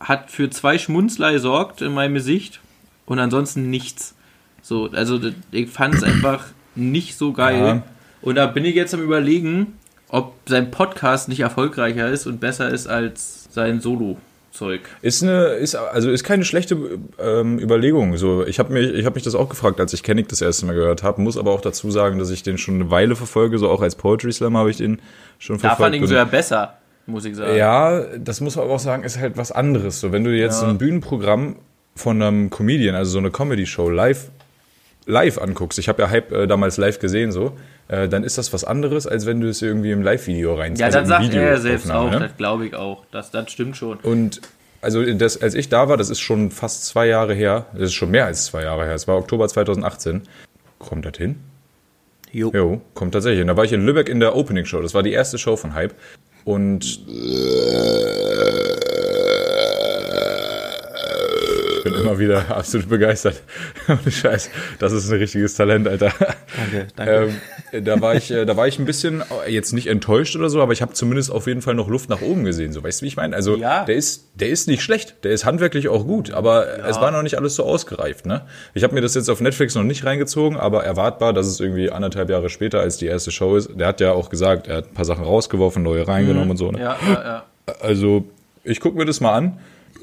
hat 0.00 0.30
für 0.30 0.48
zwei 0.48 0.78
Schmunzler 0.78 1.32
gesorgt 1.32 1.82
in 1.82 1.92
meinem 1.92 2.14
Gesicht 2.14 2.60
und 3.04 3.18
ansonsten 3.18 3.68
nichts. 3.68 4.14
So, 4.62 4.90
also 4.92 5.20
ich 5.50 5.68
fand 5.68 5.94
es 5.94 6.04
einfach 6.04 6.46
nicht 6.74 7.18
so 7.18 7.32
geil. 7.32 7.58
Ja. 7.58 7.82
Und 8.20 8.36
da 8.36 8.46
bin 8.46 8.64
ich 8.64 8.76
jetzt 8.76 8.94
am 8.94 9.02
überlegen, 9.02 9.78
ob 10.08 10.36
sein 10.46 10.70
Podcast 10.70 11.28
nicht 11.28 11.40
erfolgreicher 11.40 12.08
ist 12.08 12.26
und 12.26 12.38
besser 12.38 12.70
ist 12.70 12.86
als 12.86 13.48
sein 13.50 13.80
Solo-Zeug. 14.52 14.80
Ist 15.00 15.22
eine, 15.22 15.44
ist 15.54 15.74
also 15.74 16.10
ist 16.10 16.24
keine 16.24 16.44
schlechte 16.44 16.76
ähm, 17.18 17.58
Überlegung. 17.58 18.16
So, 18.16 18.46
ich 18.46 18.58
habe 18.58 18.72
mich, 18.72 18.92
ich 18.92 19.04
habe 19.04 19.14
mich 19.14 19.22
das 19.24 19.34
auch 19.34 19.48
gefragt, 19.48 19.80
als 19.80 19.92
ich 19.92 20.02
Kennick 20.02 20.28
das 20.28 20.40
erste 20.40 20.66
Mal 20.66 20.74
gehört 20.74 21.02
habe. 21.02 21.20
Muss 21.20 21.36
aber 21.38 21.50
auch 21.52 21.60
dazu 21.60 21.90
sagen, 21.90 22.18
dass 22.18 22.30
ich 22.30 22.42
den 22.42 22.58
schon 22.58 22.74
eine 22.76 22.90
Weile 22.90 23.16
verfolge. 23.16 23.58
So 23.58 23.68
auch 23.70 23.80
als 23.82 23.94
Poetry 23.96 24.32
Slam 24.32 24.56
habe 24.56 24.70
ich 24.70 24.76
den 24.76 25.00
schon 25.38 25.56
Da 25.56 25.60
verfolgt. 25.60 25.80
fand 25.82 25.94
ich 25.96 26.02
ihn 26.02 26.06
sogar 26.08 26.26
besser, 26.26 26.78
muss 27.06 27.24
ich 27.24 27.34
sagen. 27.36 27.56
Ja, 27.56 28.00
das 28.18 28.40
muss 28.40 28.56
man 28.56 28.66
aber 28.66 28.74
auch 28.74 28.78
sagen, 28.80 29.04
ist 29.04 29.18
halt 29.18 29.36
was 29.36 29.52
anderes. 29.52 30.00
So, 30.00 30.12
wenn 30.12 30.24
du 30.24 30.30
jetzt 30.30 30.62
Ja. 30.62 30.68
ein 30.68 30.78
Bühnenprogramm 30.78 31.56
von 31.94 32.20
einem 32.22 32.50
Comedian, 32.50 32.94
also 32.94 33.10
so 33.12 33.18
eine 33.18 33.30
Comedy-Show 33.30 33.90
live, 33.90 34.30
live 35.06 35.38
anguckst, 35.38 35.78
ich 35.78 35.88
habe 35.88 36.02
ja 36.02 36.10
Hype 36.10 36.30
äh, 36.32 36.46
damals 36.46 36.76
live 36.76 36.98
gesehen, 36.98 37.32
so, 37.32 37.56
äh, 37.88 38.08
dann 38.08 38.24
ist 38.24 38.38
das 38.38 38.52
was 38.52 38.64
anderes, 38.64 39.06
als 39.06 39.26
wenn 39.26 39.40
du 39.40 39.48
es 39.48 39.62
irgendwie 39.62 39.90
im 39.90 40.02
Live-Video 40.02 40.54
reinziehst. 40.54 40.80
Ja, 40.80 40.86
also 40.86 40.98
das 41.00 41.08
sagt 41.08 41.34
er 41.34 41.42
ja 41.42 41.58
selbst 41.58 41.90
auch, 41.90 42.10
ne? 42.10 42.20
das 42.20 42.36
glaube 42.36 42.66
ich 42.66 42.74
auch. 42.74 43.04
Das, 43.10 43.30
das 43.30 43.50
stimmt 43.50 43.76
schon. 43.76 43.98
Und 43.98 44.40
also 44.80 45.04
das, 45.04 45.40
als 45.40 45.54
ich 45.54 45.68
da 45.68 45.88
war, 45.88 45.96
das 45.96 46.10
ist 46.10 46.20
schon 46.20 46.50
fast 46.50 46.86
zwei 46.86 47.06
Jahre 47.06 47.34
her, 47.34 47.66
das 47.72 47.84
ist 47.84 47.94
schon 47.94 48.10
mehr 48.10 48.26
als 48.26 48.46
zwei 48.46 48.64
Jahre 48.64 48.84
her, 48.84 48.94
es 48.94 49.06
war 49.06 49.16
Oktober 49.16 49.48
2018. 49.48 50.22
Kommt 50.78 51.06
das 51.06 51.16
hin? 51.16 51.36
Jo. 52.32 52.50
Jo, 52.52 52.80
kommt 52.94 53.12
tatsächlich. 53.12 53.42
Und 53.42 53.48
da 53.48 53.56
war 53.56 53.64
ich 53.64 53.72
in 53.72 53.84
Lübeck 53.84 54.08
in 54.08 54.18
der 54.18 54.34
Opening 54.34 54.64
Show. 54.64 54.80
Das 54.80 54.94
war 54.94 55.02
die 55.02 55.12
erste 55.12 55.38
Show 55.38 55.56
von 55.56 55.74
Hype. 55.74 55.94
Und 56.44 57.00
ich 61.84 61.90
bin 61.92 62.00
immer 62.00 62.18
wieder 62.18 62.48
absolut 62.56 62.88
begeistert. 62.88 63.42
Ohne 63.88 64.10
Scheiß. 64.10 64.50
Das 64.78 64.92
ist 64.92 65.10
ein 65.10 65.18
richtiges 65.18 65.54
Talent, 65.54 65.88
Alter. 65.88 66.12
Danke, 66.56 66.88
danke. 66.96 67.30
Ähm, 67.72 67.84
da 67.84 68.00
war 68.00 68.14
ich, 68.14 68.30
äh, 68.30 68.44
da 68.44 68.56
war 68.56 68.68
ich 68.68 68.78
ein 68.78 68.84
bisschen 68.84 69.22
äh, 69.46 69.50
jetzt 69.50 69.72
nicht 69.72 69.88
enttäuscht 69.88 70.36
oder 70.36 70.48
so, 70.48 70.62
aber 70.62 70.72
ich 70.72 70.82
habe 70.82 70.92
zumindest 70.92 71.30
auf 71.30 71.46
jeden 71.46 71.62
Fall 71.62 71.74
noch 71.74 71.88
Luft 71.88 72.08
nach 72.08 72.22
oben 72.22 72.44
gesehen. 72.44 72.72
So, 72.72 72.82
weißt 72.84 73.00
du, 73.00 73.04
wie 73.04 73.08
ich 73.08 73.16
meine? 73.16 73.34
Also 73.34 73.56
Ja. 73.56 73.84
der 73.84 73.96
ist, 73.96 74.28
der 74.34 74.48
ist 74.50 74.68
nicht 74.68 74.82
schlecht, 74.82 75.24
der 75.24 75.32
ist 75.32 75.44
handwerklich 75.44 75.88
auch 75.88 76.06
gut, 76.06 76.32
aber 76.32 76.86
es 76.88 77.00
war 77.00 77.10
noch 77.10 77.22
nicht 77.22 77.36
alles 77.36 77.56
so 77.56 77.64
ausgereift. 77.64 78.26
Ne? 78.26 78.42
Ich 78.74 78.84
habe 78.84 78.94
mir 78.94 79.00
das 79.00 79.14
jetzt 79.14 79.28
auf 79.28 79.40
Netflix 79.40 79.74
noch 79.74 79.82
nicht 79.82 80.04
reingezogen, 80.04 80.56
aber 80.58 80.84
erwartbar, 80.84 81.32
dass 81.32 81.46
es 81.46 81.58
irgendwie 81.58 81.90
anderthalb 81.90 82.30
Jahre 82.30 82.48
später 82.48 82.80
als 82.80 82.96
die 82.98 83.06
erste 83.06 83.30
Show 83.32 83.56
ist. 83.56 83.70
Der 83.74 83.88
hat 83.88 84.00
ja 84.00 84.12
auch 84.12 84.30
gesagt, 84.30 84.68
er 84.68 84.76
hat 84.78 84.88
ein 84.88 84.94
paar 84.94 85.04
Sachen 85.04 85.24
rausgeworfen, 85.24 85.82
neue 85.82 86.06
reingenommen 86.06 86.50
und 86.50 86.56
so. 86.56 86.70
Ne? 86.70 86.80
Ja, 86.80 86.96
ja, 87.06 87.12
ja. 87.24 87.44
Also, 87.80 88.24
ich 88.64 88.80
gucke 88.80 88.96
mir 88.96 89.04
das 89.04 89.20
mal 89.20 89.32
an. 89.34 89.58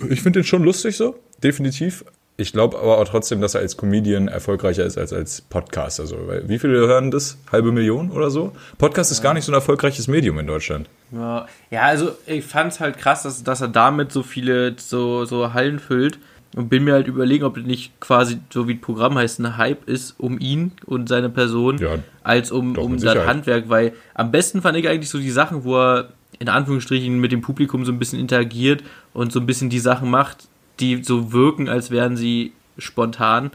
Ich 0.10 0.22
finde 0.22 0.40
den 0.40 0.46
schon 0.46 0.64
lustig 0.64 0.96
so, 0.96 1.16
definitiv. 1.44 2.06
Ich 2.38 2.54
glaube 2.54 2.80
aber 2.80 3.00
auch 3.00 3.08
trotzdem, 3.08 3.42
dass 3.42 3.54
er 3.54 3.60
als 3.62 3.76
Comedian 3.76 4.30
erfolgreicher 4.30 4.86
ist 4.86 4.98
als 4.98 5.12
als 5.12 5.42
Podcaster. 5.42 6.06
So. 6.06 6.16
Weil 6.26 6.48
wie 6.48 6.58
viele 6.58 6.78
hören 6.88 7.12
das? 7.12 7.38
Halbe 7.52 7.74
Million 7.74 8.12
oder 8.12 8.30
so? 8.30 8.54
Podcast 8.78 9.12
ist 9.12 9.22
gar 9.22 9.34
nicht 9.34 9.44
so 9.44 9.52
ein 9.52 9.56
erfolgreiches 9.56 10.08
Medium 10.08 10.40
in 10.40 10.48
Deutschland. 10.48 10.90
Ja, 11.12 11.48
ja 11.70 11.82
also 11.82 12.12
ich 12.26 12.46
fand 12.46 12.72
es 12.72 12.80
halt 12.80 12.98
krass, 12.98 13.24
dass, 13.24 13.44
dass 13.44 13.60
er 13.60 13.68
damit 13.68 14.14
so 14.14 14.24
viele 14.24 14.76
so, 14.78 15.26
so 15.26 15.54
Hallen 15.54 15.80
füllt 15.80 16.18
und 16.56 16.70
bin 16.70 16.86
mir 16.86 16.94
halt 16.94 17.08
überlegen, 17.08 17.44
ob 17.44 17.56
das 17.56 17.66
nicht 17.66 18.00
quasi, 18.00 18.40
so 18.52 18.68
wie 18.68 18.76
das 18.76 18.82
Programm 18.82 19.18
heißt, 19.18 19.40
ein 19.40 19.58
Hype 19.58 19.88
ist 19.88 20.18
um 20.18 20.40
ihn 20.40 20.72
und 20.86 21.10
seine 21.10 21.30
Person, 21.30 21.78
Ja, 21.78 22.00
als 22.24 22.52
um, 22.52 22.78
um 22.78 22.98
sein 23.00 23.12
Sicherheit. 23.12 23.28
Handwerk, 23.28 23.70
weil 23.70 23.94
am 24.14 24.32
besten 24.32 24.62
fand 24.62 24.78
ich 24.78 24.88
eigentlich 24.88 25.10
so 25.10 25.20
die 25.20 25.30
Sachen, 25.30 25.64
wo 25.64 25.78
er 25.78 26.10
in 26.40 26.48
Anführungsstrichen 26.48 27.20
mit 27.20 27.32
dem 27.32 27.42
Publikum 27.42 27.86
so 27.86 27.92
ein 27.92 28.00
bisschen 28.00 28.20
interagiert 28.20 28.82
und 29.14 29.32
so 29.32 29.40
ein 29.40 29.46
bisschen 29.46 29.70
die 29.70 29.80
Sachen 29.80 30.10
macht, 30.10 30.48
die 30.80 31.04
so 31.04 31.32
wirken, 31.32 31.70
als 31.70 31.92
wären 31.92 32.18
sie 32.18 32.54
spontan. 32.78 33.52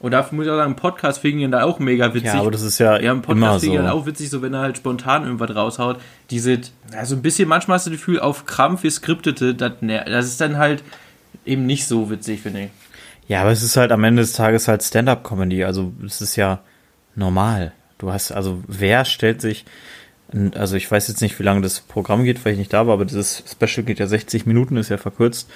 Und 0.00 0.12
dafür 0.12 0.36
muss 0.36 0.46
ich 0.46 0.50
auch 0.52 0.56
sagen, 0.56 0.70
im 0.72 0.76
Podcast 0.76 1.20
fing 1.20 1.40
ihn 1.40 1.50
da 1.50 1.62
auch 1.64 1.78
mega 1.78 2.14
witzig. 2.14 2.32
ja, 2.32 2.40
aber 2.40 2.50
das 2.50 2.62
ist 2.62 2.78
ja, 2.78 2.98
Ja, 2.98 3.12
im 3.12 3.20
Podcast 3.20 3.64
so. 3.64 3.72
so. 3.72 3.80
auch 3.80 4.06
witzig, 4.06 4.30
so 4.30 4.40
wenn 4.40 4.54
er 4.54 4.60
halt 4.60 4.78
spontan 4.78 5.24
irgendwas 5.24 5.54
raushaut. 5.54 6.00
Diese, 6.30 6.60
ja, 6.92 7.04
so 7.04 7.16
ein 7.16 7.22
bisschen, 7.22 7.48
manchmal 7.48 7.74
hast 7.76 7.86
du 7.86 7.90
das 7.90 7.98
Gefühl, 7.98 8.18
auf 8.18 8.46
Krampf 8.46 8.80
geskriptete, 8.82 9.54
das 9.54 10.26
ist 10.26 10.40
dann 10.40 10.56
halt 10.56 10.82
eben 11.44 11.66
nicht 11.66 11.86
so 11.86 12.10
witzig, 12.10 12.40
finde 12.40 12.64
ich. 12.64 12.70
Ja, 13.28 13.42
aber 13.42 13.50
es 13.50 13.62
ist 13.62 13.76
halt 13.76 13.92
am 13.92 14.02
Ende 14.02 14.22
des 14.22 14.32
Tages 14.32 14.68
halt 14.68 14.82
Stand-up-Comedy. 14.82 15.64
Also 15.64 15.92
es 16.04 16.22
ist 16.22 16.34
ja 16.36 16.60
normal. 17.14 17.72
Du 17.98 18.10
hast, 18.10 18.32
also 18.32 18.62
wer 18.66 19.04
stellt 19.04 19.42
sich, 19.42 19.66
also 20.54 20.76
ich 20.76 20.90
weiß 20.90 21.08
jetzt 21.08 21.20
nicht, 21.20 21.38
wie 21.38 21.42
lange 21.42 21.60
das 21.60 21.80
Programm 21.80 22.24
geht, 22.24 22.44
weil 22.44 22.52
ich 22.52 22.58
nicht 22.58 22.72
da 22.72 22.86
war, 22.86 22.94
aber 22.94 23.04
dieses 23.04 23.44
Special 23.50 23.84
geht 23.84 23.98
ja 23.98 24.06
60 24.06 24.46
Minuten, 24.46 24.76
ist 24.78 24.88
ja 24.88 24.96
verkürzt. 24.96 25.50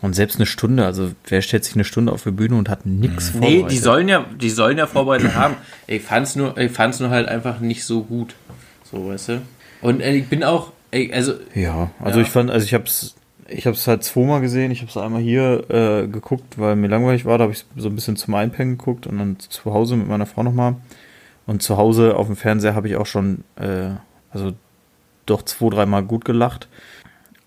Und 0.00 0.14
selbst 0.14 0.36
eine 0.36 0.46
Stunde, 0.46 0.84
also 0.84 1.10
wer 1.26 1.42
stellt 1.42 1.64
sich 1.64 1.74
eine 1.74 1.82
Stunde 1.84 2.12
auf 2.12 2.22
die 2.22 2.30
Bühne 2.30 2.54
und 2.56 2.68
hat 2.68 2.86
nichts 2.86 3.34
Nee, 3.34 3.40
vorbereitet? 3.40 3.70
die 3.72 3.78
sollen 3.78 4.08
ja, 4.08 4.24
die 4.40 4.50
sollen 4.50 4.78
ja 4.78 4.86
vorbereitet 4.86 5.34
haben. 5.34 5.56
Ich 5.88 6.02
fand's 6.02 6.36
nur, 6.36 6.56
ich 6.56 6.70
fand's 6.70 7.00
nur 7.00 7.10
halt 7.10 7.28
einfach 7.28 7.58
nicht 7.60 7.84
so 7.84 8.02
gut. 8.04 8.34
So, 8.84 9.08
weißt 9.08 9.28
du? 9.30 9.42
Und 9.82 10.00
äh, 10.00 10.14
ich 10.14 10.28
bin 10.28 10.44
auch, 10.44 10.72
ey, 10.92 11.12
also, 11.12 11.34
Ja, 11.54 11.90
also 12.00 12.20
Ja. 12.20 12.24
ich 12.24 12.30
fand, 12.30 12.50
also 12.50 12.64
ich 12.64 12.74
hab's 12.74 13.14
ich 13.50 13.66
habe 13.66 13.74
es 13.74 13.86
halt 13.88 14.04
zweimal 14.04 14.42
gesehen. 14.42 14.70
Ich 14.70 14.82
habe 14.82 14.90
es 14.90 14.96
einmal 14.98 15.22
hier 15.22 15.64
äh, 15.70 16.06
geguckt, 16.06 16.58
weil 16.58 16.76
mir 16.76 16.88
langweilig 16.88 17.24
war. 17.24 17.38
Da 17.38 17.44
habe 17.44 17.52
ich 17.54 17.64
so 17.76 17.88
ein 17.88 17.94
bisschen 17.94 18.14
zum 18.16 18.34
Einpennen 18.34 18.76
geguckt 18.76 19.06
und 19.06 19.16
dann 19.18 19.38
zu 19.40 19.72
Hause 19.72 19.96
mit 19.96 20.06
meiner 20.06 20.26
Frau 20.26 20.42
nochmal. 20.42 20.76
Und 21.46 21.62
zu 21.62 21.78
Hause 21.78 22.14
auf 22.16 22.26
dem 22.26 22.36
Fernseher 22.36 22.74
habe 22.74 22.88
ich 22.88 22.96
auch 22.96 23.06
schon, 23.06 23.44
äh, 23.56 23.92
also 24.30 24.52
doch 25.24 25.40
zwei, 25.42 25.70
dreimal 25.70 26.02
gut 26.02 26.26
gelacht. 26.26 26.68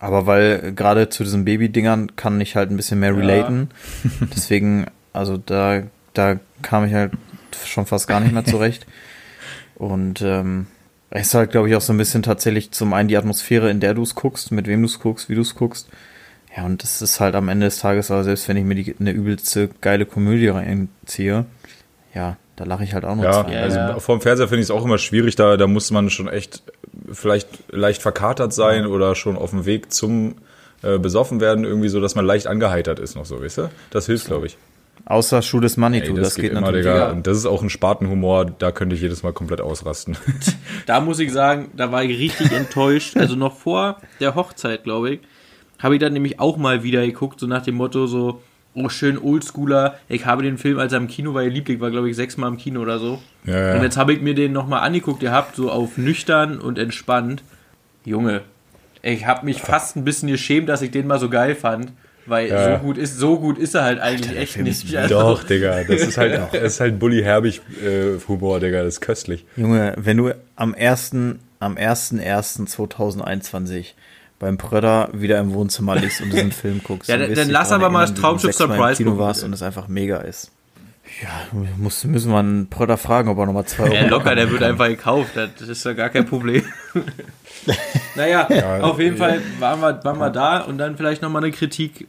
Aber 0.01 0.25
weil 0.25 0.73
gerade 0.73 1.09
zu 1.09 1.23
diesen 1.23 1.45
Baby-Dingern 1.45 2.15
kann 2.15 2.41
ich 2.41 2.55
halt 2.55 2.71
ein 2.71 2.75
bisschen 2.75 2.99
mehr 2.99 3.15
relaten. 3.15 3.69
Deswegen, 4.35 4.87
also 5.13 5.37
da, 5.37 5.83
da 6.13 6.39
kam 6.63 6.85
ich 6.85 6.93
halt 6.95 7.11
schon 7.63 7.85
fast 7.85 8.07
gar 8.07 8.19
nicht 8.19 8.33
mehr 8.33 8.43
zurecht. 8.43 8.87
Und 9.75 10.23
ähm, 10.23 10.65
es 11.11 11.27
ist 11.27 11.33
halt, 11.35 11.51
glaube 11.51 11.69
ich, 11.69 11.75
auch 11.75 11.81
so 11.81 11.93
ein 11.93 11.99
bisschen 11.99 12.23
tatsächlich 12.23 12.71
zum 12.71 12.93
einen 12.93 13.09
die 13.09 13.17
Atmosphäre, 13.17 13.69
in 13.69 13.79
der 13.79 13.93
du 13.93 14.01
es 14.01 14.15
guckst, 14.15 14.51
mit 14.51 14.65
wem 14.65 14.81
du 14.81 14.87
es 14.87 14.99
guckst, 14.99 15.29
wie 15.29 15.35
du 15.35 15.41
es 15.41 15.53
guckst. 15.53 15.87
Ja, 16.57 16.65
und 16.65 16.81
das 16.81 17.03
ist 17.03 17.19
halt 17.19 17.35
am 17.35 17.47
Ende 17.47 17.67
des 17.67 17.77
Tages, 17.77 18.09
aber 18.09 18.23
selbst 18.23 18.47
wenn 18.47 18.57
ich 18.57 18.65
mir 18.65 18.75
die, 18.75 18.95
eine 18.99 19.11
übelste 19.11 19.69
geile 19.81 20.07
Komödie 20.07 20.47
reinziehe, 20.47 21.45
ja, 22.15 22.37
da 22.55 22.63
lache 22.65 22.83
ich 22.83 22.93
halt 22.93 23.05
auch 23.05 23.15
noch 23.15 23.23
Ja, 23.23 23.43
zwei. 23.45 23.61
also 23.61 23.77
ja. 23.77 23.99
vorm 23.99 24.21
Fernseher 24.21 24.47
finde 24.47 24.59
ich 24.61 24.65
es 24.67 24.71
auch 24.71 24.83
immer 24.85 24.97
schwierig, 24.97 25.35
da, 25.35 25.57
da 25.57 25.67
muss 25.67 25.91
man 25.91 26.09
schon 26.09 26.27
echt 26.27 26.63
vielleicht 27.11 27.47
leicht 27.71 28.01
verkatert 28.01 28.53
sein 28.53 28.85
oder 28.85 29.15
schon 29.15 29.37
auf 29.37 29.51
dem 29.51 29.65
Weg 29.65 29.91
zum 29.93 30.35
äh, 30.83 30.97
besoffen 30.99 31.39
werden, 31.41 31.63
irgendwie 31.63 31.89
so, 31.89 31.99
dass 32.01 32.15
man 32.15 32.25
leicht 32.25 32.47
angeheitert 32.47 32.99
ist 32.99 33.15
noch 33.15 33.25
so, 33.25 33.41
weißt 33.41 33.57
du? 33.59 33.69
Das 33.91 34.05
hilft, 34.07 34.25
glaube 34.27 34.47
ich. 34.47 34.57
Außer 35.05 35.41
Schuh 35.41 35.59
des 35.59 35.77
Manitou, 35.77 36.15
Ey, 36.15 36.21
das, 36.21 36.35
geht, 36.35 36.51
immer, 36.51 36.61
natürlich. 36.61 36.85
Digga. 36.85 37.11
Und 37.11 37.25
das 37.25 37.37
ist 37.37 37.45
auch 37.45 37.61
ein 37.63 37.69
Spatenhumor, 37.69 38.45
da 38.45 38.71
könnte 38.71 38.95
ich 38.95 39.01
jedes 39.01 39.23
Mal 39.23 39.33
komplett 39.33 39.61
ausrasten. 39.61 40.17
Da 40.85 40.99
muss 40.99 41.19
ich 41.19 41.31
sagen, 41.31 41.71
da 41.75 41.91
war 41.91 42.03
ich 42.03 42.17
richtig 42.19 42.51
enttäuscht. 42.51 43.15
Also 43.17 43.35
noch 43.35 43.55
vor 43.55 43.97
der 44.19 44.35
Hochzeit, 44.35 44.83
glaube 44.83 45.11
ich, 45.11 45.19
habe 45.79 45.95
ich 45.95 46.01
dann 46.01 46.13
nämlich 46.13 46.39
auch 46.39 46.57
mal 46.57 46.83
wieder 46.83 47.05
geguckt, 47.05 47.39
so 47.39 47.47
nach 47.47 47.63
dem 47.63 47.75
Motto 47.75 48.05
so, 48.07 48.41
oh 48.73 48.89
schön 48.89 49.17
Oldschooler, 49.17 49.95
ich 50.07 50.25
habe 50.25 50.43
den 50.43 50.57
Film, 50.57 50.79
als 50.79 50.93
er 50.93 50.99
im 50.99 51.07
Kino 51.07 51.33
war, 51.33 51.43
geliebt, 51.43 51.69
ich 51.69 51.79
war 51.79 51.91
glaube 51.91 52.09
ich 52.09 52.15
sechsmal 52.15 52.49
im 52.49 52.57
Kino 52.57 52.81
oder 52.81 52.99
so. 52.99 53.21
Ja, 53.45 53.69
ja. 53.69 53.75
Und 53.75 53.83
jetzt 53.83 53.97
habe 53.97 54.13
ich 54.13 54.21
mir 54.21 54.33
den 54.35 54.51
nochmal 54.53 54.81
angeguckt, 54.81 55.19
gehabt, 55.19 55.55
so 55.55 55.71
auf 55.71 55.97
nüchtern 55.97 56.59
und 56.59 56.77
entspannt. 56.77 57.43
Junge, 58.05 58.41
ich 59.01 59.25
habe 59.25 59.45
mich 59.45 59.61
fast 59.61 59.95
ein 59.95 60.05
bisschen 60.05 60.29
geschämt, 60.29 60.69
dass 60.69 60.81
ich 60.81 60.91
den 60.91 61.07
mal 61.07 61.19
so 61.19 61.29
geil 61.29 61.55
fand. 61.55 61.91
Weil 62.27 62.49
Ja. 62.49 62.77
so 62.77 62.83
gut 62.83 62.99
ist, 62.99 63.17
so 63.17 63.39
gut 63.39 63.57
ist 63.57 63.73
er 63.73 63.83
halt 63.83 63.99
eigentlich 63.99 64.37
echt 64.37 64.59
nicht. 64.59 64.95
Also, 64.95 65.15
Doch, 65.15 65.43
Digga, 65.43 65.83
das 65.83 66.01
ist 66.01 66.17
halt, 66.19 66.39
das 66.53 66.73
ist 66.73 66.79
halt 66.79 66.99
Bully 66.99 67.23
Herbig 67.23 67.61
äh, 67.83 68.19
Humor, 68.27 68.59
Digga, 68.59 68.83
das 68.83 68.93
ist 68.95 69.01
köstlich. 69.01 69.43
Junge, 69.57 69.95
wenn 69.97 70.17
du 70.17 70.31
am 70.55 70.75
1. 70.75 71.15
am 71.59 71.77
1.1.2021 71.77 73.93
beim 74.41 74.57
Pröder 74.57 75.07
wieder 75.13 75.39
im 75.39 75.53
Wohnzimmer 75.53 75.95
liegst 75.95 76.19
und 76.21 76.33
diesen 76.33 76.51
Film 76.51 76.81
guckst. 76.83 77.09
Ja, 77.09 77.17
dann 77.17 77.33
dann- 77.33 77.49
lass 77.49 77.71
aber 77.71 77.89
mal 77.89 78.05
Traumschiff 78.13 78.53
Surprise 78.55 78.97
Kino 78.97 79.11
gucken, 79.11 79.23
warst 79.25 79.43
und 79.43 79.53
es 79.53 79.61
einfach 79.61 79.87
mega 79.87 80.17
ist. 80.17 80.51
Ja, 81.21 81.29
muss, 81.77 82.03
müssen 82.05 82.31
wir 82.31 82.39
einen 82.39 82.67
Pröder 82.69 82.97
fragen, 82.97 83.29
ob 83.29 83.37
er 83.37 83.45
nochmal 83.45 83.65
zwei 83.65 83.83
Euro 83.83 83.93
Ja, 83.95 84.07
locker, 84.07 84.33
der 84.35 84.49
wird 84.49 84.63
einfach 84.63 84.87
gekauft, 84.87 85.31
das 85.35 85.67
ist 85.67 85.83
ja 85.85 85.93
gar 85.93 86.09
kein 86.09 86.25
Problem. 86.25 86.63
naja, 88.15 88.47
Ja, 88.49 88.79
auf 88.81 88.99
jeden 88.99 89.17
Fall 89.17 89.41
waren 89.59 89.81
wir, 89.81 90.03
waren 90.03 90.19
wir 90.19 90.29
da 90.29 90.59
und 90.61 90.77
dann 90.77 90.97
vielleicht 90.97 91.21
nochmal 91.21 91.43
eine 91.43 91.51
Kritik. 91.51 92.07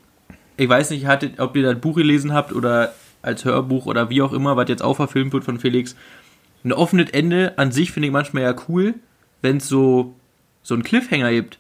Ich 0.57 0.69
weiß 0.69 0.91
nicht, 0.91 1.07
hattet, 1.07 1.41
ob 1.41 1.57
ihr 1.57 1.63
das 1.65 1.81
Buch 1.81 1.97
gelesen 1.97 2.33
habt 2.33 2.53
oder 2.53 2.93
als 3.23 3.45
Hörbuch 3.45 3.87
oder 3.87 4.09
wie 4.11 4.23
auch 4.23 4.33
immer, 4.33 4.57
was 4.57 4.69
jetzt 4.69 4.83
auch 4.83 4.95
verfilmt 4.95 5.33
wird 5.33 5.45
von 5.45 5.59
Felix. 5.59 5.97
Ein 6.65 6.73
offenes 6.73 7.11
Ende 7.11 7.55
an 7.57 7.73
sich 7.73 7.93
finde 7.93 8.07
ich 8.09 8.13
manchmal 8.13 8.43
ja 8.45 8.55
cool, 8.69 8.95
wenn 9.43 9.57
es 9.59 9.69
so, 9.69 10.15
so 10.63 10.75
einen 10.75 10.83
Cliffhanger 10.85 11.31
gibt. 11.33 11.59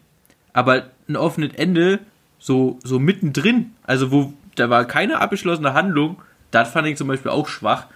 Aber 0.52 0.84
ein 1.08 1.16
offenes 1.16 1.52
Ende 1.54 2.00
so, 2.38 2.78
so 2.84 2.98
mittendrin, 2.98 3.72
also 3.84 4.10
wo 4.10 4.32
da 4.56 4.68
war 4.68 4.84
keine 4.84 5.20
abgeschlossene 5.20 5.72
Handlung, 5.74 6.16
das 6.50 6.68
fand 6.70 6.86
ich 6.88 6.96
zum 6.96 7.08
Beispiel 7.08 7.30
auch 7.30 7.48
schwach. 7.48 7.86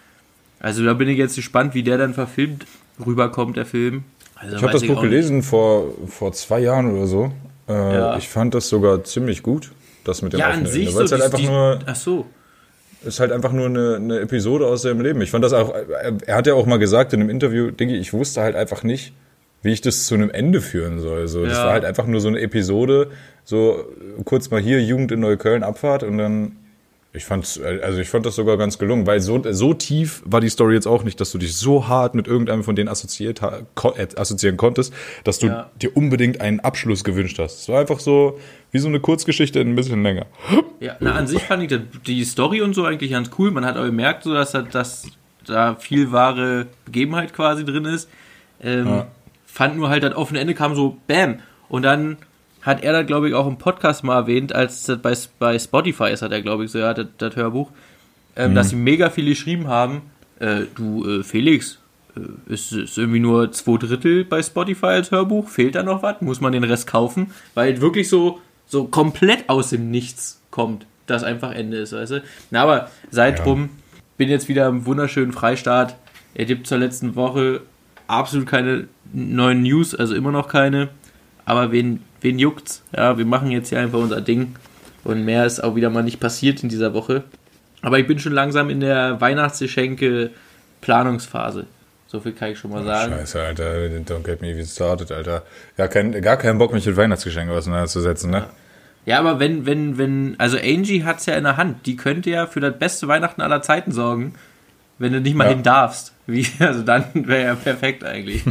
Also 0.60 0.84
da 0.84 0.94
bin 0.94 1.08
ich 1.08 1.18
jetzt 1.18 1.36
gespannt, 1.36 1.74
wie 1.74 1.82
der 1.82 1.98
dann 1.98 2.14
verfilmt 2.14 2.64
rüberkommt, 3.04 3.56
der 3.58 3.66
Film. 3.66 4.04
Also 4.36 4.56
Ich 4.56 4.62
habe 4.62 4.72
das 4.72 4.86
Buch 4.86 5.02
gelesen 5.02 5.42
vor, 5.42 5.92
vor 6.08 6.32
zwei 6.32 6.60
Jahren 6.60 6.90
oder 6.92 7.06
so. 7.06 7.32
Äh, 7.68 7.72
Ja. 7.72 8.16
Ich 8.16 8.28
fand 8.28 8.54
das 8.54 8.68
sogar 8.68 9.04
ziemlich 9.04 9.42
gut, 9.42 9.72
das 10.04 10.22
mit 10.22 10.32
dem 10.32 10.40
Ja, 10.40 10.48
offenen 10.48 10.66
an 10.66 10.72
sich 10.72 10.88
Ende, 10.88 10.92
so. 10.92 10.98
weil 10.98 11.04
es 11.04 11.12
halt 11.12 11.20
die- 11.20 11.24
einfach 11.26 11.38
die, 11.38 11.46
nur 11.46 11.78
ach 11.84 11.94
so. 11.96 12.26
ist 13.04 13.20
halt 13.20 13.32
einfach 13.32 13.52
nur 13.52 13.66
eine, 13.66 13.96
eine 13.96 14.20
Episode 14.20 14.66
aus 14.66 14.82
seinem 14.82 15.00
Leben. 15.02 15.20
Ich 15.20 15.30
fand 15.30 15.44
das 15.44 15.52
auch, 15.52 15.74
er, 16.26 16.34
hat 16.36 16.46
ja 16.46 16.54
auch 16.54 16.64
mal 16.66 16.78
gesagt 16.78 17.12
in 17.12 17.20
einem 17.20 17.28
Interview, 17.30 17.70
denke 17.70 17.94
ich, 17.94 18.00
ich 18.00 18.12
wusste 18.14 18.40
halt 18.40 18.56
einfach 18.56 18.82
nicht, 18.82 19.12
wie 19.62 19.72
ich 19.72 19.80
das 19.80 20.06
zu 20.06 20.14
einem 20.14 20.30
Ende 20.30 20.60
führen 20.60 21.00
soll. 21.00 21.26
So, 21.28 21.44
das 21.44 21.56
Ja. 21.58 21.64
war 21.66 21.72
halt 21.72 21.84
einfach 21.84 22.06
nur 22.06 22.20
so 22.20 22.28
eine 22.28 22.40
Episode, 22.40 23.10
so 23.44 23.84
kurz 24.24 24.50
mal 24.50 24.60
hier 24.60 24.82
Jugend 24.82 25.12
in 25.12 25.20
Neukölln 25.20 25.62
Abfahrt 25.62 26.02
und 26.02 26.18
dann 26.18 26.56
ich 27.12 27.24
fand's, 27.24 27.58
also 27.58 27.98
ich 27.98 28.10
fand 28.10 28.26
das 28.26 28.34
sogar 28.36 28.58
ganz 28.58 28.76
gelungen, 28.76 29.06
weil 29.06 29.20
so, 29.20 29.42
so 29.50 29.72
tief 29.72 30.22
war 30.26 30.42
die 30.42 30.50
Story 30.50 30.74
jetzt 30.74 30.86
auch 30.86 31.02
nicht, 31.02 31.18
dass 31.18 31.32
du 31.32 31.38
dich 31.38 31.56
so 31.56 31.88
hart 31.88 32.14
mit 32.14 32.28
irgendeinem 32.28 32.62
von 32.62 32.76
denen 32.76 32.90
assoziiert, 32.90 33.40
äh, 33.42 34.06
assoziieren 34.16 34.58
konntest, 34.58 34.92
dass 35.24 35.38
du 35.38 35.46
Ja. 35.46 35.70
dir 35.80 35.96
unbedingt 35.96 36.42
einen 36.42 36.60
Abschluss 36.60 37.04
gewünscht 37.04 37.38
hast. 37.38 37.60
Es 37.62 37.68
war 37.70 37.80
einfach 37.80 38.00
so 38.00 38.38
wie 38.70 38.78
so 38.80 38.88
eine 38.88 39.00
Kurzgeschichte 39.00 39.60
ein 39.60 39.74
bisschen 39.74 40.02
länger. 40.02 40.26
Ja, 40.78 40.94
na, 41.00 41.12
an 41.12 41.26
sich 41.26 41.40
fand 41.42 41.62
ich 41.62 41.70
das, 41.70 41.80
die 42.06 42.22
Story 42.24 42.60
und 42.60 42.74
so 42.74 42.84
eigentlich 42.84 43.10
ganz 43.12 43.30
cool. 43.38 43.50
Man 43.50 43.64
hat 43.64 43.78
auch 43.78 43.86
gemerkt, 43.86 44.24
so, 44.24 44.34
dass, 44.34 44.52
da- 44.52 44.60
dass 44.60 45.06
da 45.46 45.74
viel 45.76 46.12
wahre 46.12 46.66
Begebenheit 46.84 47.32
quasi 47.32 47.64
drin 47.64 47.86
ist. 47.86 48.10
Ähm, 48.62 48.86
Ja. 48.86 49.06
Fand 49.56 49.74
nur 49.78 49.88
halt, 49.88 50.02
das 50.02 50.14
offene 50.14 50.38
Ende 50.40 50.52
kam 50.52 50.74
so, 50.74 50.98
bam. 51.06 51.36
Und 51.70 51.80
dann 51.82 52.18
hat 52.60 52.82
er 52.84 52.92
das, 52.92 53.06
glaube 53.06 53.26
ich, 53.26 53.34
auch 53.34 53.46
im 53.46 53.56
Podcast 53.56 54.04
mal 54.04 54.16
erwähnt, 54.16 54.54
als 54.54 54.84
das 54.84 54.98
bei, 54.98 55.14
bei 55.38 55.58
Spotify 55.58 56.10
ist, 56.10 56.20
hat 56.20 56.30
er, 56.30 56.42
glaube 56.42 56.66
ich, 56.66 56.70
so, 56.70 56.78
ja, 56.78 56.92
das, 56.92 57.06
das 57.16 57.36
Hörbuch, 57.36 57.70
ähm, 58.36 58.54
dass 58.54 58.68
sie 58.68 58.76
mega 58.76 59.08
viele 59.08 59.30
geschrieben 59.30 59.66
haben, 59.66 60.02
äh, 60.40 60.64
du, 60.74 61.08
äh, 61.08 61.22
Felix, 61.24 61.78
äh, 62.16 62.52
ist, 62.52 62.70
ist 62.72 62.98
irgendwie 62.98 63.18
nur 63.18 63.50
zwei 63.52 63.78
Drittel 63.78 64.26
bei 64.26 64.42
Spotify 64.42 64.88
als 64.88 65.10
Hörbuch, 65.10 65.48
fehlt 65.48 65.74
da 65.74 65.82
noch 65.82 66.02
was? 66.02 66.20
Muss 66.20 66.42
man 66.42 66.52
den 66.52 66.64
Rest 66.64 66.86
kaufen? 66.86 67.30
Weil 67.54 67.80
wirklich 67.80 68.10
so, 68.10 68.40
so 68.66 68.84
komplett 68.84 69.48
aus 69.48 69.70
dem 69.70 69.90
Nichts 69.90 70.42
kommt, 70.50 70.84
das 71.06 71.24
einfach 71.24 71.52
Ende 71.52 71.78
ist, 71.78 71.94
weißt 71.94 72.12
du? 72.12 72.22
Na, 72.50 72.62
aber 72.62 72.90
seid 73.10 73.38
Ja. 73.38 73.44
drum, 73.46 73.70
bin 74.18 74.28
jetzt 74.28 74.48
wieder 74.48 74.66
im 74.68 74.84
wunderschönen 74.84 75.32
Freistaat. 75.32 75.96
Er 76.34 76.44
gibt 76.44 76.66
zur 76.66 76.76
letzten 76.76 77.16
Woche 77.16 77.62
absolut 78.08 78.46
keine 78.46 78.88
neuen 79.12 79.62
News, 79.62 79.94
also 79.94 80.14
immer 80.14 80.32
noch 80.32 80.48
keine. 80.48 80.88
Aber 81.44 81.70
wen, 81.72 82.02
wen 82.20 82.38
juckt's? 82.38 82.82
Ja, 82.96 83.18
wir 83.18 83.26
machen 83.26 83.50
jetzt 83.50 83.68
hier 83.68 83.80
einfach 83.80 83.98
unser 83.98 84.20
Ding. 84.20 84.56
Und 85.04 85.24
mehr 85.24 85.46
ist 85.46 85.62
auch 85.62 85.76
wieder 85.76 85.90
mal 85.90 86.02
nicht 86.02 86.18
passiert 86.18 86.62
in 86.62 86.68
dieser 86.68 86.94
Woche. 86.94 87.22
Aber 87.82 87.98
ich 87.98 88.06
bin 88.06 88.18
schon 88.18 88.32
langsam 88.32 88.70
in 88.70 88.80
der 88.80 89.20
Weihnachtsgeschenke-Planungsphase. 89.20 91.66
So 92.08 92.20
viel 92.20 92.32
kann 92.32 92.52
ich 92.52 92.58
schon 92.58 92.70
mal 92.70 92.84
sagen. 92.84 93.12
Scheiße, 93.12 93.42
Alter, 93.42 93.74
don't 94.06 94.22
get 94.22 94.40
me 94.40 94.64
started, 94.64 95.10
Alter. 95.10 95.42
Ja, 95.76 95.88
kein, 95.88 96.12
gar 96.22 96.36
keinen 96.36 96.58
Bock, 96.58 96.72
mich 96.72 96.86
mit 96.86 96.96
Weihnachtsgeschenken 96.96 97.54
auseinanderzusetzen, 97.56 98.30
ne? 98.30 98.46
Ja, 99.04 99.18
aber 99.20 99.38
wenn, 99.38 99.66
wenn, 99.66 99.98
wenn, 99.98 100.34
also 100.38 100.56
Angie 100.56 101.04
hat's 101.04 101.26
ja 101.26 101.34
in 101.34 101.44
der 101.44 101.56
Hand. 101.56 101.86
Die 101.86 101.96
könnte 101.96 102.30
ja 102.30 102.46
für 102.46 102.60
das 102.60 102.76
beste 102.78 103.06
Weihnachten 103.08 103.40
aller 103.40 103.62
Zeiten 103.62 103.92
sorgen, 103.92 104.34
wenn 104.98 105.12
du 105.12 105.20
nicht 105.20 105.36
mal 105.36 105.44
Ja. 105.44 105.50
hin 105.50 105.62
darfst. 105.62 106.12
Wie, 106.26 106.46
also 106.58 106.82
dann 106.82 107.04
wäre 107.14 107.44
ja 107.44 107.54
perfekt 107.54 108.04
eigentlich. 108.04 108.42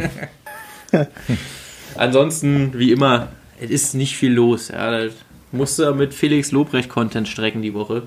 Ansonsten, 1.95 2.73
wie 2.77 2.91
immer, 2.91 3.29
es 3.59 3.69
ist 3.69 3.95
nicht 3.95 4.15
viel 4.15 4.33
los. 4.33 4.69
Ja, 4.69 4.91
das 4.91 5.13
musst 5.51 5.79
du 5.79 5.93
mit 5.93 6.13
Felix 6.13 6.51
Lobrecht 6.51 6.89
Content 6.89 7.27
strecken 7.27 7.61
die 7.61 7.73
Woche. 7.73 8.03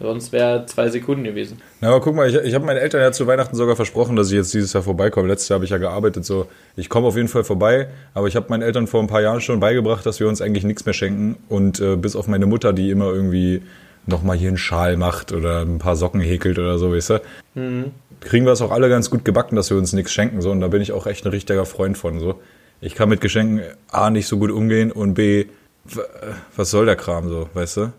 Sonst 0.00 0.32
wäre 0.32 0.66
zwei 0.66 0.88
Sekunden 0.88 1.22
gewesen. 1.22 1.58
Na, 1.80 1.90
aber 1.90 2.00
guck 2.00 2.16
mal, 2.16 2.28
ich, 2.28 2.34
ich 2.34 2.54
habe 2.54 2.64
meinen 2.64 2.78
Eltern 2.78 3.00
ja 3.00 3.12
zu 3.12 3.28
Weihnachten 3.28 3.54
sogar 3.54 3.76
versprochen, 3.76 4.16
dass 4.16 4.28
ich 4.28 4.34
jetzt 4.34 4.52
dieses 4.52 4.72
Jahr 4.72 4.82
vorbeikomme. 4.82 5.28
Letztes 5.28 5.48
Jahr 5.48 5.58
habe 5.58 5.64
ich 5.64 5.70
ja 5.70 5.78
gearbeitet, 5.78 6.24
so 6.24 6.48
ich 6.74 6.88
komme 6.88 7.06
auf 7.06 7.14
jeden 7.14 7.28
Fall 7.28 7.44
vorbei, 7.44 7.88
aber 8.12 8.26
ich 8.26 8.34
habe 8.34 8.46
meinen 8.48 8.62
Eltern 8.62 8.88
vor 8.88 9.00
ein 9.00 9.06
paar 9.06 9.22
Jahren 9.22 9.40
schon 9.40 9.60
beigebracht, 9.60 10.04
dass 10.04 10.18
wir 10.18 10.26
uns 10.26 10.42
eigentlich 10.42 10.64
nichts 10.64 10.84
mehr 10.86 10.92
schenken. 10.92 11.36
Und 11.48 11.78
äh, 11.78 11.94
bis 11.94 12.16
auf 12.16 12.26
meine 12.26 12.46
Mutter, 12.46 12.72
die 12.72 12.90
immer 12.90 13.12
irgendwie 13.12 13.62
nochmal 14.06 14.36
hier 14.36 14.48
einen 14.48 14.58
Schal 14.58 14.96
macht 14.96 15.30
oder 15.30 15.60
ein 15.60 15.78
paar 15.78 15.94
Socken 15.94 16.20
häkelt 16.20 16.58
oder 16.58 16.78
so, 16.78 16.92
weißt 16.92 17.10
du, 17.10 17.20
kriegen 18.24 18.44
wir 18.46 18.52
es 18.52 18.60
auch 18.62 18.70
alle 18.70 18.88
ganz 18.88 19.10
gut 19.10 19.24
gebacken, 19.24 19.56
dass 19.56 19.70
wir 19.70 19.76
uns 19.76 19.92
nichts 19.92 20.12
schenken. 20.12 20.40
So, 20.42 20.50
und 20.50 20.60
da 20.60 20.68
bin 20.68 20.80
ich 20.82 20.92
auch 20.92 21.06
echt 21.06 21.24
ein 21.26 21.30
richtiger 21.30 21.64
Freund 21.66 21.96
von. 21.98 22.18
So. 22.18 22.40
Ich 22.80 22.94
kann 22.94 23.08
mit 23.08 23.20
Geschenken 23.20 23.60
A 23.90 24.10
nicht 24.10 24.26
so 24.26 24.38
gut 24.38 24.50
umgehen 24.50 24.90
und 24.92 25.14
B, 25.14 25.46
w- 25.84 26.00
was 26.56 26.70
soll 26.70 26.86
der 26.86 26.96
Kram 26.96 27.28
so, 27.28 27.48
weißt 27.54 27.76
du? 27.78 27.92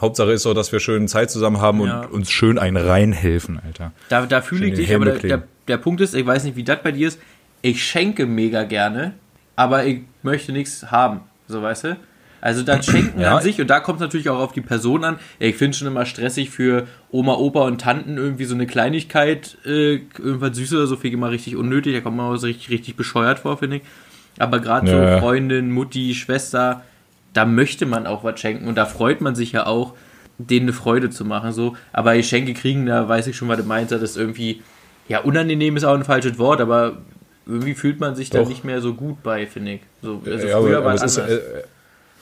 Hauptsache 0.00 0.32
ist 0.32 0.44
doch, 0.44 0.54
dass 0.54 0.72
wir 0.72 0.80
schön 0.80 1.06
Zeit 1.06 1.30
zusammen 1.30 1.60
haben 1.60 1.80
und 1.80 1.88
Ja. 1.88 2.04
uns 2.06 2.30
schön 2.30 2.58
einen 2.58 2.76
reinhelfen, 2.76 3.60
Alter. 3.64 3.92
Da, 4.08 4.26
da 4.26 4.42
fühle 4.42 4.66
ich 4.66 4.74
dich, 4.74 4.92
aber 4.94 5.04
der, 5.04 5.18
der, 5.18 5.42
der 5.68 5.76
Punkt 5.78 6.00
ist, 6.00 6.14
ich 6.14 6.26
weiß 6.26 6.42
nicht, 6.44 6.56
wie 6.56 6.64
das 6.64 6.82
bei 6.82 6.90
dir 6.90 7.06
ist. 7.08 7.20
Ich 7.62 7.84
schenke 7.84 8.26
mega 8.26 8.64
gerne, 8.64 9.14
aber 9.56 9.84
ich 9.84 10.00
möchte 10.22 10.52
nichts 10.52 10.90
haben. 10.90 11.20
So, 11.46 11.62
weißt 11.62 11.84
du? 11.84 11.96
Also 12.44 12.62
dann 12.62 12.82
Schenken 12.82 13.20
Ja. 13.22 13.36
an 13.38 13.42
sich, 13.42 13.58
und 13.58 13.68
da 13.70 13.80
kommt 13.80 13.96
es 13.96 14.00
natürlich 14.02 14.28
auch 14.28 14.38
auf 14.38 14.52
die 14.52 14.60
Person 14.60 15.02
an. 15.02 15.18
Ich 15.38 15.56
finde 15.56 15.70
es 15.70 15.78
schon 15.78 15.88
immer 15.88 16.04
stressig 16.04 16.50
für 16.50 16.86
Oma, 17.10 17.36
Opa 17.36 17.62
und 17.62 17.80
Tanten 17.80 18.18
irgendwie 18.18 18.44
so 18.44 18.54
eine 18.54 18.66
Kleinigkeit, 18.66 19.56
äh, 19.64 19.94
irgendwas 20.18 20.54
Süßes 20.54 20.74
oder 20.74 20.86
so, 20.86 20.96
finde 20.96 21.08
ich 21.08 21.14
immer 21.14 21.30
richtig 21.30 21.56
unnötig. 21.56 21.94
Da 21.94 22.00
kommt 22.02 22.18
man 22.18 22.26
auch 22.30 22.36
so 22.36 22.46
richtig, 22.46 22.68
richtig 22.68 22.96
bescheuert 22.96 23.38
vor, 23.38 23.56
finde 23.56 23.76
ich. 23.76 23.82
Aber 24.38 24.60
gerade 24.60 24.90
Ja, 24.90 25.14
so. 25.14 25.20
Freundin, 25.20 25.70
Mutti, 25.70 26.14
Schwester, 26.14 26.82
da 27.32 27.46
möchte 27.46 27.86
man 27.86 28.06
auch 28.06 28.24
was 28.24 28.38
schenken 28.40 28.68
und 28.68 28.74
da 28.74 28.84
freut 28.84 29.22
man 29.22 29.34
sich 29.34 29.52
ja 29.52 29.64
auch, 29.66 29.94
denen 30.36 30.66
eine 30.66 30.74
Freude 30.74 31.08
zu 31.08 31.24
machen. 31.24 31.52
So. 31.52 31.76
Aber 31.94 32.14
Geschenke 32.14 32.52
kriegen, 32.52 32.84
da 32.84 33.08
weiß 33.08 33.26
ich 33.26 33.36
schon, 33.36 33.48
was 33.48 33.56
du 33.56 33.64
meinst, 33.64 33.90
das 33.90 34.02
ist 34.02 34.18
irgendwie, 34.18 34.60
ja, 35.08 35.20
unangenehm 35.20 35.78
ist 35.78 35.84
auch 35.84 35.94
ein 35.94 36.04
falsches 36.04 36.38
Wort, 36.38 36.60
aber 36.60 36.98
irgendwie 37.46 37.72
fühlt 37.74 38.00
man 38.00 38.14
sich 38.16 38.28
da 38.28 38.40
Doch. 38.40 38.48
nicht 38.50 38.64
mehr 38.64 38.82
so 38.82 38.92
gut 38.92 39.22
bei, 39.22 39.46
finde 39.46 39.74
ich. 39.76 39.80
So, 40.02 40.20
also 40.26 40.46
ja, 40.46 40.58
früher 40.60 40.84
war 40.84 40.92
es 40.92 41.02
es, 41.02 41.12
ist, 41.12 41.18
anders. 41.22 41.38
äh, 41.38 41.62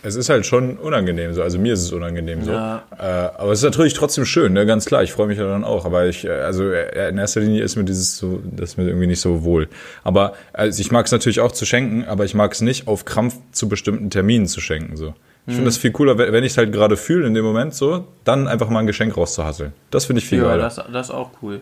es 0.03 0.15
ist 0.17 0.29
halt 0.29 0.45
schon 0.47 0.77
unangenehm 0.79 1.33
so. 1.35 1.43
Also 1.43 1.59
mir 1.59 1.75
ist 1.75 1.83
es 1.83 1.93
unangenehm 1.93 2.43
so. 2.45 2.53
Ja. 2.53 2.83
Äh, 2.99 3.03
aber 3.03 3.53
es 3.53 3.61
ist 3.61 3.65
natürlich 3.65 3.95
trotzdem 3.95 4.25
schön, 4.25 4.53
ne? 4.53 4.67
ganz 4.67 4.85
klar. 4.87 5.03
Ich 5.03 5.13
freue 5.13 5.27
mich 5.29 5.39
ja 5.39 5.47
dann 5.47 5.65
auch. 5.65 5.85
Aber 5.85 6.07
ich, 6.07 6.25
äh, 6.25 6.31
also 6.31 6.69
äh, 6.71 7.09
in 7.09 7.19
erster 7.19 7.41
Linie 7.41 7.63
ist 7.63 7.77
mir 7.77 7.85
dieses 7.85 8.17
so, 8.17 8.41
das 8.45 8.71
ist 8.71 8.77
mir 8.79 8.87
irgendwie 8.87 9.07
nicht 9.07 9.21
so 9.21 9.45
wohl. 9.45 9.69
Aber 10.05 10.35
also 10.53 10.81
ich 10.81 10.91
mag 10.91 11.07
es 11.07 11.13
natürlich 11.13 11.41
auch 11.41 11.53
zu 11.53 11.65
schenken, 11.67 12.05
aber 12.05 12.25
ich 12.25 12.35
mag 12.35 12.53
es 12.53 12.61
nicht 12.61 12.89
auf 12.89 13.05
Krampf 13.05 13.37
zu 13.53 13.69
bestimmten 13.69 14.11
Terminen 14.11 14.47
zu 14.47 14.61
schenken. 14.61 14.97
So. 14.97 15.09
Ich 15.09 15.15
Mhm. 15.47 15.53
finde 15.55 15.65
das 15.67 15.77
viel 15.77 15.91
cooler, 15.91 16.19
wenn 16.19 16.33
wenn 16.33 16.45
ich 16.45 16.53
es 16.53 16.59
halt 16.59 16.73
gerade 16.73 16.97
fühle 16.97 17.27
in 17.27 17.35
dem 17.35 17.45
Moment 17.45 17.75
so, 17.75 18.07
dann 18.25 18.47
einfach 18.49 18.69
mal 18.71 18.79
ein 18.81 18.87
Geschenk 18.87 19.17
rauszuhasseln. 19.17 19.73
Das 19.91 20.05
finde 20.05 20.21
ich 20.23 20.29
viel 20.29 20.39
Ja, 20.39 20.45
geiler. 20.45 20.63
das, 20.63 20.77
das 20.93 21.09
ist 21.09 21.15
auch 21.15 21.31
cool. 21.43 21.61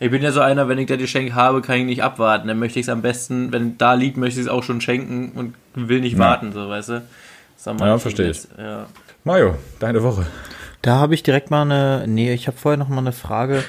Ich 0.00 0.10
bin 0.10 0.20
ja 0.22 0.32
so 0.32 0.40
einer, 0.40 0.66
wenn 0.68 0.78
ich 0.78 0.86
das 0.88 0.98
Geschenk 0.98 1.32
habe, 1.34 1.62
kann 1.62 1.76
ich 1.76 1.84
nicht 1.84 2.02
abwarten. 2.02 2.48
Dann 2.48 2.58
möchte 2.58 2.80
ich 2.80 2.86
es 2.86 2.90
am 2.90 3.02
besten, 3.02 3.52
wenn 3.52 3.78
da 3.78 3.94
liegt, 3.94 4.16
möchte 4.16 4.40
ich 4.40 4.46
es 4.46 4.50
auch 4.50 4.62
schon 4.64 4.80
schenken 4.80 5.30
und 5.36 5.54
will 5.88 6.00
nicht 6.00 6.14
Ja. 6.14 6.18
warten, 6.20 6.52
so, 6.52 6.68
weißt 6.68 6.88
du? 6.88 7.02
Ja, 7.64 7.96
ich 7.96 8.02
verstehe 8.02 8.26
jetzt, 8.26 8.48
Ja. 8.58 8.86
Mario, 9.24 9.56
deine 9.78 10.02
Woche. 10.02 10.26
Da 10.82 10.96
habe 10.96 11.14
ich 11.14 11.22
direkt 11.22 11.50
mal 11.50 11.62
eine, 11.62 12.06
nee, 12.08 12.32
ich 12.32 12.48
habe 12.48 12.56
vorher 12.56 12.76
noch 12.76 12.88
mal 12.88 12.98
eine 12.98 13.12
Frage, 13.12 13.62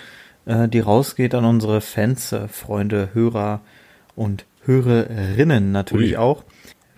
äh, 0.46 0.68
die 0.68 0.80
rausgeht 0.80 1.36
an 1.36 1.46
unsere 1.46 1.80
Fans, 1.82 2.32
äh, 2.32 2.48
Freunde, 2.48 3.10
Hörer 3.14 3.62
und 4.16 4.46
Hörerinnen 4.66 5.72
natürlich 5.72 6.14
Ui. 6.14 6.18
auch. 6.18 6.44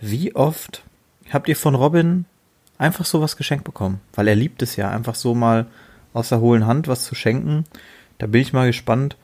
Wie 0.00 0.34
oft 0.34 0.84
habt 1.30 1.48
ihr 1.48 1.56
von 1.56 1.74
Robin 1.74 2.24
einfach 2.78 3.04
so 3.04 3.20
was 3.20 3.36
geschenkt 3.36 3.64
bekommen? 3.64 4.00
Weil 4.14 4.28
er 4.28 4.34
liebt 4.36 4.62
es 4.62 4.76
ja, 4.76 4.90
einfach 4.90 5.14
so 5.14 5.34
mal 5.34 5.66
aus 6.14 6.30
der 6.30 6.40
hohlen 6.40 6.66
Hand 6.66 6.88
was 6.88 7.04
zu 7.04 7.14
schenken. 7.14 7.64
Da 8.18 8.26
bin 8.26 8.40
ich 8.40 8.52
mal 8.54 8.66
gespannt, 8.66 9.16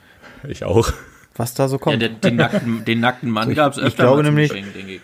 Ich 0.46 0.64
auch. 0.64 0.92
was 1.36 1.54
da 1.54 1.68
so 1.68 1.76
Ja, 1.76 1.82
kommt. 1.82 2.02
den, 2.02 2.20
den, 2.20 2.36
nackten, 2.36 2.84
den 2.84 3.00
nackten 3.00 3.30
Mann 3.30 3.48
Ich- 3.50 3.56
gab 3.56 3.72
es 3.72 3.78
ich 3.78 3.84
öfter 3.84 4.02
glaube 4.04 4.18
mal 4.22 4.26
zum 4.26 4.34
nämlich- 4.34 4.50
Geschenk, 4.50 4.74
denke 4.74 4.92
ich. 4.96 5.00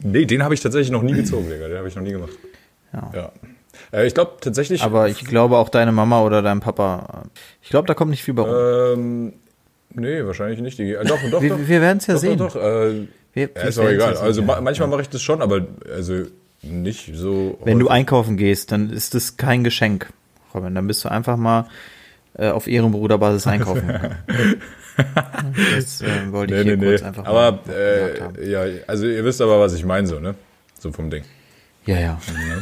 Nee, 0.00 0.24
den 0.26 0.42
habe 0.42 0.54
ich 0.54 0.60
tatsächlich 0.60 0.90
noch 0.90 1.02
nie 1.02 1.14
gezogen, 1.14 1.48
Digga. 1.50 1.68
Den 1.68 1.78
habe 1.78 1.88
ich 1.88 1.96
noch 1.96 2.02
nie 2.02 2.12
gemacht. 2.12 2.32
Ja. 2.92 3.10
Ja. 3.14 3.32
Äh, 3.92 4.06
ich 4.06 4.14
glaube 4.14 4.32
tatsächlich. 4.40 4.82
Aber 4.82 5.08
ich 5.08 5.24
glaube 5.24 5.56
auch 5.58 5.68
deine 5.68 5.92
Mama 5.92 6.22
oder 6.22 6.42
dein 6.42 6.60
Papa, 6.60 7.24
ich 7.62 7.68
glaube, 7.70 7.86
da 7.86 7.94
kommt 7.94 8.10
nicht 8.10 8.22
viel 8.22 8.34
bei 8.34 8.42
rum. 8.42 8.52
Ähm, 9.00 9.32
nee, 9.94 10.24
wahrscheinlich 10.24 10.60
nicht. 10.60 10.78
Äh, 10.80 11.04
doch, 11.04 11.18
doch, 11.22 11.30
doch. 11.30 11.42
wir 11.42 11.68
wir 11.68 11.80
werden 11.80 11.98
es 11.98 12.06
ja 12.06 12.14
doch, 12.14 12.20
sehen. 12.20 12.38
Doch, 12.38 12.52
doch. 12.54 12.62
Äh, 12.62 13.06
Wir- 13.34 13.50
ja, 13.54 13.62
ist 13.62 13.78
auch 13.78 13.88
egal. 13.88 14.14
ja 14.14 14.20
Also 14.20 14.40
ja. 14.40 14.46
ma 14.46 14.60
manchmal 14.60 14.88
mache 14.88 15.02
ich 15.02 15.08
das 15.08 15.22
schon, 15.22 15.42
aber 15.42 15.66
also 15.94 16.22
nicht 16.62 17.10
so. 17.14 17.58
Wenn 17.64 17.78
du 17.78 17.86
häufig. 17.86 17.94
einkaufen 17.96 18.36
gehst, 18.36 18.72
dann 18.72 18.90
ist 18.90 19.14
das 19.14 19.36
kein 19.36 19.64
Geschenk, 19.64 20.12
Robin. 20.54 20.74
Dann 20.74 20.86
bist 20.86 21.04
du 21.04 21.08
einfach 21.10 21.36
mal 21.36 21.66
äh, 22.38 22.48
auf 22.50 22.66
Ehrenbruderbasis 22.66 23.46
einkaufen. 23.48 24.00
das 25.76 26.00
äh, 26.02 26.32
wollte 26.32 26.54
ich 26.54 26.60
Nee, 26.60 26.64
hier 26.70 26.76
nee, 26.76 26.84
nee. 26.84 26.90
kurz 26.92 27.02
einfach 27.02 27.26
Aber 27.26 27.58
äh, 27.68 28.50
ja, 28.50 28.62
also 28.86 29.06
ihr 29.06 29.24
wisst 29.24 29.40
aber, 29.42 29.60
was 29.60 29.74
ich 29.74 29.84
meine, 29.84 30.06
so, 30.06 30.18
ne? 30.18 30.34
So 30.78 30.90
vom 30.92 31.10
Ding. 31.10 31.24
Ja, 31.84 31.98
ja. 31.98 32.18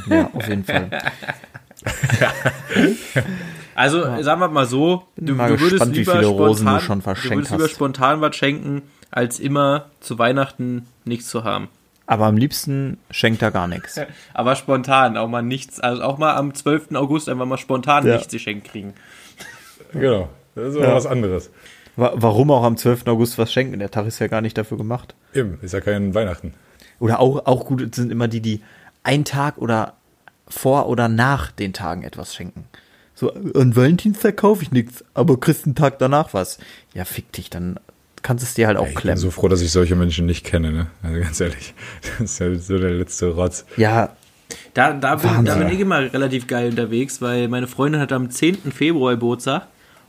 Ja, 0.09 0.31
auf 0.33 0.49
jeden 0.49 0.65
Fall. 0.65 0.89
Also, 3.75 4.23
sagen 4.23 4.41
wir 4.41 4.49
mal 4.49 4.65
so, 4.65 5.03
du, 5.17 5.35
mal 5.35 5.51
du 5.51 5.61
würdest 5.61 5.73
gespannt, 5.73 5.93
wie 5.95 5.99
lieber 5.99 6.13
viele 6.15 6.27
Rosen 6.29 6.63
spontan, 6.63 6.79
du 6.79 6.85
schon 6.85 7.03
verschenkt 7.03 7.31
du 7.31 7.37
würdest 7.37 7.51
lieber 7.53 7.69
spontan 7.69 8.21
was 8.23 8.35
schenken, 8.35 8.83
als 9.11 9.39
immer 9.39 9.91
zu 10.01 10.19
Weihnachten 10.19 10.87
nichts 11.05 11.29
zu 11.29 11.45
haben. 11.45 11.69
Aber 12.07 12.25
am 12.25 12.39
liebsten 12.39 12.97
schenkt 13.11 13.43
er 13.43 13.51
gar 13.51 13.67
nichts. 13.69 14.01
Aber 14.35 14.57
spontan, 14.57 15.19
auch 15.19 15.29
mal 15.29 15.43
nichts, 15.43 15.79
also 15.79 16.03
auch 16.03 16.17
mal 16.17 16.35
am 16.37 16.55
12. 16.55 16.93
August 16.95 17.29
einfach 17.29 17.45
mal 17.45 17.59
spontan 17.59 18.07
Ja. 18.07 18.15
nichts 18.17 18.33
geschenkt 18.33 18.69
kriegen. 18.69 18.95
Genau. 19.93 20.29
Das 20.55 20.71
ist 20.71 20.77
aber 20.77 20.89
Ja. 20.89 20.95
was 20.95 21.07
anderes. 21.07 21.51
Wa- 21.97 22.13
Warum 22.15 22.51
auch 22.51 22.63
am 22.65 22.77
12. 22.77 23.07
August 23.09 23.39
was 23.39 23.53
schenken? 23.53 23.79
Der 23.79 23.91
Tag 23.91 24.07
ist 24.07 24.19
ja 24.19 24.27
gar 24.27 24.41
nicht 24.41 24.57
dafür 24.59 24.77
gemacht. 24.79 25.15
Eben, 25.35 25.59
ist 25.63 25.73
ja 25.73 25.81
kein 25.81 26.15
Weihnachten. 26.15 26.55
Oder 26.99 27.21
auch, 27.21 27.45
auch 27.47 27.65
gut 27.67 27.95
sind 27.95 28.11
immer 28.11 28.29
die, 28.29 28.41
die 28.41 28.61
einen 29.03 29.25
Tag 29.25 29.59
oder 29.59 29.95
vor 30.49 30.89
oder 30.89 31.09
nach 31.09 31.51
den 31.51 31.73
Tagen 31.73 32.03
etwas 32.03 32.35
schenken. 32.35 32.65
So, 33.15 33.33
an 33.33 33.75
Valentinstag 33.77 34.37
kaufe 34.37 34.63
ich 34.63 34.73
nichts, 34.73 35.05
aber 35.15 35.39
kriegst 35.41 35.65
einen 35.65 35.75
Tag 35.75 35.99
danach 35.99 36.35
was. 36.35 36.59
Ja, 36.95 37.05
fick 37.05 37.33
dich, 37.33 37.49
dann 37.51 37.81
kannst 38.23 38.43
du 38.45 38.47
es 38.47 38.55
dir 38.55 38.67
halt 38.67 38.77
auch 38.77 38.87
Ich 38.87 38.95
bin 38.95 39.01
klemmen. 39.03 39.19
so 39.19 39.31
froh, 39.31 39.49
dass 39.49 39.61
ich 39.63 39.71
solche 39.73 39.97
Menschen 39.97 40.27
nicht 40.27 40.45
kenne, 40.45 40.73
ne? 40.73 40.87
Also 41.03 41.21
ganz 41.21 41.41
ehrlich. 41.41 41.75
Das 42.19 42.31
ist 42.33 42.39
ja 42.41 42.55
so 42.57 42.79
der 42.79 42.91
letzte 42.91 43.29
Rotz. 43.35 43.65
ja, 43.77 44.15
Da, 44.75 44.93
da, 44.93 45.17
bin, 45.17 45.45
da 45.47 45.55
bin 45.57 45.69
ich 45.71 45.81
immer 45.81 46.13
relativ 46.13 46.47
geil 46.47 46.71
unterwegs, 46.71 47.21
weil 47.23 47.49
meine 47.49 47.67
Freundin 47.67 48.01
hat 48.01 48.13
am 48.13 48.31
10. 48.31 48.71
Februar 48.73 49.15
Geburtstag 49.15 49.67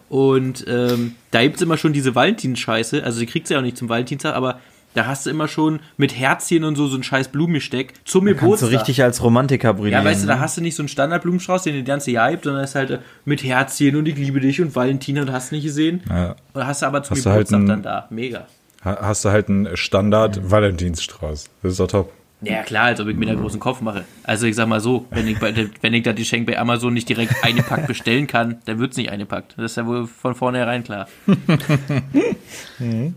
und 0.09 0.65
ähm, 0.67 1.15
da 1.31 1.41
gibt 1.43 1.57
es 1.57 1.61
immer 1.61 1.77
schon 1.77 1.93
diese 1.93 2.15
Valentins-Scheiße. 2.15 3.03
Also, 3.03 3.19
die 3.19 3.25
kriegt 3.25 3.47
sie 3.47 3.53
ja 3.53 3.59
auch 3.59 3.63
nicht 3.63 3.77
zum 3.77 3.89
Valentinstag, 3.89 4.35
aber 4.35 4.59
da 4.93 5.05
hast 5.05 5.25
du 5.25 5.29
immer 5.29 5.47
schon 5.47 5.79
mit 5.97 6.17
Herzchen 6.17 6.63
und 6.63 6.75
so 6.75 6.87
so 6.87 6.97
ein 6.97 7.03
scheiß 7.03 7.27
Blumengesteck 7.27 7.93
zum 8.05 8.25
kannst 8.25 8.39
Geburtstag. 8.39 8.69
du 8.71 8.75
richtig 8.77 9.03
als 9.03 9.21
Romantiker 9.21 9.73
brillieren. 9.75 10.03
Ja, 10.03 10.09
weißt 10.09 10.23
du, 10.23 10.27
da 10.27 10.35
ne? 10.35 10.39
hast 10.41 10.57
du 10.57 10.61
nicht 10.61 10.75
so 10.75 10.81
einen 10.81 10.87
Standardblumenstrauß, 10.87 11.63
den 11.63 11.73
du 11.73 11.79
das 11.81 11.87
ganze 11.87 12.09
Jahr 12.11 12.31
gibt, 12.31 12.45
sondern 12.45 12.63
es 12.63 12.71
ist 12.71 12.75
halt 12.75 12.89
äh, 12.91 12.99
mit 13.25 13.43
Herzchen 13.43 13.95
und 13.95 14.07
ich 14.07 14.15
liebe 14.15 14.39
dich 14.39 14.59
und 14.59 14.75
Valentina 14.75 15.21
und 15.21 15.31
hast 15.31 15.51
nicht 15.51 15.63
gesehen. 15.65 16.01
Ja. 16.09 16.35
Und 16.53 16.65
hast 16.65 16.81
du 16.81 16.87
aber 16.87 17.03
zum 17.03 17.15
Hast 17.15 17.25
du 17.25 17.29
halt 17.29 17.47
Geburtstag 17.47 17.59
ein- 17.61 17.67
dann 17.67 17.83
da. 17.83 18.07
Mega. 18.09 18.47
Ha- 18.83 18.97
Hast 19.01 19.23
du 19.25 19.29
halt 19.29 19.49
einen 19.49 19.75
Standard-Valentinsstrauß. 19.77 21.49
Das 21.61 21.71
ist 21.71 21.79
doch 21.79 21.87
top. 21.87 22.13
Ja, 22.41 22.61
klar, 22.61 22.85
als 22.85 22.99
ob 22.99 23.07
ich 23.07 23.15
mir 23.15 23.27
einen 23.27 23.41
großen 23.41 23.59
Kopf 23.59 23.81
mache. 23.81 24.05
Also 24.23 24.45
ich 24.45 24.55
sag 24.55 24.67
mal 24.67 24.79
so, 24.79 25.05
wenn 25.09 25.27
ich, 25.27 25.39
bei, 25.39 25.53
wenn 25.81 25.93
ich 25.95 26.03
da 26.03 26.13
die 26.13 26.21
Geschenk 26.21 26.45
bei 26.45 26.59
Amazon 26.59 26.93
nicht 26.93 27.09
direkt 27.09 27.33
eine 27.41 27.63
Pack 27.63 27.87
bestellen 27.87 28.27
kann, 28.27 28.59
dann 28.65 28.77
wird's 28.77 28.95
nicht 28.95 29.09
eine 29.09 29.25
Pack. 29.25 29.45
Das 29.57 29.71
ist 29.71 29.77
ja 29.77 29.87
wohl 29.87 30.05
von 30.05 30.35
vornherein 30.35 30.83
klar. 30.83 31.07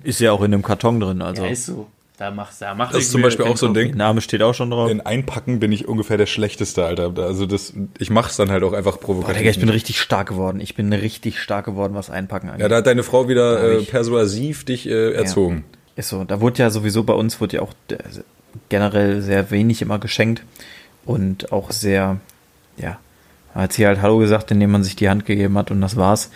Ist 0.03 0.21
ja 0.21 0.33
auch 0.33 0.43
in 0.43 0.53
dem 0.53 0.63
Karton 0.63 1.01
drin, 1.01 1.21
also. 1.23 1.45
Ja, 1.45 1.51
ist 1.51 1.67
so. 1.67 1.87
Da 2.17 2.31
machst 2.31 2.61
da 2.61 2.75
mach 2.75 2.93
Das 2.93 3.05
ist 3.05 3.13
zum 3.13 3.23
Beispiel 3.23 3.47
auch 3.47 3.57
so 3.57 3.67
ein 3.67 3.73
Ding. 3.73 3.97
Name 3.97 4.21
steht 4.21 4.43
auch 4.43 4.53
schon 4.53 4.71
drauf. 4.71 4.91
In 4.91 5.01
Einpacken 5.01 5.59
bin 5.59 5.73
ich 5.73 5.89
ungefähr 5.89 6.19
der 6.19 6.27
Schlechteste, 6.27 6.85
Alter. 6.85 7.15
Also 7.17 7.47
das, 7.47 7.73
ich 7.99 8.11
mach's 8.11 8.37
dann 8.37 8.51
halt 8.51 8.63
auch 8.63 8.75
einfach 8.75 8.99
Boah, 8.99 9.07
provokativ. 9.07 9.39
Digga, 9.39 9.51
ich 9.51 9.59
bin 9.59 9.71
richtig 9.71 9.99
stark 9.99 10.29
geworden. 10.29 10.61
Ich 10.61 10.75
bin 10.75 10.93
richtig 10.93 11.39
stark 11.39 11.65
geworden, 11.65 11.95
was 11.95 12.11
Einpacken 12.11 12.51
angeht. 12.51 12.61
ja, 12.61 12.69
da 12.69 12.77
hat 12.77 12.87
deine 12.87 13.05
Frau 13.05 13.29
wieder 13.29 13.79
äh, 13.79 13.83
persuasiv 13.85 14.67
dich 14.67 14.87
äh, 14.87 15.13
erzogen. 15.13 15.65
Ist 15.97 16.11
so. 16.11 16.25
Da 16.25 16.43
wurde 16.43 16.59
ja 16.59 16.69
sowieso 16.69 17.05
bei 17.05 17.15
uns 17.15 17.41
wurde 17.41 17.57
ja 17.57 17.63
auch 17.63 17.73
äh, 17.91 17.97
generell 18.69 19.23
sehr 19.23 19.51
wenig 19.51 19.83
immer 19.83 19.99
geschenkt 19.99 20.43
und 21.05 21.53
auch 21.53 21.71
sehr, 21.71 22.19
ja, 22.77 22.99
hat 23.55 23.73
sie 23.73 23.87
halt 23.87 24.03
Hallo 24.03 24.19
gesagt, 24.19 24.51
indem 24.51 24.71
man 24.71 24.85
sich 24.85 24.97
die 24.97 25.09
Hand 25.09 25.27
gegeben 25.27 25.57
hat 25.59 25.71
und 25.71 25.81
das 25.81 25.97
war's. 25.97 26.31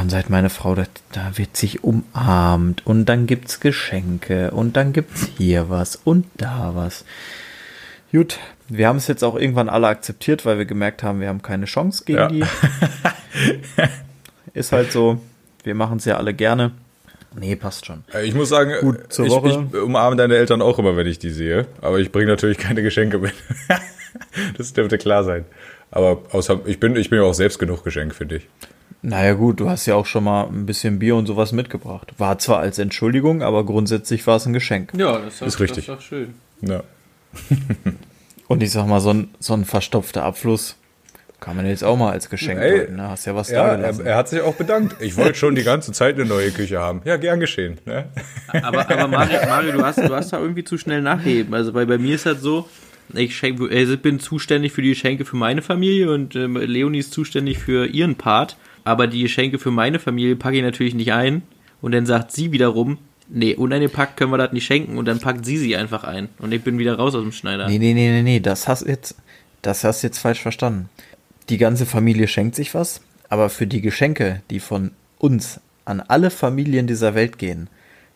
Und 0.00 0.10
seit 0.10 0.28
meine 0.28 0.50
Frau, 0.50 0.74
da, 0.74 0.84
da 1.12 1.38
wird 1.38 1.56
sich 1.56 1.82
umarmt 1.82 2.86
und 2.86 3.06
dann 3.06 3.26
gibt's 3.26 3.58
Geschenke 3.60 4.50
und 4.50 4.76
dann 4.76 4.92
gibt's 4.92 5.28
hier 5.38 5.70
was 5.70 5.96
und 5.96 6.26
da 6.36 6.72
was. 6.74 7.06
Gut, 8.12 8.38
wir 8.68 8.86
haben 8.86 8.98
es 8.98 9.06
jetzt 9.06 9.24
auch 9.24 9.34
irgendwann 9.34 9.70
alle 9.70 9.88
akzeptiert, 9.88 10.44
weil 10.44 10.58
wir 10.58 10.66
gemerkt 10.66 11.02
haben, 11.02 11.20
wir 11.20 11.28
haben 11.28 11.40
keine 11.40 11.64
Chance 11.64 12.04
gegen 12.04 12.18
Ja. 12.18 12.28
die. 12.28 12.44
Ist 14.54 14.72
halt 14.72 14.92
so. 14.92 15.20
Wir 15.64 15.74
machen 15.74 15.98
es 15.98 16.04
ja 16.04 16.16
alle 16.16 16.34
gerne. 16.34 16.72
Nee, 17.36 17.56
passt 17.56 17.86
schon. 17.86 18.04
Äh, 18.12 18.24
Ich 18.26 18.34
muss 18.34 18.48
sagen, 18.48 18.72
Gut, 18.80 19.12
zur 19.12 19.26
ich, 19.26 19.32
Woche. 19.32 19.66
ich 19.72 19.78
umarme 19.80 20.16
deine 20.16 20.36
Eltern 20.36 20.62
auch 20.62 20.78
immer, 20.78 20.96
wenn 20.96 21.06
ich 21.06 21.18
die 21.18 21.30
sehe. 21.30 21.66
Aber 21.80 21.98
ich 21.98 22.10
bringe 22.12 22.26
natürlich 22.26 22.58
keine 22.58 22.82
Geschenke 22.82 23.18
mit. 23.18 23.32
das 24.58 24.72
dürfte 24.72 24.98
klar 24.98 25.24
sein. 25.24 25.44
Aber 25.90 26.22
außer, 26.32 26.60
ich 26.66 26.80
bin, 26.80 26.96
ich 26.96 27.10
bin 27.10 27.18
ja 27.20 27.24
auch 27.24 27.34
selbst 27.34 27.58
genug 27.58 27.84
Geschenk, 27.84 28.14
finde 28.14 28.36
ich. 28.36 28.46
Naja 29.00 29.34
gut, 29.34 29.60
du 29.60 29.70
hast 29.70 29.86
ja 29.86 29.94
auch 29.94 30.06
schon 30.06 30.24
mal 30.24 30.44
ein 30.48 30.66
bisschen 30.66 30.98
Bier 30.98 31.14
und 31.16 31.26
sowas 31.26 31.52
mitgebracht. 31.52 32.12
War 32.18 32.38
zwar 32.38 32.58
als 32.58 32.78
Entschuldigung, 32.78 33.42
aber 33.42 33.64
grundsätzlich 33.64 34.26
war 34.26 34.36
es 34.36 34.46
ein 34.46 34.52
Geschenk. 34.52 34.92
Ja, 34.96 35.18
das 35.18 35.34
ist, 35.34 35.42
Ist 35.42 35.60
richtig. 35.60 35.86
Das 35.86 35.94
ist 35.98 36.02
doch 36.02 36.08
schön. 36.08 36.34
Ja. 36.62 36.82
Und 38.48 38.62
ich 38.62 38.72
sag 38.72 38.86
mal, 38.86 39.00
so 39.00 39.10
ein, 39.10 39.28
so 39.38 39.54
ein 39.54 39.64
verstopfter 39.64 40.24
Abfluss 40.24 40.76
kann 41.40 41.56
man 41.56 41.66
jetzt 41.66 41.84
auch 41.84 41.96
mal 41.96 42.10
als 42.10 42.28
Geschenk 42.30 42.60
Ey, 42.60 42.78
deuten. 42.78 42.96
Ne? 42.96 43.08
Hast 43.08 43.24
ja 43.26 43.34
was 43.34 43.48
da 43.48 43.54
Ja, 43.54 43.66
er, 43.68 43.76
gelassen. 43.76 44.06
er 44.06 44.16
hat 44.16 44.28
sich 44.28 44.40
auch 44.40 44.54
bedankt. 44.54 44.96
Ich 45.00 45.16
wollte 45.16 45.34
schon 45.38 45.54
die 45.54 45.62
ganze 45.62 45.92
Zeit 45.92 46.16
eine 46.16 46.24
neue 46.24 46.50
Küche 46.50 46.78
haben. 46.78 47.00
Ja, 47.04 47.16
gern 47.16 47.38
geschehen. 47.40 47.78
Ne? 47.86 48.06
Aber, 48.62 48.90
aber 48.90 49.06
Mario, 49.08 49.38
Mario 49.46 49.72
du, 49.72 49.84
hast, 49.84 49.98
du 49.98 50.14
hast 50.14 50.32
da 50.32 50.40
irgendwie 50.40 50.64
zu 50.64 50.78
schnell 50.78 51.00
nachheben. 51.00 51.54
Also 51.54 51.72
bei, 51.72 51.84
bei 51.84 51.96
mir 51.98 52.16
ist 52.16 52.26
das 52.26 52.40
so, 52.40 52.68
ich 53.14 53.36
schenk, 53.36 53.60
also 53.60 53.94
ich 53.94 54.02
bin 54.02 54.18
zuständig 54.18 54.72
für 54.72 54.82
die 54.82 54.90
Geschenke 54.90 55.24
für 55.24 55.36
meine 55.36 55.62
Familie 55.62 56.10
und 56.12 56.34
ähm, 56.34 56.56
Leonie 56.56 56.98
ist 56.98 57.12
zuständig 57.12 57.58
für 57.58 57.86
ihren 57.86 58.16
Part. 58.16 58.56
Aber 58.84 59.06
die 59.06 59.22
Geschenke 59.22 59.58
für 59.58 59.70
meine 59.70 59.98
Familie 59.98 60.34
packe 60.34 60.56
ich 60.56 60.62
natürlich 60.62 60.94
nicht 60.94 61.12
ein. 61.12 61.42
Und 61.80 61.92
dann 61.92 62.04
sagt 62.06 62.32
sie 62.32 62.50
wiederum, 62.50 62.98
nee, 63.28 63.54
uneingepackt 63.54 64.16
können 64.16 64.32
wir 64.32 64.38
das 64.38 64.52
nicht 64.52 64.66
schenken. 64.66 64.98
Und 64.98 65.06
dann 65.06 65.20
packt 65.20 65.44
sie 65.46 65.56
sie 65.56 65.76
einfach 65.76 66.02
ein. 66.02 66.28
Und 66.38 66.52
ich 66.52 66.62
bin 66.62 66.78
wieder 66.78 66.96
raus 66.96 67.14
aus 67.14 67.22
dem 67.22 67.32
Schneider. 67.32 67.68
Nee, 67.68 67.78
nee, 67.78 67.94
nee, 67.94 68.10
nee, 68.10 68.22
nee, 68.22 68.40
das 68.40 68.66
hast 68.66 68.86
jetzt, 68.86 69.14
das 69.62 69.84
hast 69.84 70.02
jetzt 70.02 70.18
falsch 70.18 70.40
verstanden. 70.40 70.88
Die 71.48 71.58
ganze 71.58 71.86
Familie 71.86 72.28
schenkt 72.28 72.54
sich 72.54 72.74
was, 72.74 73.00
aber 73.28 73.48
für 73.50 73.66
die 73.66 73.80
Geschenke, 73.80 74.42
die 74.50 74.60
von 74.60 74.92
uns 75.18 75.60
an 75.84 76.00
alle 76.00 76.30
Familien 76.30 76.86
dieser 76.86 77.14
Welt 77.14 77.38
gehen, 77.38 77.68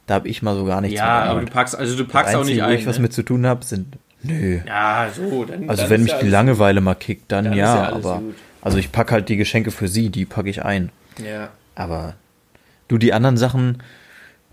da 0.07 0.15
habe 0.15 0.29
ich 0.29 0.43
mal 0.43 0.55
so 0.55 0.65
gar 0.65 0.81
nichts 0.81 0.99
ja, 0.99 1.23
aber 1.25 1.41
du 1.41 1.47
packst, 1.47 1.77
also 1.77 1.97
du 1.97 2.05
Das 2.05 2.13
packst 2.13 2.35
auch 2.35 2.41
Einzige, 2.41 2.57
nicht 2.57 2.65
wo 2.65 2.71
ein. 2.71 2.79
ich 2.79 2.87
was 2.87 2.97
ne? 2.97 3.03
mit 3.03 3.13
zu 3.13 3.23
tun 3.23 3.47
habe, 3.47 3.65
sind, 3.65 3.97
Nö. 4.23 4.61
Ja, 4.67 5.09
so. 5.15 5.45
Dann, 5.45 5.69
Also 5.69 5.83
dann 5.83 5.91
wenn 5.91 6.03
mich 6.03 6.13
ja 6.13 6.21
die 6.21 6.29
Langeweile 6.29 6.81
mal 6.81 6.95
kickt, 6.95 7.33
dann, 7.33 7.45
Dann 7.47 7.55
ja, 7.55 7.89
ja 7.89 7.93
aber 7.93 8.19
gut. 8.19 8.35
also 8.61 8.79
ich 8.79 8.93
packe 8.93 9.13
halt 9.13 9.29
die 9.29 9.37
Geschenke 9.37 9.71
für 9.71 9.89
sie, 9.89 10.11
die 10.11 10.25
packe 10.25 10.49
ich 10.49 10.65
ein. 10.65 10.91
Ja. 11.25 11.49
Aber 11.75 12.15
du, 12.89 12.99
die 12.99 13.13
anderen 13.13 13.37
Sachen, 13.37 13.83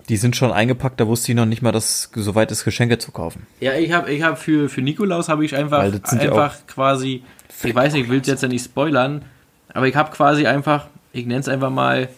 die 0.07 0.17
sind 0.17 0.35
schon 0.35 0.51
eingepackt, 0.51 0.99
da 0.99 1.07
wusste 1.07 1.31
ich 1.31 1.35
noch 1.35 1.45
nicht 1.45 1.61
mal, 1.61 1.71
dass 1.71 2.09
es 2.15 2.23
soweit 2.23 2.51
ist, 2.51 2.65
Geschenke 2.65 2.97
zu 2.97 3.11
kaufen. 3.11 3.45
Ja, 3.59 3.73
ich 3.73 3.91
habe 3.91 4.11
ich 4.11 4.23
hab 4.23 4.39
für, 4.39 4.69
für 4.69 4.81
Nikolaus 4.81 5.29
habe 5.29 5.45
ich 5.45 5.55
einfach, 5.55 5.83
das 5.91 6.11
ja 6.13 6.31
einfach 6.31 6.65
quasi, 6.65 7.23
ich 7.63 7.75
weiß 7.75 7.93
nicht, 7.93 8.03
ich 8.03 8.09
will 8.09 8.21
es 8.21 8.27
jetzt 8.27 8.43
ja 8.43 8.47
nicht 8.47 8.63
spoilern, 8.63 9.23
aber 9.73 9.87
ich 9.87 9.95
habe 9.95 10.11
quasi 10.11 10.47
einfach, 10.47 10.87
ich 11.13 11.25
nenne 11.25 11.39
es 11.39 11.47
einfach 11.47 11.69
mal, 11.69 12.09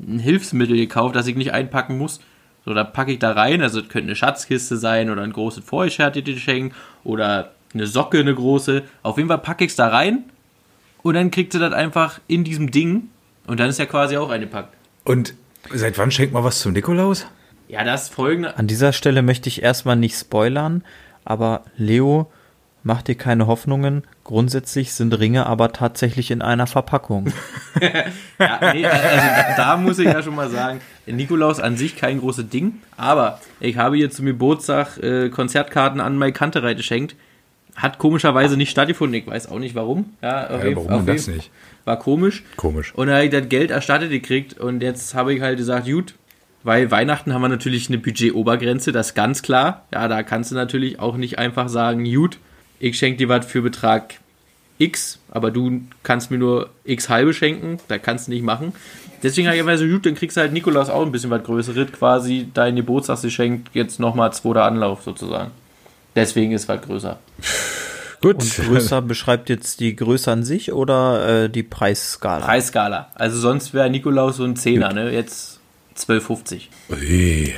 ein 0.00 0.18
Hilfsmittel 0.18 0.76
gekauft, 0.76 1.14
das 1.14 1.26
ich 1.26 1.36
nicht 1.36 1.52
einpacken 1.52 1.98
muss. 1.98 2.20
So, 2.64 2.72
da 2.72 2.84
packe 2.84 3.12
ich 3.12 3.18
da 3.18 3.32
rein, 3.32 3.60
also 3.60 3.80
es 3.80 3.88
könnte 3.88 4.08
eine 4.08 4.16
Schatzkiste 4.16 4.78
sein 4.78 5.10
oder 5.10 5.22
ein 5.22 5.32
großes 5.32 5.64
vorgeschärftes 5.64 6.24
Geschenk 6.24 6.74
oder 7.02 7.52
eine 7.74 7.86
Socke, 7.86 8.18
eine 8.18 8.34
große. 8.34 8.82
Auf 9.02 9.18
jeden 9.18 9.28
Fall 9.28 9.38
packe 9.38 9.64
ich 9.64 9.72
es 9.72 9.76
da 9.76 9.88
rein 9.88 10.24
und 11.02 11.14
dann 11.14 11.30
kriegt 11.30 11.52
sie 11.52 11.58
das 11.58 11.74
einfach 11.74 12.20
in 12.26 12.44
diesem 12.44 12.70
Ding 12.70 13.10
und 13.46 13.60
dann 13.60 13.68
ist 13.68 13.78
ja 13.78 13.86
quasi 13.86 14.16
auch 14.16 14.30
eingepackt. 14.30 14.74
Und 15.04 15.34
seit 15.72 15.98
wann 15.98 16.10
schenkt 16.10 16.32
man 16.32 16.44
was 16.44 16.60
zum 16.60 16.72
Nikolaus? 16.72 17.26
Ja, 17.68 17.84
das 17.84 18.08
folgende, 18.08 18.56
An 18.56 18.66
dieser 18.66 18.92
Stelle 18.92 19.22
möchte 19.22 19.48
ich 19.48 19.62
erstmal 19.62 19.96
nicht 19.96 20.16
spoilern, 20.16 20.84
aber 21.24 21.64
Leo, 21.76 22.30
mach 22.84 23.02
dir 23.02 23.16
keine 23.16 23.46
Hoffnungen. 23.48 24.04
Grundsätzlich 24.22 24.92
sind 24.92 25.18
Ringe 25.18 25.46
aber 25.46 25.72
tatsächlich 25.72 26.30
in 26.30 26.40
einer 26.42 26.66
Verpackung. 26.68 27.32
Ja, 28.38 28.72
nee, 28.72 28.84
also 28.86 29.56
da 29.56 29.76
muss 29.76 29.98
ich 29.98 30.06
ja 30.06 30.22
schon 30.22 30.34
mal 30.34 30.48
sagen, 30.50 30.80
Nikolaus 31.06 31.60
an 31.60 31.76
sich 31.76 31.96
kein 31.96 32.20
großes 32.20 32.48
Ding, 32.48 32.74
aber 32.96 33.40
ich 33.60 33.76
habe 33.76 33.96
hier 33.96 34.10
zum 34.10 34.26
Geburtstag 34.26 34.98
äh, 35.02 35.28
Konzertkarten 35.30 36.00
an 36.00 36.16
Mai 36.16 36.30
Kanterei 36.32 36.74
geschenkt. 36.74 37.16
Hat 37.76 37.98
komischerweise 37.98 38.56
nicht 38.56 38.70
stattgefunden, 38.70 39.14
ich 39.20 39.26
weiß 39.26 39.48
auch 39.48 39.58
nicht 39.58 39.74
warum. 39.74 40.14
Ja, 40.22 40.46
auf 40.48 40.60
Ja, 40.62 40.68
jeden- 40.68 40.76
warum 40.76 40.92
auf 41.00 41.04
das 41.06 41.26
jeden- 41.26 41.38
nicht? 41.38 41.50
War 41.84 41.98
komisch. 41.98 42.44
Komisch. 42.56 42.94
Und 42.94 43.08
dann 43.08 43.16
habe 43.16 43.24
ich 43.26 43.30
das 43.32 43.48
Geld 43.48 43.70
erstattet 43.72 44.10
gekriegt 44.10 44.58
und 44.58 44.82
jetzt 44.82 45.14
habe 45.14 45.34
ich 45.34 45.40
halt 45.42 45.58
gesagt, 45.58 45.86
gut, 45.86 46.14
weil 46.62 46.90
Weihnachten 46.90 47.34
haben 47.34 47.42
wir 47.42 47.48
natürlich 47.48 47.88
eine 47.88 47.98
Budgetobergrenze, 47.98 48.92
das 48.92 49.08
ist 49.08 49.14
ganz 49.14 49.42
klar. 49.42 49.84
Ja, 49.92 50.06
da 50.08 50.22
kannst 50.22 50.50
du 50.52 50.54
natürlich 50.54 50.98
auch 51.00 51.16
nicht 51.16 51.38
einfach 51.38 51.68
sagen, 51.68 52.04
gut, 52.04 52.38
ich 52.78 52.98
schenke 52.98 53.18
dir 53.18 53.28
was 53.28 53.46
für 53.46 53.62
Betrag 53.62 54.14
X, 54.78 55.18
aber 55.30 55.50
du 55.50 55.82
kannst 56.02 56.30
mir 56.30 56.38
nur 56.38 56.70
X 56.84 57.08
halbe 57.08 57.32
schenken, 57.32 57.78
da 57.88 57.98
kannst 57.98 58.26
du 58.26 58.32
nicht 58.32 58.42
machen. 58.42 58.72
Deswegen 59.22 59.46
habe 59.46 59.56
ich 59.56 59.62
einfach 59.62 59.78
so, 59.78 59.86
gut, 59.86 60.04
dann 60.04 60.14
kriegst 60.16 60.36
du 60.36 60.40
halt 60.40 60.52
Nikolaus 60.52 60.90
auch 60.90 61.02
ein 61.02 61.12
bisschen 61.12 61.30
was 61.30 61.44
Größeres, 61.44 61.92
quasi 61.92 62.48
dein 62.52 62.76
Geburtstagsgeschenk 62.76 63.68
jetzt 63.72 64.00
nochmal 64.00 64.32
zweiter 64.32 64.64
Anlauf 64.64 65.02
sozusagen. 65.02 65.50
Deswegen 66.16 66.52
ist 66.52 66.68
was 66.68 66.82
größer. 66.82 67.18
Gut. 68.20 68.36
Und 68.36 68.56
größer 68.56 69.02
beschreibt 69.02 69.48
jetzt 69.50 69.80
die 69.80 69.94
Größe 69.96 70.30
an 70.32 70.44
sich 70.44 70.72
oder 70.72 71.44
äh, 71.44 71.50
die 71.50 71.62
Preisskala? 71.62 72.44
Preisskala. 72.44 73.08
Also 73.14 73.38
sonst 73.38 73.74
wäre 73.74 73.90
Nikolaus 73.90 74.36
so 74.36 74.44
ein 74.44 74.56
Zehner, 74.56 74.92
ne? 74.92 75.10
Jetzt 75.12 75.60
12,50. 75.98 76.62
Ui. 76.90 77.54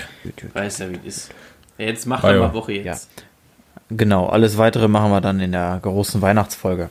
Weiß 0.55 0.79
ja, 0.79 0.91
wie 0.91 0.99
es 1.07 1.17
ist. 1.17 1.31
Jetzt 1.79 2.07
macht 2.07 2.25
Ah, 2.25 2.31
er 2.31 2.35
ja. 2.37 2.41
mal 2.49 2.55
Woche 2.55 2.73
jetzt. 2.73 3.11
Genau, 3.91 4.27
alles 4.27 4.59
weitere 4.59 4.89
machen 4.89 5.11
wir 5.11 5.21
dann 5.21 5.41
in 5.41 5.53
der 5.53 5.79
großen 5.81 6.21
Weihnachtsfolge. 6.21 6.91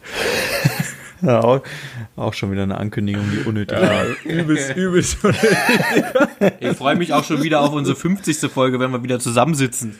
ja, 1.22 1.40
auch, 1.40 1.60
auch 2.16 2.32
schon 2.32 2.50
wieder 2.52 2.62
eine 2.62 2.78
Ankündigung, 2.78 3.24
die 3.30 3.46
unnötig 3.46 3.78
war. 3.78 4.04
übelst, 4.24 4.74
übelst. 4.76 5.18
Ich 6.60 6.76
freue 6.76 6.96
mich 6.96 7.12
auch 7.12 7.24
schon 7.24 7.42
wieder 7.42 7.60
auf 7.60 7.72
unsere 7.72 7.96
50. 7.96 8.50
Folge, 8.50 8.80
wenn 8.80 8.90
wir 8.90 9.02
wieder 9.02 9.18
zusammensitzen. 9.18 9.98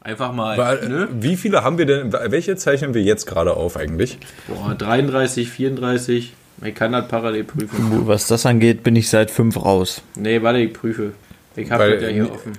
Einfach 0.00 0.32
mal. 0.32 0.56
Weil, 0.56 0.88
Ne? 0.88 1.08
Wie 1.18 1.36
viele 1.36 1.64
haben 1.64 1.78
wir 1.78 1.86
denn, 1.86 2.12
welche 2.12 2.54
zeichnen 2.54 2.94
wir 2.94 3.02
jetzt 3.02 3.26
gerade 3.26 3.54
auf 3.54 3.76
eigentlich? 3.76 4.18
Boah, 4.46 4.74
33, 4.76 5.50
34. 5.50 6.32
Ich 6.64 6.74
kann 6.74 6.92
das 6.92 7.08
parallel 7.08 7.42
prüfen. 7.44 8.06
Was 8.06 8.28
das 8.28 8.46
angeht, 8.46 8.82
bin 8.84 8.94
ich 8.94 9.08
seit 9.08 9.32
fünf 9.32 9.56
raus. 9.56 10.02
Nee, 10.14 10.40
warte, 10.42 10.60
ich 10.60 10.72
prüfe. 10.72 11.12
Ich 11.56 11.70
habe 11.70 11.94
das 11.94 12.02
ja 12.02 12.08
hier 12.08 12.30
offen. 12.32 12.52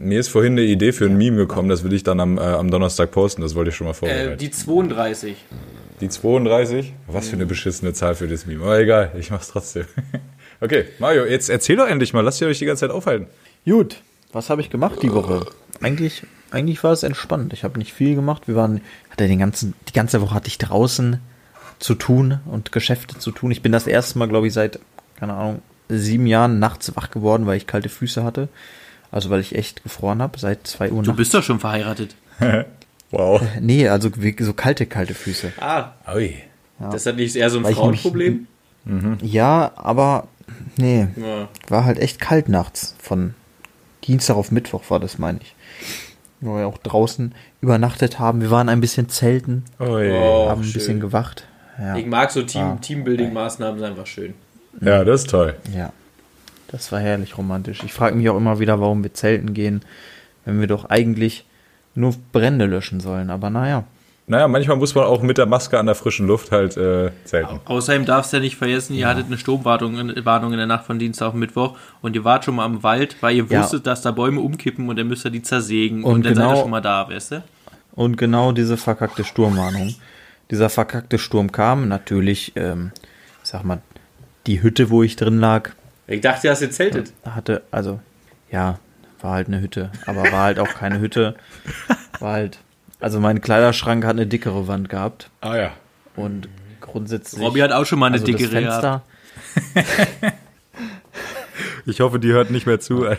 Mir 0.00 0.20
ist 0.20 0.28
vorhin 0.28 0.52
eine 0.52 0.62
Idee 0.62 0.92
für 0.92 1.06
ein 1.06 1.18
Meme 1.18 1.36
gekommen, 1.38 1.68
das 1.68 1.82
will 1.82 1.92
ich 1.92 2.04
dann 2.04 2.20
am, 2.20 2.38
äh, 2.38 2.42
am 2.42 2.70
Donnerstag 2.70 3.10
posten, 3.10 3.42
das 3.42 3.56
wollte 3.56 3.70
ich 3.70 3.76
schon 3.76 3.86
mal 3.86 3.90
Äh, 3.90 3.94
vorbereiten. 3.94 4.38
die 4.38 4.50
32. 4.52 5.36
die 6.00 6.08
32? 6.08 6.92
Was 7.08 7.26
für 7.28 7.34
eine 7.34 7.46
beschissene 7.46 7.92
Zahl 7.94 8.14
für 8.14 8.28
das 8.28 8.46
Meme. 8.46 8.62
Aber 8.62 8.78
egal, 8.78 9.10
ich 9.18 9.32
mach's 9.32 9.48
trotzdem. 9.48 9.86
okay, 10.60 10.84
Mario, 11.00 11.24
jetzt 11.24 11.50
erzähl 11.50 11.74
doch 11.76 11.88
endlich 11.88 12.12
mal, 12.12 12.20
lasst 12.20 12.40
ihr 12.40 12.46
euch 12.46 12.60
die 12.60 12.64
ganze 12.64 12.82
Zeit 12.86 12.90
aufhalten. 12.92 13.26
Gut, 13.64 13.96
was 14.32 14.50
habe 14.50 14.60
ich 14.60 14.70
gemacht 14.70 15.02
die 15.02 15.12
Woche? 15.12 15.46
Eigentlich, 15.82 16.22
eigentlich 16.52 16.84
war 16.84 16.92
es 16.92 17.02
entspannt. 17.02 17.52
Ich 17.52 17.64
habe 17.64 17.76
nicht 17.78 17.92
viel 17.92 18.14
gemacht. 18.14 18.46
Wir 18.46 18.54
waren, 18.54 18.80
hatte 19.10 19.26
den 19.26 19.40
ganzen, 19.40 19.74
die 19.88 19.92
ganze 19.94 20.20
Woche 20.20 20.34
hatte 20.34 20.46
ich 20.48 20.58
draußen 20.58 21.20
zu 21.80 21.94
tun 21.96 22.38
und 22.46 22.70
Geschäfte 22.70 23.18
zu 23.18 23.32
tun. 23.32 23.50
Ich 23.50 23.62
bin 23.62 23.72
das 23.72 23.88
erste 23.88 24.18
Mal, 24.20 24.28
glaube 24.28 24.46
ich, 24.46 24.52
seit, 24.52 24.78
keine 25.18 25.34
Ahnung, 25.34 25.62
sieben 25.88 26.26
Jahren 26.28 26.60
nachts 26.60 26.94
wach 26.94 27.10
geworden, 27.10 27.46
weil 27.46 27.56
ich 27.56 27.66
kalte 27.66 27.88
Füße 27.88 28.22
hatte. 28.22 28.48
Also 29.10 29.30
weil 29.30 29.40
ich 29.40 29.54
echt 29.54 29.82
gefroren 29.82 30.20
habe, 30.22 30.38
seit 30.38 30.66
zwei 30.66 30.90
Uhr 30.92 31.02
Du 31.02 31.14
bist 31.14 31.32
doch 31.34 31.42
schon 31.42 31.60
verheiratet. 31.60 32.14
Wow. 33.10 33.40
Nee, 33.58 33.88
also 33.88 34.10
wie- 34.18 34.36
so 34.38 34.52
kalte, 34.52 34.84
kalte 34.84 35.14
Füße. 35.14 35.52
Ah, 35.60 35.92
Ui. 36.14 36.34
das 36.78 37.06
ist 37.06 37.16
nicht 37.16 37.36
eher 37.36 37.48
so 37.48 37.56
ein 37.56 37.64
Weil 37.64 37.72
Frauenproblem? 37.74 38.46
Ja, 39.22 39.72
aber 39.76 40.28
nee, 40.76 41.08
Ja. 41.16 41.48
war 41.68 41.86
halt 41.86 41.98
echt 41.98 42.20
kalt 42.20 42.50
nachts. 42.50 42.94
Von 42.98 43.32
Dienstag 44.04 44.36
auf 44.36 44.50
Mittwoch 44.52 44.82
war 44.90 45.00
das, 45.00 45.16
meine 45.18 45.38
ich. 45.40 45.54
Wo 46.42 46.56
wir 46.58 46.66
auch 46.66 46.76
draußen 46.76 47.34
übernachtet 47.62 48.18
haben. 48.18 48.42
Wir 48.42 48.50
waren 48.50 48.68
ein 48.68 48.82
bisschen 48.82 49.08
zelten, 49.08 49.64
Ui. 49.80 50.10
Oh, 50.12 50.50
haben 50.50 50.60
ein 50.60 50.64
schön. 50.64 50.72
bisschen 50.74 51.00
gewacht. 51.00 51.46
Ja, 51.78 51.96
Ich 51.96 52.04
mag 52.04 52.30
so 52.30 52.42
Team, 52.42 52.62
Ah. 52.62 52.78
Teambuilding-Maßnahmen, 52.82 53.78
sind 53.78 53.88
einfach 53.88 54.06
schön. 54.06 54.34
Ja, 54.82 55.02
das 55.02 55.22
ist 55.22 55.30
toll. 55.30 55.56
ja. 55.74 55.94
Das 56.68 56.92
war 56.92 57.00
herrlich 57.00 57.36
romantisch. 57.38 57.82
Ich 57.84 57.92
frage 57.92 58.14
mich 58.16 58.28
auch 58.28 58.36
immer 58.36 58.58
wieder, 58.60 58.80
warum 58.80 59.02
wir 59.02 59.14
zelten 59.14 59.54
gehen, 59.54 59.80
wenn 60.44 60.60
wir 60.60 60.66
doch 60.66 60.84
eigentlich 60.86 61.44
nur 61.94 62.14
Brände 62.32 62.66
löschen 62.66 63.00
sollen. 63.00 63.30
Aber 63.30 63.50
naja. 63.50 63.84
Naja, 64.30 64.46
manchmal 64.46 64.76
muss 64.76 64.94
man 64.94 65.04
auch 65.04 65.22
mit 65.22 65.38
der 65.38 65.46
Maske 65.46 65.78
an 65.78 65.86
der 65.86 65.94
frischen 65.94 66.26
Luft 66.26 66.52
halt 66.52 66.76
äh, 66.76 67.10
zelten. 67.24 67.60
Außerdem 67.64 68.04
darfst 68.04 68.30
du 68.32 68.36
ja 68.36 68.42
nicht 68.42 68.56
vergessen, 68.56 68.92
ihr 68.94 69.08
hattet 69.08 69.24
eine 69.26 69.38
Sturmwarnung 69.38 69.98
in, 69.98 70.24
Warnung 70.26 70.52
in 70.52 70.58
der 70.58 70.66
Nacht 70.66 70.84
von 70.84 70.98
Dienstag 70.98 71.28
auf 71.28 71.34
Mittwoch 71.34 71.78
und 72.02 72.14
ihr 72.14 72.24
wart 72.24 72.44
schon 72.44 72.56
mal 72.56 72.66
am 72.66 72.82
Wald, 72.82 73.16
weil 73.22 73.36
ihr 73.36 73.46
Ja. 73.48 73.62
wusstet, 73.62 73.86
dass 73.86 74.02
da 74.02 74.10
Bäume 74.10 74.42
umkippen 74.42 74.86
und 74.90 74.98
dann 74.98 75.08
müsst 75.08 75.24
ihr 75.24 75.30
die 75.30 75.40
zersägen 75.40 76.04
und, 76.04 76.12
Und 76.12 76.26
dann 76.26 76.34
seid 76.34 76.44
ihr 76.44 76.48
genau- 76.50 76.60
schon 76.60 76.70
mal 76.70 76.82
da, 76.82 77.08
weißt 77.08 77.32
du? 77.32 77.42
Und 77.92 78.18
genau 78.18 78.52
diese 78.52 78.76
verkackte 78.76 79.24
Sturmwarnung. 79.24 79.94
Dieser 80.50 80.68
verkackte 80.68 81.18
Sturm 81.18 81.50
kam. 81.50 81.88
Natürlich, 81.88 82.52
ähm, 82.54 82.92
ich 83.42 83.48
sag 83.48 83.64
mal, 83.64 83.80
die 84.46 84.62
Hütte, 84.62 84.90
wo 84.90 85.02
ich 85.02 85.16
drin 85.16 85.38
lag, 85.40 85.70
Ich 86.08 86.20
dachte, 86.22 86.46
ihr 86.46 86.50
hast 86.52 86.60
gezeltet. 86.60 87.12
hatte, 87.24 87.62
also, 87.70 88.00
ja, 88.50 88.78
war 89.20 89.32
halt 89.34 89.48
eine 89.48 89.60
Hütte, 89.60 89.90
aber 90.06 90.22
war 90.32 90.44
halt 90.44 90.58
auch 90.58 90.68
keine 90.74 90.98
Hütte. 91.00 91.36
War 92.18 92.32
halt, 92.32 92.58
also 93.00 93.20
mein 93.20 93.40
Kleiderschrank 93.40 94.04
hat 94.04 94.12
eine 94.12 94.26
dickere 94.26 94.66
Wand 94.66 94.88
gehabt 94.88 95.30
Ah 95.40 95.56
ja. 95.56 95.70
und 96.16 96.48
grundsätzlich. 96.80 97.42
Robby 97.42 97.60
hat 97.60 97.72
auch 97.72 97.84
schon 97.84 97.98
mal 97.98 98.06
eine 98.06 98.14
also 98.14 98.26
das 98.26 98.36
dicke 98.40 98.50
Reha. 98.52 98.70
Fenster. 98.70 99.02
Ich 101.86 102.00
hoffe, 102.00 102.18
die 102.18 102.28
hört 102.32 102.50
nicht 102.50 102.66
mehr 102.66 102.80
zu. 102.80 103.06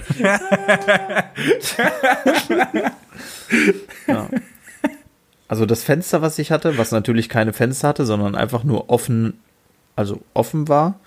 Also 5.48 5.66
das 5.66 5.84
Fenster, 5.84 6.22
was 6.22 6.38
ich 6.38 6.52
hatte, 6.52 6.78
was 6.78 6.92
natürlich 6.92 7.28
keine 7.28 7.54
Fenster 7.54 7.88
hatte, 7.88 8.06
sondern 8.06 8.36
einfach 8.36 8.64
nur 8.64 8.90
offen, 8.92 9.40
also 9.96 10.22
offen 10.36 10.68
war 10.68 11.00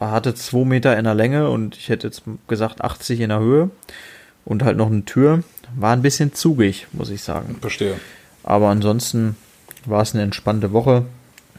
hatte 0.00 0.34
zwei 0.34 0.64
Meter 0.64 0.96
in 0.98 1.04
der 1.04 1.14
Länge 1.14 1.50
und 1.50 1.76
ich 1.76 1.88
hätte 1.88 2.06
jetzt 2.06 2.22
gesagt 2.48 2.82
80 2.82 3.20
in 3.20 3.28
der 3.28 3.40
Höhe 3.40 3.70
und 4.44 4.62
halt 4.62 4.76
noch 4.76 4.88
eine 4.88 5.04
Tür. 5.04 5.42
War 5.76 5.92
ein 5.92 6.02
bisschen 6.02 6.34
zugig, 6.34 6.86
muss 6.92 7.10
ich 7.10 7.22
sagen. 7.22 7.56
Verstehe. 7.60 7.96
Aber 8.42 8.68
ansonsten 8.68 9.36
war 9.86 10.02
es 10.02 10.14
eine 10.14 10.22
entspannte 10.22 10.72
Woche. 10.72 11.04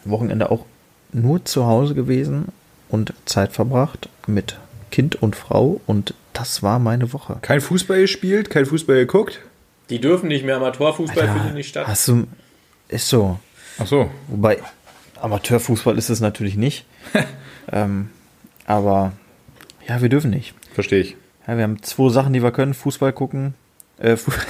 Wochenende 0.04 0.50
auch 0.50 0.64
nur 1.12 1.44
zu 1.44 1.66
Hause 1.66 1.94
gewesen 1.94 2.46
und 2.88 3.12
Zeit 3.24 3.52
verbracht 3.52 4.08
mit 4.26 4.56
Kind 4.90 5.16
und 5.16 5.34
Frau 5.36 5.80
und 5.86 6.14
das 6.32 6.62
war 6.62 6.78
meine 6.78 7.12
Woche. 7.12 7.38
Kein 7.42 7.60
Fußball 7.60 8.00
gespielt, 8.00 8.50
kein 8.50 8.66
Fußball 8.66 8.96
geguckt? 8.96 9.40
Die 9.90 10.00
dürfen 10.00 10.28
nicht 10.28 10.44
mehr, 10.44 10.56
Amateurfußball 10.56 11.28
findet 11.28 11.54
nicht 11.54 11.68
statt. 11.68 11.86
Hast 11.86 12.08
du. 12.08 12.26
Ist 12.88 13.08
so. 13.08 13.38
Ach 13.78 13.86
so. 13.86 14.10
Wobei, 14.28 14.58
Amateurfußball 15.20 15.96
ist 15.98 16.10
es 16.10 16.20
natürlich 16.20 16.56
nicht. 16.56 16.84
ähm, 17.72 18.10
aber 18.66 19.12
ja, 19.88 20.02
wir 20.02 20.08
dürfen 20.08 20.30
nicht. 20.30 20.54
Verstehe 20.74 21.00
ich. 21.00 21.16
Ja, 21.46 21.56
wir 21.56 21.62
haben 21.64 21.82
zwei 21.82 22.10
Sachen, 22.10 22.32
die 22.32 22.42
wir 22.42 22.50
können: 22.52 22.74
Fußball 22.74 23.12
gucken. 23.12 23.54
Äh, 23.98 24.16
Fu 24.16 24.30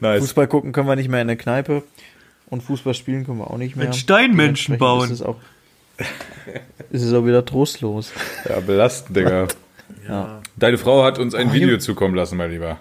Nice. 0.00 0.20
Fußball 0.20 0.48
gucken 0.48 0.72
können 0.72 0.86
wir 0.88 0.96
nicht 0.96 1.08
mehr 1.08 1.22
in 1.22 1.28
der 1.28 1.36
Kneipe. 1.36 1.82
Und 2.48 2.62
Fußball 2.62 2.94
spielen 2.94 3.24
können 3.24 3.38
wir 3.38 3.50
auch 3.50 3.56
nicht 3.58 3.74
mehr. 3.76 3.86
Mit 3.86 3.96
Steinmenschen 3.96 4.78
bauen. 4.78 5.06
Ist 5.06 5.20
es, 5.20 5.22
auch, 5.22 5.36
ist 6.90 7.02
es 7.02 7.12
auch 7.12 7.24
wieder 7.24 7.44
trostlos. 7.44 8.12
Ja, 8.48 8.60
belastend, 8.60 9.16
Digga. 9.16 9.48
Ja. 10.06 10.42
Deine 10.56 10.78
Frau 10.78 11.02
hat 11.04 11.18
uns 11.18 11.34
ein 11.34 11.48
Oh, 11.48 11.52
Video 11.54 11.78
zukommen 11.78 12.14
lassen, 12.14 12.36
mein 12.36 12.50
Lieber. 12.50 12.78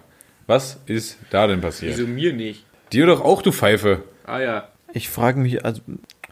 Was 0.48 0.80
ist 0.86 1.18
da 1.32 1.48
denn 1.48 1.62
passiert? 1.62 1.98
Wieso 1.98 2.08
mir 2.08 2.34
nicht? 2.34 2.64
Dir 2.94 3.08
doch 3.08 3.22
auch, 3.22 3.42
du 3.42 3.52
Pfeife. 3.52 4.04
Ah 4.26 4.40
ja. 4.40 4.68
Ich 4.94 5.10
frage 5.10 5.40
mich, 5.40 5.66
also 5.66 5.82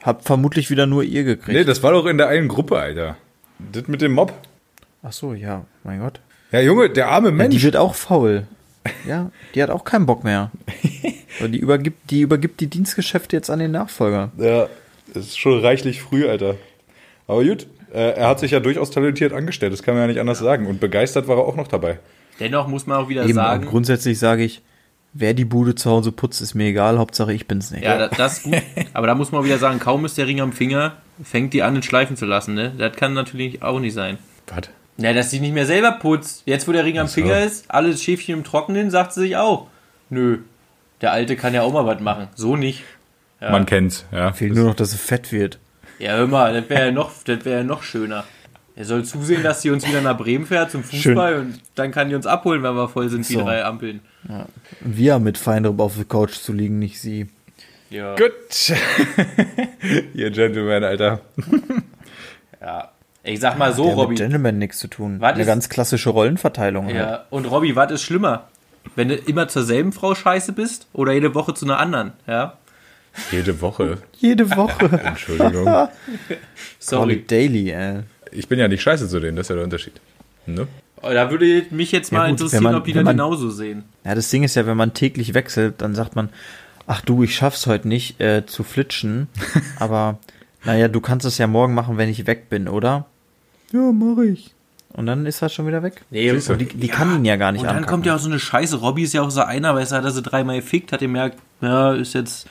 hab 0.03 0.23
vermutlich 0.25 0.69
wieder 0.69 0.85
nur 0.85 1.03
ihr 1.03 1.23
gekriegt. 1.23 1.57
Nee, 1.57 1.63
das 1.63 1.81
war 1.81 1.91
doch 1.93 2.05
in 2.05 2.17
der 2.19 2.27
einen 2.27 2.47
Gruppe, 2.47 2.77
Alter. 2.77 3.17
Das 3.71 3.87
mit 3.87 4.01
dem 4.01 4.11
Mob. 4.13 4.33
Ach 5.01 5.11
so, 5.11 5.33
ja, 5.33 5.65
mein 5.83 5.99
Gott. 5.99 6.19
Ja, 6.51 6.59
Junge, 6.61 6.89
der 6.89 7.09
arme 7.09 7.29
Ja, 7.29 7.33
Mensch. 7.35 7.55
die 7.55 7.63
wird 7.63 7.75
auch 7.77 7.95
faul. 7.95 8.45
Ja, 9.07 9.31
die 9.55 9.63
hat 9.63 9.69
auch 9.69 9.83
keinen 9.85 10.05
Bock 10.05 10.23
mehr. 10.23 10.51
Die 11.41 11.57
übergibt, 11.57 12.11
die 12.11 12.21
übergibt 12.21 12.59
die 12.61 12.67
Dienstgeschäfte 12.67 13.35
jetzt 13.35 13.49
an 13.49 13.57
den 13.57 13.71
Nachfolger. 13.71 14.31
Ja, 14.37 14.67
das 15.13 15.25
ist 15.25 15.39
schon 15.39 15.59
reichlich 15.61 16.01
früh, 16.01 16.27
Alter. 16.29 16.55
Aber 17.27 17.43
gut, 17.43 17.65
äh, 17.91 18.11
er 18.11 18.27
hat 18.27 18.39
sich 18.39 18.51
ja 18.51 18.59
durchaus 18.59 18.91
talentiert 18.91 19.33
angestellt, 19.33 19.73
das 19.73 19.81
kann 19.81 19.95
man 19.95 20.03
ja 20.03 20.07
nicht 20.07 20.19
anders 20.19 20.37
sagen. 20.39 20.67
Und 20.67 20.79
begeistert 20.79 21.27
war 21.27 21.37
er 21.37 21.43
auch 21.45 21.55
noch 21.55 21.67
dabei. 21.67 21.97
Dennoch 22.39 22.67
muss 22.67 22.85
man 22.85 22.97
auch 22.97 23.09
wieder 23.09 23.23
Eben, 23.23 23.33
sagen, 23.33 23.63
und 23.63 23.69
grundsätzlich 23.71 24.19
sage 24.19 24.43
ich, 24.43 24.61
wer 25.13 25.33
die 25.33 25.45
Bude 25.45 25.75
zu 25.75 25.89
Hause 25.89 26.11
putzt, 26.11 26.41
ist 26.41 26.53
mir 26.55 26.65
egal, 26.67 26.97
Hauptsache 26.97 27.33
ich 27.33 27.47
bin's 27.47 27.71
nicht. 27.71 27.83
ja, 27.83 27.97
das, 27.97 28.17
das 28.17 28.37
ist 28.39 28.43
gut. 28.43 28.55
Aber 28.93 29.07
da 29.07 29.15
muss 29.15 29.31
man 29.31 29.43
wieder 29.45 29.57
sagen, 29.57 29.79
kaum 29.79 30.05
ist 30.05 30.17
der 30.17 30.27
Ring 30.27 30.41
am 30.41 30.53
Finger, 30.53 30.93
fängt 31.23 31.53
die 31.53 31.63
an, 31.63 31.73
den 31.75 31.83
schleifen 31.83 32.17
zu 32.17 32.25
lassen. 32.25 32.53
Ne? 32.53 32.71
Das 32.77 32.95
kann 32.95 33.13
natürlich 33.13 33.61
auch 33.63 33.79
nicht 33.79 33.93
sein. 33.93 34.17
Was? 34.47 34.69
Ja, 34.97 35.13
dass 35.13 35.31
sie 35.31 35.39
nicht 35.39 35.53
mehr 35.53 35.65
selber 35.65 35.93
putzt. 35.93 36.43
Jetzt, 36.45 36.67
wo 36.67 36.71
der 36.71 36.85
Ring 36.85 36.99
am 36.99 37.07
so. 37.07 37.15
Finger 37.15 37.41
ist, 37.41 37.69
alles 37.71 38.03
Schäfchen 38.03 38.35
im 38.37 38.43
Trockenen, 38.43 38.91
sagt 38.91 39.13
sie 39.13 39.21
sich 39.21 39.37
auch. 39.37 39.67
Nö, 40.09 40.39
der 41.01 41.11
Alte 41.11 41.35
kann 41.35 41.53
ja 41.53 41.63
auch 41.63 41.73
mal 41.73 41.85
was 41.85 41.99
machen. 41.99 42.27
So 42.35 42.55
nicht. 42.55 42.83
Man 43.41 43.65
kennt's, 43.65 44.05
ja. 44.11 44.31
Fehlt 44.31 44.53
nur 44.55 44.65
noch, 44.65 44.75
dass 44.75 44.93
es 44.93 45.01
fett 45.01 45.31
wird. 45.33 45.59
Ja, 45.99 46.13
hör 46.15 46.27
mal, 46.27 46.53
das 46.53 46.69
wäre 46.69 46.85
ja, 46.85 46.91
noch- 46.91 47.11
das 47.25 47.43
wär 47.43 47.57
ja 47.57 47.63
noch 47.63 47.83
schöner. 47.83 48.23
Er 48.75 48.85
soll 48.85 49.03
zusehen, 49.05 49.43
dass 49.43 49.61
sie 49.61 49.69
uns 49.69 49.87
wieder 49.87 50.01
nach 50.01 50.17
Bremen 50.17 50.45
fährt 50.47 50.71
zum 50.71 50.83
Fußball 50.83 51.35
und 51.39 51.59
dann 51.75 51.91
kann 51.91 52.09
die 52.09 52.15
uns 52.15 52.25
abholen, 52.25 52.63
wenn 52.63 52.73
wir 52.75 52.89
voll 52.89 53.07
sind 53.09 53.27
wie 53.29 53.33
So. 53.33 53.41
drei 53.41 53.63
Ampeln. 53.63 53.99
Und 54.27 54.97
wir 54.97 55.13
haben 55.13 55.23
mit 55.23 55.37
Feinripp 55.37 55.79
auf 55.79 55.95
der 55.95 56.05
Couch 56.05 56.31
zu 56.33 56.53
liegen, 56.53 56.79
nicht 56.79 56.99
sie. 56.99 57.27
Ja. 57.91 58.15
Gut. 58.15 58.31
Ihr 60.15 60.31
Gentleman, 60.31 60.83
Alter. 60.83 61.21
ja. 62.61 62.89
Ich 63.25 63.39
sag 63.39 63.57
mal 63.57 63.73
so, 63.73 63.83
Der 63.83 63.91
hat 63.91 63.97
mit 63.97 64.05
Robby. 64.05 64.15
Gentleman 64.15 64.57
nichts 64.57 64.79
zu 64.79 64.87
tun. 64.87 65.17
Was 65.21 65.33
Eine 65.33 65.41
ist- 65.41 65.47
ganz 65.47 65.69
klassische 65.69 66.09
Rollenverteilung. 66.09 66.87
Halt. 66.87 66.95
Ja, 66.95 67.25
und 67.29 67.45
Robby, 67.45 67.75
was 67.75 67.91
ist 67.91 68.01
schlimmer? 68.01 68.47
Wenn 68.95 69.07
du 69.09 69.15
immer 69.15 69.47
zur 69.47 69.63
selben 69.63 69.93
Frau 69.93 70.13
scheiße 70.15 70.51
bist 70.51 70.87
oder 70.93 71.13
jede 71.13 71.33
Woche 71.35 71.53
zu 71.53 71.65
einer 71.65 71.79
anderen, 71.79 72.13
ja? 72.27 72.57
Jede 73.31 73.61
Woche. 73.61 73.99
Jede 74.17 74.49
Woche. 74.57 74.89
Entschuldigung. 75.03 75.65
Call 75.65 75.89
Sorry. 76.79 77.13
it 77.13 77.31
daily, 77.31 77.69
ey. 77.71 77.99
Ich 78.33 78.47
bin 78.47 78.59
ja 78.59 78.67
nicht 78.67 78.81
scheiße 78.81 79.07
zu 79.07 79.19
denen, 79.19 79.35
das 79.37 79.45
ist 79.45 79.49
ja 79.49 79.55
der 79.55 79.63
Unterschied. 79.65 79.93
Ne? 80.45 80.67
Da 81.01 81.29
würde 81.31 81.65
mich 81.71 81.91
jetzt 81.91 82.11
mal 82.11 82.19
Ja 82.19 82.23
gut, 82.29 82.39
interessieren, 82.39 82.63
man- 82.63 82.75
ob 82.75 82.85
die 82.85 82.93
das 82.93 83.05
genauso 83.05 83.49
sehen. 83.49 83.83
Ja, 84.05 84.15
das 84.15 84.29
Ding 84.29 84.43
ist 84.43 84.55
ja, 84.55 84.65
wenn 84.65 84.77
man 84.77 84.93
täglich 84.93 85.33
wechselt, 85.33 85.75
dann 85.81 85.95
sagt 85.95 86.15
man, 86.15 86.29
ach 86.87 87.01
du, 87.01 87.23
ich 87.23 87.35
schaff's 87.35 87.67
heute 87.67 87.87
nicht 87.87 88.19
äh, 88.21 88.45
zu 88.45 88.63
flitschen, 88.63 89.27
aber 89.79 90.17
naja, 90.65 90.87
du 90.87 91.01
kannst 91.01 91.25
es 91.25 91.37
ja 91.37 91.47
morgen 91.47 91.73
machen, 91.73 91.97
wenn 91.97 92.09
ich 92.09 92.25
weg 92.27 92.49
bin, 92.49 92.67
oder? 92.69 93.05
Ja, 93.71 93.91
mach 93.91 94.21
ich. 94.23 94.53
Und 94.93 95.07
dann 95.07 95.25
ist 95.25 95.41
er 95.41 95.49
schon 95.49 95.65
wieder 95.65 95.81
weg. 95.81 96.03
Nee, 96.11 96.31
du. 96.31 96.55
Die, 96.55 96.65
die 96.65 96.87
kann 96.87 97.15
ihn 97.15 97.25
ja 97.25 97.35
gar 97.35 97.51
nicht 97.51 97.61
Und 97.61 97.67
dann 97.67 97.77
ankacken. 97.77 97.91
kommt 97.91 98.05
ja 98.05 98.15
auch 98.15 98.19
so 98.19 98.29
eine 98.29 98.37
Scheiße. 98.39 98.77
Robby 98.77 99.01
ist 99.03 99.13
ja 99.13 99.23
auch 99.23 99.31
so 99.31 99.41
einer, 99.41 99.73
weil 99.73 99.83
er 99.87 99.89
hat 99.97 100.05
er 100.05 100.11
sie 100.11 100.21
dreimal 100.21 100.57
gefickt, 100.57 100.91
hat 100.91 100.99
gemerkt, 100.99 101.39
ja, 101.61 101.93
ist 101.93 102.13
jetzt, 102.13 102.47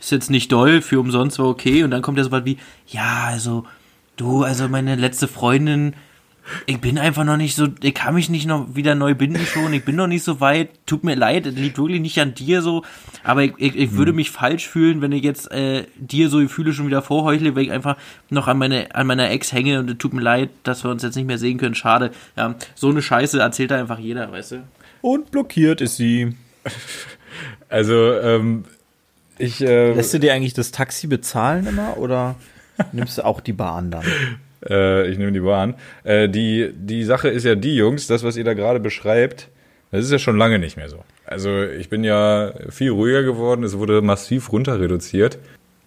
ist 0.00 0.10
jetzt 0.10 0.28
nicht 0.28 0.50
doll, 0.50 0.82
für 0.82 0.98
umsonst 0.98 1.38
war 1.38 1.46
okay. 1.46 1.84
Und 1.84 1.92
dann 1.92 2.02
kommt 2.02 2.18
ja 2.18 2.24
so 2.24 2.32
was 2.32 2.44
wie, 2.44 2.58
ja, 2.88 3.26
also, 3.28 3.64
du, 4.16 4.42
also 4.42 4.68
meine 4.68 4.96
letzte 4.96 5.28
Freundin, 5.28 5.94
ich 6.66 6.80
bin 6.80 6.98
einfach 6.98 7.24
noch 7.24 7.36
nicht 7.36 7.56
so, 7.56 7.68
ich 7.82 7.94
kann 7.94 8.14
mich 8.14 8.28
nicht 8.28 8.46
noch 8.46 8.74
wieder 8.74 8.94
neu 8.94 9.14
binden 9.14 9.44
schon, 9.44 9.72
ich 9.72 9.84
bin 9.84 9.96
noch 9.96 10.06
nicht 10.06 10.22
so 10.22 10.40
weit, 10.40 10.70
tut 10.86 11.02
mir 11.02 11.16
leid, 11.16 11.46
es 11.46 11.54
liegt 11.54 11.78
wirklich 11.78 12.00
nicht 12.00 12.18
an 12.20 12.34
dir 12.34 12.62
so, 12.62 12.84
aber 13.24 13.42
ich, 13.42 13.54
ich, 13.58 13.76
ich 13.76 13.92
würde 13.92 14.12
mich 14.12 14.30
falsch 14.30 14.68
fühlen, 14.68 15.02
wenn 15.02 15.12
ich 15.12 15.24
jetzt 15.24 15.50
äh, 15.50 15.84
dir 15.96 16.28
so 16.28 16.38
Gefühle 16.38 16.72
schon 16.72 16.86
wieder 16.86 17.02
vorheuchle, 17.02 17.56
weil 17.56 17.64
ich 17.64 17.72
einfach 17.72 17.96
noch 18.30 18.46
an, 18.46 18.58
meine, 18.58 18.94
an 18.94 19.06
meiner 19.06 19.30
Ex 19.30 19.52
hänge 19.52 19.80
und 19.80 19.90
es 19.90 19.98
tut 19.98 20.12
mir 20.12 20.22
leid, 20.22 20.50
dass 20.62 20.84
wir 20.84 20.90
uns 20.90 21.02
jetzt 21.02 21.16
nicht 21.16 21.26
mehr 21.26 21.38
sehen 21.38 21.58
können, 21.58 21.74
schade. 21.74 22.12
Ja, 22.36 22.54
so 22.74 22.90
eine 22.90 23.02
Scheiße 23.02 23.40
erzählt 23.40 23.72
da 23.72 23.78
einfach 23.78 23.98
jeder, 23.98 24.30
weißt 24.30 24.52
du? 24.52 24.62
Und 25.02 25.30
blockiert 25.30 25.80
ist 25.80 25.96
sie. 25.96 26.34
Also, 27.68 28.12
ähm, 28.14 28.64
ich, 29.36 29.60
äh, 29.60 29.92
Lässt 29.92 30.14
du 30.14 30.20
dir 30.20 30.32
eigentlich 30.32 30.54
das 30.54 30.70
Taxi 30.70 31.06
bezahlen 31.06 31.66
immer 31.66 31.98
oder 31.98 32.36
nimmst 32.92 33.18
du 33.18 33.24
auch 33.24 33.40
die 33.40 33.52
Bahn 33.52 33.90
dann? 33.90 34.04
äh, 34.68 35.08
ich 35.08 35.18
nehme 35.18 35.32
die 35.32 35.40
Bahn. 35.40 35.74
Äh, 36.04 36.28
die, 36.28 36.70
die 36.74 37.04
Sache 37.04 37.28
ist 37.28 37.44
ja 37.44 37.54
die, 37.54 37.76
Jungs, 37.76 38.06
das, 38.06 38.22
was 38.24 38.36
ihr 38.36 38.44
da 38.44 38.54
gerade 38.54 38.80
beschreibt, 38.80 39.48
das 39.90 40.04
ist 40.04 40.12
ja 40.12 40.18
schon 40.18 40.36
lange 40.36 40.58
nicht 40.58 40.76
mehr 40.76 40.88
so. 40.88 41.04
Also, 41.24 41.62
ich 41.62 41.88
bin 41.88 42.04
ja 42.04 42.52
viel 42.70 42.90
ruhiger 42.90 43.22
geworden, 43.22 43.64
es 43.64 43.76
wurde 43.78 44.02
massiv 44.02 44.52
runter 44.52 44.78
reduziert. 44.80 45.38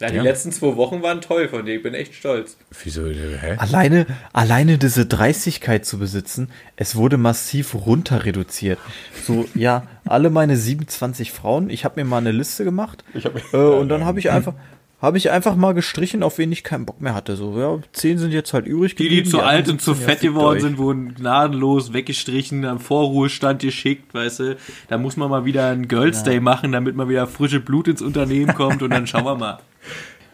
Ja, 0.02 0.08
die 0.10 0.16
Ja. 0.16 0.22
letzten 0.24 0.54
zwei 0.54 0.78
Wochen 0.78 1.02
waren 1.04 1.20
toll 1.20 1.50
von 1.50 1.66
dir, 1.66 1.76
ich 1.76 1.84
bin 1.84 1.94
echt 1.94 2.14
stolz. 2.16 2.56
Wieso, 2.84 3.06
äh, 3.08 3.38
hä? 3.42 3.56
Alleine, 3.58 4.06
alleine 4.32 4.78
diese 4.78 5.06
Dreistigkeit 5.06 5.86
zu 5.86 6.00
besitzen, 6.00 6.50
es 6.78 6.96
wurde 6.96 7.18
massiv 7.18 7.76
runter 7.76 8.24
reduziert. 8.24 8.80
So, 9.26 9.46
ja, 9.56 9.84
alle 10.06 10.30
meine 10.30 10.56
27 10.56 11.34
Frauen, 11.34 11.70
ich 11.70 11.84
habe 11.84 12.00
mir 12.02 12.06
mal 12.06 12.18
eine 12.20 12.32
Liste 12.32 12.64
gemacht 12.64 13.04
äh, 13.52 13.58
und 13.58 13.90
dann 13.90 14.06
habe 14.06 14.20
ich 14.20 14.30
einfach, 14.32 14.54
habe 15.02 15.18
ich 15.18 15.32
einfach 15.32 15.56
mal 15.56 15.74
gestrichen, 15.74 16.24
auf 16.24 16.38
wen 16.38 16.52
ich 16.52 16.64
keinen 16.64 16.86
Bock 16.86 17.00
mehr 17.02 17.16
hatte. 17.16 17.36
So, 17.36 17.58
ja, 17.60 17.80
zehn 17.94 18.18
sind 18.18 18.32
jetzt 18.32 18.54
halt 18.54 18.66
übrig 18.68 18.96
Die, 18.96 19.08
die 19.08 19.24
zu 19.24 19.38
anderen 19.40 19.56
alt 19.58 19.70
und 19.70 19.82
zu 19.82 19.94
17, 19.94 20.02
ja, 20.08 20.14
fett 20.14 20.22
geworden 20.22 20.58
euch. 20.58 20.62
sind, 20.64 20.78
wurden 20.78 21.16
gnadenlos 21.16 21.94
weggestrichen, 21.94 22.66
am 22.66 22.80
Vorruhestand 22.80 23.62
geschickt, 23.62 24.14
weißt 24.14 24.40
du. 24.40 24.58
Da 24.90 24.98
muss 24.98 25.16
man 25.16 25.30
mal 25.30 25.46
wieder 25.46 25.68
einen 25.70 25.88
Girls 25.88 26.24
Day 26.24 26.40
machen, 26.40 26.72
damit 26.74 26.96
mal 26.96 27.08
wieder 27.10 27.28
frische 27.28 27.60
Blut 27.62 27.88
ins 27.88 28.02
Unternehmen 28.02 28.54
kommt 28.54 28.82
und 28.82 28.90
dann 28.92 29.08
schauen 29.08 29.26
wir 29.26 29.36
mal. 29.36 29.60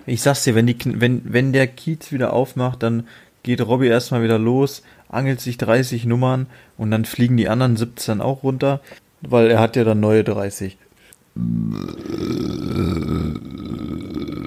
Ich 0.07 0.21
sag's 0.21 0.43
dir, 0.43 0.53
wenn, 0.53 0.67
die, 0.67 0.75
Kn- 0.75 1.01
wenn, 1.01 1.21
wenn 1.25 1.51
der 1.51 1.65
Kiez 1.65 2.11
wieder 2.11 2.31
aufmacht, 2.31 2.83
dann 2.83 3.07
geht 3.41 3.59
Robby 3.65 3.87
erstmal 3.87 4.21
wieder 4.21 4.37
los, 4.37 4.83
angelt 5.09 5.41
sich 5.41 5.57
30 5.57 6.05
Nummern 6.05 6.45
und 6.77 6.91
dann 6.91 7.05
fliegen 7.05 7.37
die 7.37 7.49
anderen 7.49 7.75
17 7.75 8.21
auch 8.21 8.43
runter, 8.43 8.81
weil 9.21 9.49
er 9.49 9.59
hat 9.59 9.75
ja 9.75 9.83
dann 9.83 9.99
neue 9.99 10.23
30. 10.23 10.77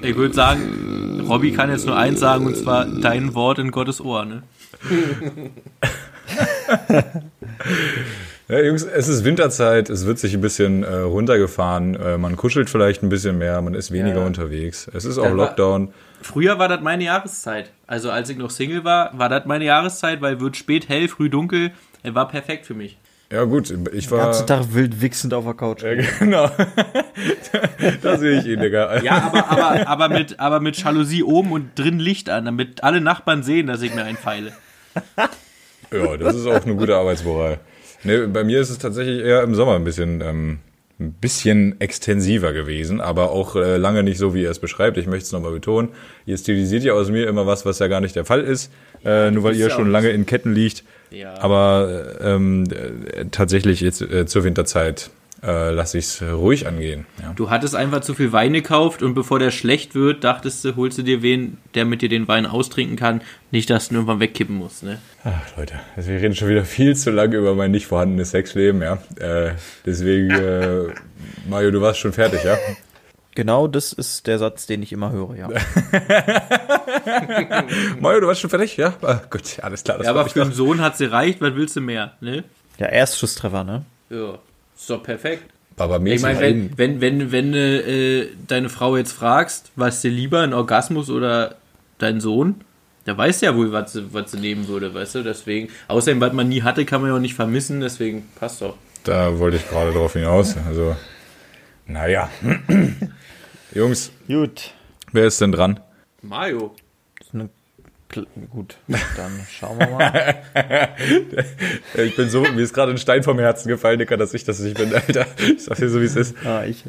Ich 0.01 0.15
würde 0.15 0.33
sagen, 0.33 1.23
Robby 1.27 1.51
kann 1.51 1.69
jetzt 1.69 1.85
nur 1.85 1.95
eins 1.97 2.19
sagen, 2.19 2.45
und 2.47 2.55
zwar 2.57 2.85
dein 2.85 3.33
Wort 3.35 3.59
in 3.59 3.69
Gottes 3.71 4.01
Ohr, 4.01 4.25
ne? 4.25 4.43
Ja, 8.47 8.59
Jungs, 8.61 8.83
es 8.83 9.07
ist 9.07 9.23
Winterzeit, 9.23 9.89
es 9.91 10.05
wird 10.07 10.17
sich 10.17 10.33
ein 10.33 10.41
bisschen 10.41 10.81
äh, 10.83 10.91
runtergefahren, 10.95 11.95
äh, 11.95 12.17
man 12.17 12.35
kuschelt 12.35 12.69
vielleicht 12.69 13.03
ein 13.03 13.09
bisschen 13.09 13.37
mehr, 13.37 13.61
man 13.61 13.75
ist 13.75 13.91
weniger 13.91 14.21
Ja. 14.21 14.25
unterwegs. 14.25 14.87
Es 14.91 15.05
ist 15.05 15.17
Das 15.17 15.19
auch 15.19 15.29
war- 15.29 15.35
Lockdown. 15.35 15.93
Früher 16.21 16.57
war 16.57 16.67
das 16.67 16.81
meine 16.81 17.03
Jahreszeit. 17.03 17.71
Also 17.85 18.09
als 18.09 18.29
ich 18.29 18.37
noch 18.37 18.49
Single 18.49 18.83
war, 18.83 19.17
war 19.17 19.29
das 19.29 19.45
meine 19.45 19.65
Jahreszeit, 19.65 20.21
weil 20.21 20.39
wird 20.41 20.57
spät 20.57 20.89
hell, 20.89 21.07
früh 21.07 21.29
dunkel. 21.29 21.71
War 22.03 22.27
perfekt 22.27 22.65
für 22.65 22.73
mich. 22.73 22.97
Ja 23.31 23.43
gut, 23.43 23.69
ich 23.69 24.07
Den 24.07 24.17
ganzen 24.17 24.39
war... 24.39 24.45
Tag 24.47 24.73
wild 24.73 25.01
wichsend 25.01 25.35
auf 25.35 25.45
der 25.45 25.53
Couch. 25.53 25.83
Ja, 25.83 25.93
genau. 26.19 26.49
da 28.01 28.17
sehe 28.17 28.39
ich 28.39 28.47
ihn, 28.47 28.59
Digga. 28.59 29.03
Ja, 29.03 29.23
aber, 29.23 29.49
aber, 29.51 29.87
aber, 29.87 30.09
mit, 30.09 30.39
aber 30.39 30.59
mit 30.59 30.77
Jalousie 30.77 31.21
oben 31.21 31.51
und 31.51 31.77
drin 31.77 31.99
Licht 31.99 32.29
an, 32.29 32.45
damit 32.45 32.83
alle 32.83 33.01
Nachbarn 33.01 33.43
sehen, 33.43 33.67
dass 33.67 33.83
ich 33.83 33.93
mir 33.93 34.03
einfeile. 34.03 34.53
Ja, 35.91 36.17
das 36.17 36.35
ist 36.35 36.47
auch 36.47 36.65
eine 36.65 36.75
gute 36.75 36.95
Arbeitsmoral. 36.95 37.59
Nee, 38.03 38.27
bei 38.27 38.43
mir 38.43 38.61
ist 38.61 38.69
es 38.69 38.79
tatsächlich 38.79 39.23
eher 39.23 39.43
im 39.43 39.53
Sommer 39.53 39.75
ein 39.75 39.83
bisschen, 39.83 40.21
ähm, 40.21 40.59
ein 40.99 41.13
bisschen 41.13 41.79
extensiver 41.79 42.53
gewesen, 42.53 42.99
aber 42.99 43.31
auch 43.31 43.55
äh, 43.55 43.77
lange 43.77 44.03
nicht 44.03 44.17
so, 44.17 44.33
wie 44.33 44.43
ihr 44.43 44.51
es 44.51 44.59
beschreibt. 44.59 44.97
Ich 44.97 45.07
möchte 45.07 45.25
es 45.25 45.31
nochmal 45.31 45.51
betonen. 45.51 45.89
Ihr 46.25 46.37
stilisiert 46.37 46.83
ja 46.83 46.93
aus 46.93 47.09
mir 47.09 47.27
immer 47.27 47.45
was, 47.45 47.65
was 47.65 47.79
ja 47.79 47.87
gar 47.87 48.01
nicht 48.01 48.15
der 48.15 48.25
Fall 48.25 48.41
ist, 48.41 48.71
äh, 49.05 49.29
nur 49.31 49.43
weil 49.43 49.55
ihr 49.55 49.67
ja 49.67 49.69
schon 49.69 49.91
lange 49.91 50.09
in 50.09 50.25
Ketten 50.25 50.53
liegt. 50.53 50.83
Ja. 51.11 51.39
Aber 51.39 52.17
ähm, 52.21 52.65
äh, 52.71 53.25
tatsächlich 53.31 53.81
jetzt 53.81 54.01
äh, 54.01 54.25
zur 54.25 54.43
Winterzeit 54.43 55.09
äh, 55.43 55.71
lasse 55.71 55.97
ich 55.97 56.05
es 56.05 56.21
ruhig 56.21 56.67
angehen. 56.67 57.05
Ja. 57.21 57.33
Du 57.35 57.49
hattest 57.49 57.75
einfach 57.75 58.01
zu 58.01 58.13
viel 58.13 58.31
Wein 58.31 58.53
gekauft 58.53 59.01
und 59.01 59.13
bevor 59.13 59.39
der 59.39 59.51
schlecht 59.51 59.95
wird, 59.95 60.23
dachtest 60.23 60.65
du, 60.65 60.75
holst 60.75 60.97
du 60.97 61.03
dir 61.03 61.21
wen, 61.21 61.57
der 61.75 61.85
mit 61.85 62.01
dir 62.01 62.09
den 62.09 62.27
Wein 62.27 62.45
austrinken 62.45 62.97
kann. 62.97 63.21
Nicht, 63.51 63.69
dass 63.69 63.87
du 63.87 63.93
ihn 63.93 63.95
irgendwann 63.97 64.19
wegkippen 64.19 64.55
musst, 64.55 64.83
ne? 64.83 64.99
Ach, 65.23 65.57
Leute, 65.57 65.75
also 65.95 66.09
wir 66.09 66.19
reden 66.19 66.35
schon 66.35 66.49
wieder 66.49 66.65
viel 66.65 66.95
zu 66.95 67.11
lange 67.11 67.37
über 67.37 67.55
mein 67.55 67.71
nicht 67.71 67.87
vorhandenes 67.87 68.31
Sexleben, 68.31 68.81
ja. 68.81 68.97
Äh, 69.19 69.53
deswegen, 69.85 70.29
äh, 70.31 70.87
Mario, 71.49 71.71
du 71.71 71.81
warst 71.81 71.99
schon 71.99 72.13
fertig, 72.13 72.43
ja? 72.43 72.57
Genau 73.35 73.67
das 73.67 73.93
ist 73.93 74.27
der 74.27 74.39
Satz, 74.39 74.65
den 74.65 74.81
ich 74.83 74.91
immer 74.91 75.11
höre, 75.11 75.35
ja. 75.35 75.47
Mario, 77.99 78.21
du 78.21 78.27
warst 78.27 78.41
schon 78.41 78.49
fertig, 78.49 78.77
ja? 78.77 78.93
Ah, 79.01 79.19
gut, 79.29 79.59
alles 79.61 79.83
klar. 79.83 79.97
Das 79.97 80.05
Ja, 80.05 80.11
aber 80.11 80.25
für 80.27 80.41
einen 80.41 80.53
Sohn 80.53 80.81
hat's 80.81 80.99
gereicht, 80.99 81.41
was 81.41 81.55
willst 81.55 81.75
du 81.75 81.81
mehr, 81.81 82.13
ne? 82.21 82.43
Ja, 82.77 82.87
Erstschusstreffer, 82.87 83.63
ne? 83.63 83.83
Ja, 84.09 84.35
ist 84.75 84.89
doch 84.89 85.03
perfekt. 85.03 85.43
Aber 85.77 85.95
Ich 85.97 86.01
mäßig. 86.01 86.21
meine, 86.23 86.39
wenn, 86.41 86.77
wenn, 86.77 87.01
wenn, 87.01 87.31
wenn 87.31 87.51
du 87.53 87.59
äh, 87.59 88.27
deine 88.47 88.69
Frau 88.69 88.97
jetzt 88.97 89.11
fragst, 89.13 89.71
was 89.75 90.01
dir 90.01 90.11
lieber, 90.11 90.41
ein 90.41 90.53
Orgasmus 90.53 91.09
oder 91.09 91.55
dein 91.99 92.19
Sohn, 92.21 92.55
Der 93.05 93.17
weiß 93.17 93.41
ja 93.41 93.55
wohl, 93.55 93.71
was 93.71 93.93
sie, 93.93 94.13
was 94.13 94.31
sie 94.31 94.39
nehmen 94.39 94.67
würde, 94.67 94.93
weißt 94.93 95.15
du? 95.15 95.23
Deswegen, 95.23 95.69
außerdem, 95.87 96.19
was 96.19 96.33
man 96.33 96.49
nie 96.49 96.63
hatte, 96.63 96.83
kann 96.85 97.01
man 97.01 97.11
ja 97.11 97.15
auch 97.15 97.21
nicht 97.21 97.35
vermissen, 97.35 97.79
deswegen 97.79 98.27
passt 98.39 98.61
doch. 98.61 98.75
Da 99.05 99.39
wollte 99.39 99.55
ich 99.57 99.69
gerade 99.69 99.93
drauf 99.93 100.13
hinaus. 100.13 100.55
Also, 100.67 100.95
naja. 101.89 102.29
Jungs, 103.73 104.11
Gut. 104.27 104.73
wer 105.11 105.25
ist 105.25 105.41
denn 105.41 105.51
dran? 105.51 105.79
Mario. 106.21 106.73
Gut, 108.49 108.77
dann 108.87 109.45
schauen 109.51 109.77
wir 109.77 109.87
mal. 109.87 110.41
Ich 111.95 112.15
bin 112.15 112.29
so, 112.29 112.41
mir 112.41 112.61
ist 112.61 112.73
gerade 112.73 112.91
ein 112.91 112.97
Stein 112.97 113.21
vom 113.21 113.37
Herzen 113.37 113.67
gefallen, 113.67 113.99
Dicker, 113.99 114.17
dass 114.17 114.33
ich 114.33 114.43
das 114.43 114.59
nicht 114.59 114.77
bin, 114.77 114.93
Alter. 114.95 115.27
Ich 115.37 115.65
sag 115.65 115.77
dir 115.77 115.89
so, 115.89 116.01
wie 116.01 116.05
es 116.05 116.15
ist. 116.15 116.35
Ah, 116.43 116.63
ich 116.63 116.85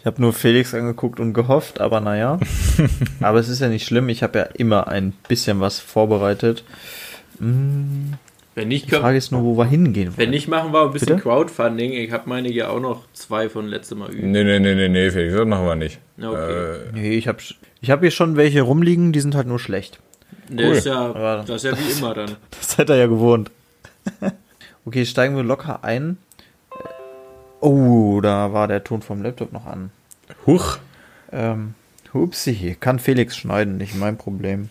ich 0.00 0.06
habe 0.06 0.20
nur 0.22 0.32
Felix 0.32 0.72
angeguckt 0.74 1.20
und 1.20 1.34
gehofft, 1.34 1.78
aber 1.80 2.00
naja. 2.00 2.40
aber 3.20 3.38
es 3.38 3.48
ist 3.50 3.60
ja 3.60 3.68
nicht 3.68 3.86
schlimm, 3.86 4.08
ich 4.08 4.22
habe 4.22 4.38
ja 4.38 4.44
immer 4.44 4.88
ein 4.88 5.12
bisschen 5.28 5.60
was 5.60 5.78
vorbereitet. 5.78 6.64
Hm, 7.38 8.14
Wenn 8.56 8.68
nicht, 8.68 8.90
Die 8.90 8.96
Frage 8.96 9.16
ist 9.16 9.30
nur, 9.30 9.44
wo 9.44 9.56
wir 9.56 9.64
hingehen 9.64 10.08
wenn 10.16 10.24
wollen. 10.24 10.30
nicht, 10.30 10.48
machen 10.48 10.72
wir 10.72 10.82
ein 10.82 10.90
bisschen 10.90 11.08
Bitte? 11.08 11.20
Crowdfunding. 11.22 11.92
Ich 11.92 12.10
habe 12.10 12.28
meine 12.28 12.50
ja 12.50 12.68
auch 12.68 12.80
noch 12.80 13.04
zwei 13.12 13.48
von 13.48 13.66
letztem 13.68 13.98
Mal 13.98 14.10
üben. 14.12 14.32
Nee, 14.32 14.42
nee, 14.44 14.58
nee, 14.58 14.74
nee, 14.74 14.88
nee, 14.88 15.10
Felix, 15.10 15.34
das 15.34 15.46
machen 15.46 15.66
wir 15.66 15.76
nicht. 15.76 15.98
Okay. 16.20 16.52
Äh, 16.52 16.92
Nee, 16.92 17.12
ich 17.16 17.28
habe 17.28 17.38
ich 17.80 17.90
hab 17.90 18.00
hier 18.00 18.10
schon 18.10 18.36
welche 18.36 18.62
rumliegen, 18.62 19.12
die 19.12 19.20
sind 19.20 19.34
halt 19.36 19.46
nur 19.46 19.60
schlecht. 19.60 20.00
Der 20.48 20.66
cool. 20.68 20.74
ist 20.74 20.86
ja, 20.86 20.98
Aber- 20.98 21.44
das 21.46 21.64
ist 21.64 21.70
ja 21.70 21.78
wie 21.78 21.92
immer 21.98 22.12
dann. 22.14 22.36
Das 22.50 22.72
seid 22.72 22.90
ihr 22.90 22.96
ja 22.96 23.06
gewohnt. 23.06 23.50
okay, 24.84 25.06
steigen 25.06 25.36
wir 25.36 25.44
locker 25.44 25.84
ein. 25.84 26.18
Oh, 27.60 28.20
da 28.22 28.52
war 28.52 28.68
der 28.68 28.82
Ton 28.84 29.02
vom 29.02 29.22
Laptop 29.22 29.52
noch 29.52 29.66
an. 29.66 29.90
huch. 30.46 30.78
Ähm, 31.32 31.74
hupsi, 32.12 32.76
kann 32.80 32.98
Felix 32.98 33.36
schneiden, 33.36 33.76
nicht 33.76 33.94
mein 33.94 34.16
Problem. 34.16 34.70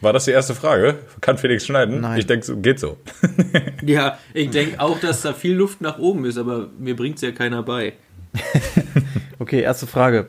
War 0.00 0.12
das 0.12 0.24
die 0.24 0.30
erste 0.30 0.54
Frage? 0.54 0.98
Kann 1.20 1.36
Felix 1.38 1.66
schneiden? 1.66 2.00
Nein. 2.00 2.18
Ich 2.18 2.26
denke, 2.26 2.46
so, 2.46 2.56
geht 2.56 2.78
so. 2.80 2.96
Ja, 3.84 4.18
ich 4.34 4.50
denke 4.50 4.80
auch, 4.80 4.98
dass 5.00 5.22
da 5.22 5.32
viel 5.32 5.54
Luft 5.54 5.80
nach 5.80 5.98
oben 5.98 6.24
ist, 6.26 6.36
aber 6.38 6.68
mir 6.78 6.94
bringt 6.96 7.16
es 7.16 7.22
ja 7.22 7.32
keiner 7.32 7.62
bei. 7.62 7.94
Okay, 9.38 9.62
erste 9.62 9.86
Frage. 9.86 10.28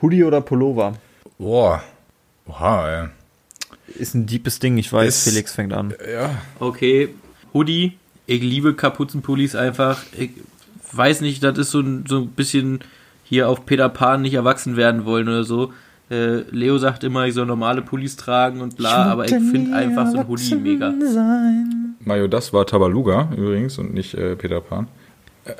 Hoodie 0.00 0.22
oder 0.22 0.40
Pullover? 0.40 0.94
Boah. 1.38 1.82
Oha, 2.46 2.88
ey. 3.02 3.08
Ist 3.98 4.14
ein 4.14 4.26
deepes 4.26 4.60
Ding, 4.60 4.78
ich 4.78 4.92
weiß, 4.92 5.08
Ist- 5.26 5.28
Felix 5.32 5.52
fängt 5.52 5.72
an. 5.72 5.94
Ja. 6.10 6.30
Okay, 6.60 7.08
Hoodie. 7.52 7.98
Ich 8.26 8.42
liebe 8.42 8.74
Kapuzenpullis 8.74 9.54
einfach. 9.56 10.02
Ich 10.16 10.30
weiß 10.92 11.20
nicht, 11.22 11.42
das 11.42 11.58
ist 11.58 11.70
so 11.72 11.80
ein, 11.80 12.04
so 12.08 12.18
ein 12.20 12.28
bisschen 12.28 12.80
hier 13.24 13.48
auf 13.48 13.66
Peter 13.66 13.88
Pan 13.88 14.22
nicht 14.22 14.34
erwachsen 14.34 14.76
werden 14.76 15.04
wollen 15.04 15.28
oder 15.28 15.42
so. 15.44 15.72
Äh, 16.10 16.42
Leo 16.50 16.78
sagt 16.78 17.02
immer, 17.04 17.26
ich 17.26 17.34
soll 17.34 17.46
normale 17.46 17.82
Pullis 17.82 18.16
tragen 18.16 18.60
und 18.60 18.76
bla, 18.76 19.06
aber 19.06 19.24
ich 19.24 19.30
finde 19.30 19.74
einfach 19.74 20.08
so 20.10 20.18
ein 20.18 20.28
Hoodie 20.28 20.54
mega. 20.54 20.94
Mario, 22.00 22.28
das 22.28 22.52
war 22.52 22.64
Tabaluga 22.66 23.28
übrigens 23.36 23.78
und 23.78 23.92
nicht 23.92 24.14
äh, 24.14 24.36
Peter 24.36 24.60
Pan. 24.60 24.86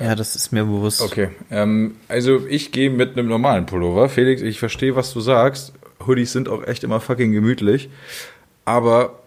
Ja, 0.01 0.15
das 0.15 0.35
ist 0.35 0.53
mir 0.53 0.65
bewusst. 0.65 1.01
Okay, 1.01 1.31
ähm, 1.51 1.97
also 2.09 2.45
ich 2.49 2.73
gehe 2.73 2.91
mit 2.91 3.17
einem 3.17 3.29
normalen 3.29 3.67
Pullover. 3.67 4.09
Felix, 4.09 4.43
ich 4.43 4.59
verstehe, 4.59 4.97
was 4.97 5.13
du 5.13 5.21
sagst. 5.21 5.73
Hoodies 6.05 6.33
sind 6.33 6.49
auch 6.49 6.65
echt 6.67 6.85
immer 6.85 7.01
fucking 7.01 7.33
gemütlich. 7.33 7.89
Aber, 8.65 9.21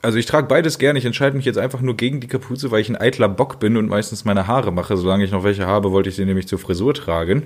also 0.00 0.18
ich 0.18 0.26
trage 0.26 0.46
beides 0.46 0.78
gerne. 0.78 0.98
Ich 0.98 1.04
entscheide 1.04 1.36
mich 1.36 1.44
jetzt 1.44 1.58
einfach 1.58 1.82
nur 1.82 1.96
gegen 1.96 2.20
die 2.20 2.28
Kapuze, 2.28 2.70
weil 2.70 2.80
ich 2.80 2.88
ein 2.88 2.96
eitler 2.96 3.28
Bock 3.28 3.60
bin 3.60 3.76
und 3.76 3.88
meistens 3.88 4.24
meine 4.24 4.46
Haare 4.46 4.72
mache. 4.72 4.96
Solange 4.96 5.24
ich 5.24 5.32
noch 5.32 5.44
welche 5.44 5.66
habe, 5.66 5.92
wollte 5.92 6.08
ich 6.08 6.16
sie 6.16 6.24
nämlich 6.24 6.48
zur 6.48 6.58
Frisur 6.58 6.94
tragen. 6.94 7.44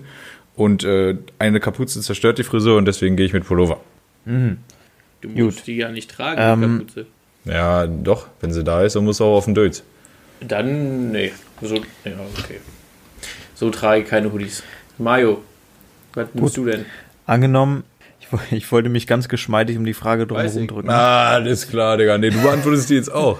Und 0.57 0.84
äh, 0.84 1.16
eine 1.38 1.61
Kapuze 1.61 2.01
zerstört 2.01 2.38
die 2.38 2.44
Frisur 2.44 2.76
und 2.76 2.84
deswegen 2.84 3.16
gehe 3.16 3.26
ich 3.26 3.32
mit 3.32 3.44
Pullover. 3.46 3.80
Du 4.24 5.28
musst 5.28 5.66
die 5.66 5.76
ja 5.76 5.90
nicht 5.90 6.11
tragen, 6.11 6.36
die 6.61 6.64
Ähm, 6.66 6.78
Kapuze. 6.78 7.07
Ja, 7.44 7.86
doch, 7.86 8.26
wenn 8.40 8.53
sie 8.53 8.62
da 8.64 8.82
ist, 8.82 8.96
dann 8.96 9.05
muss 9.05 9.16
sie 9.16 9.24
auch 9.24 9.36
auf 9.38 9.46
den 9.46 9.55
Dötz. 9.55 9.82
Dann, 10.40 11.12
nee. 11.12 11.32
So, 11.62 11.76
ja, 11.76 12.12
okay. 12.38 12.61
So 13.55 13.70
trage 13.70 14.03
ich 14.03 14.09
keine 14.09 14.32
Hoodies. 14.32 14.62
Mario, 14.98 15.42
was 16.14 16.28
nimmst 16.34 16.57
du 16.57 16.66
denn? 16.66 16.84
Angenommen, 17.26 17.84
ich, 18.20 18.28
ich 18.53 18.70
wollte 18.72 18.88
mich 18.88 19.07
ganz 19.07 19.28
geschmeidig 19.28 19.76
um 19.78 19.84
die 19.84 19.94
Frage 19.94 20.26
drumherum 20.26 20.66
drücken. 20.66 20.90
Ah, 20.90 21.40
das 21.40 21.64
ist 21.64 21.70
klar, 21.70 21.96
Digga. 21.96 22.18
Nee, 22.18 22.30
du 22.30 22.42
beantwortest 22.42 22.90
die 22.90 22.94
jetzt 22.94 23.12
auch. 23.12 23.38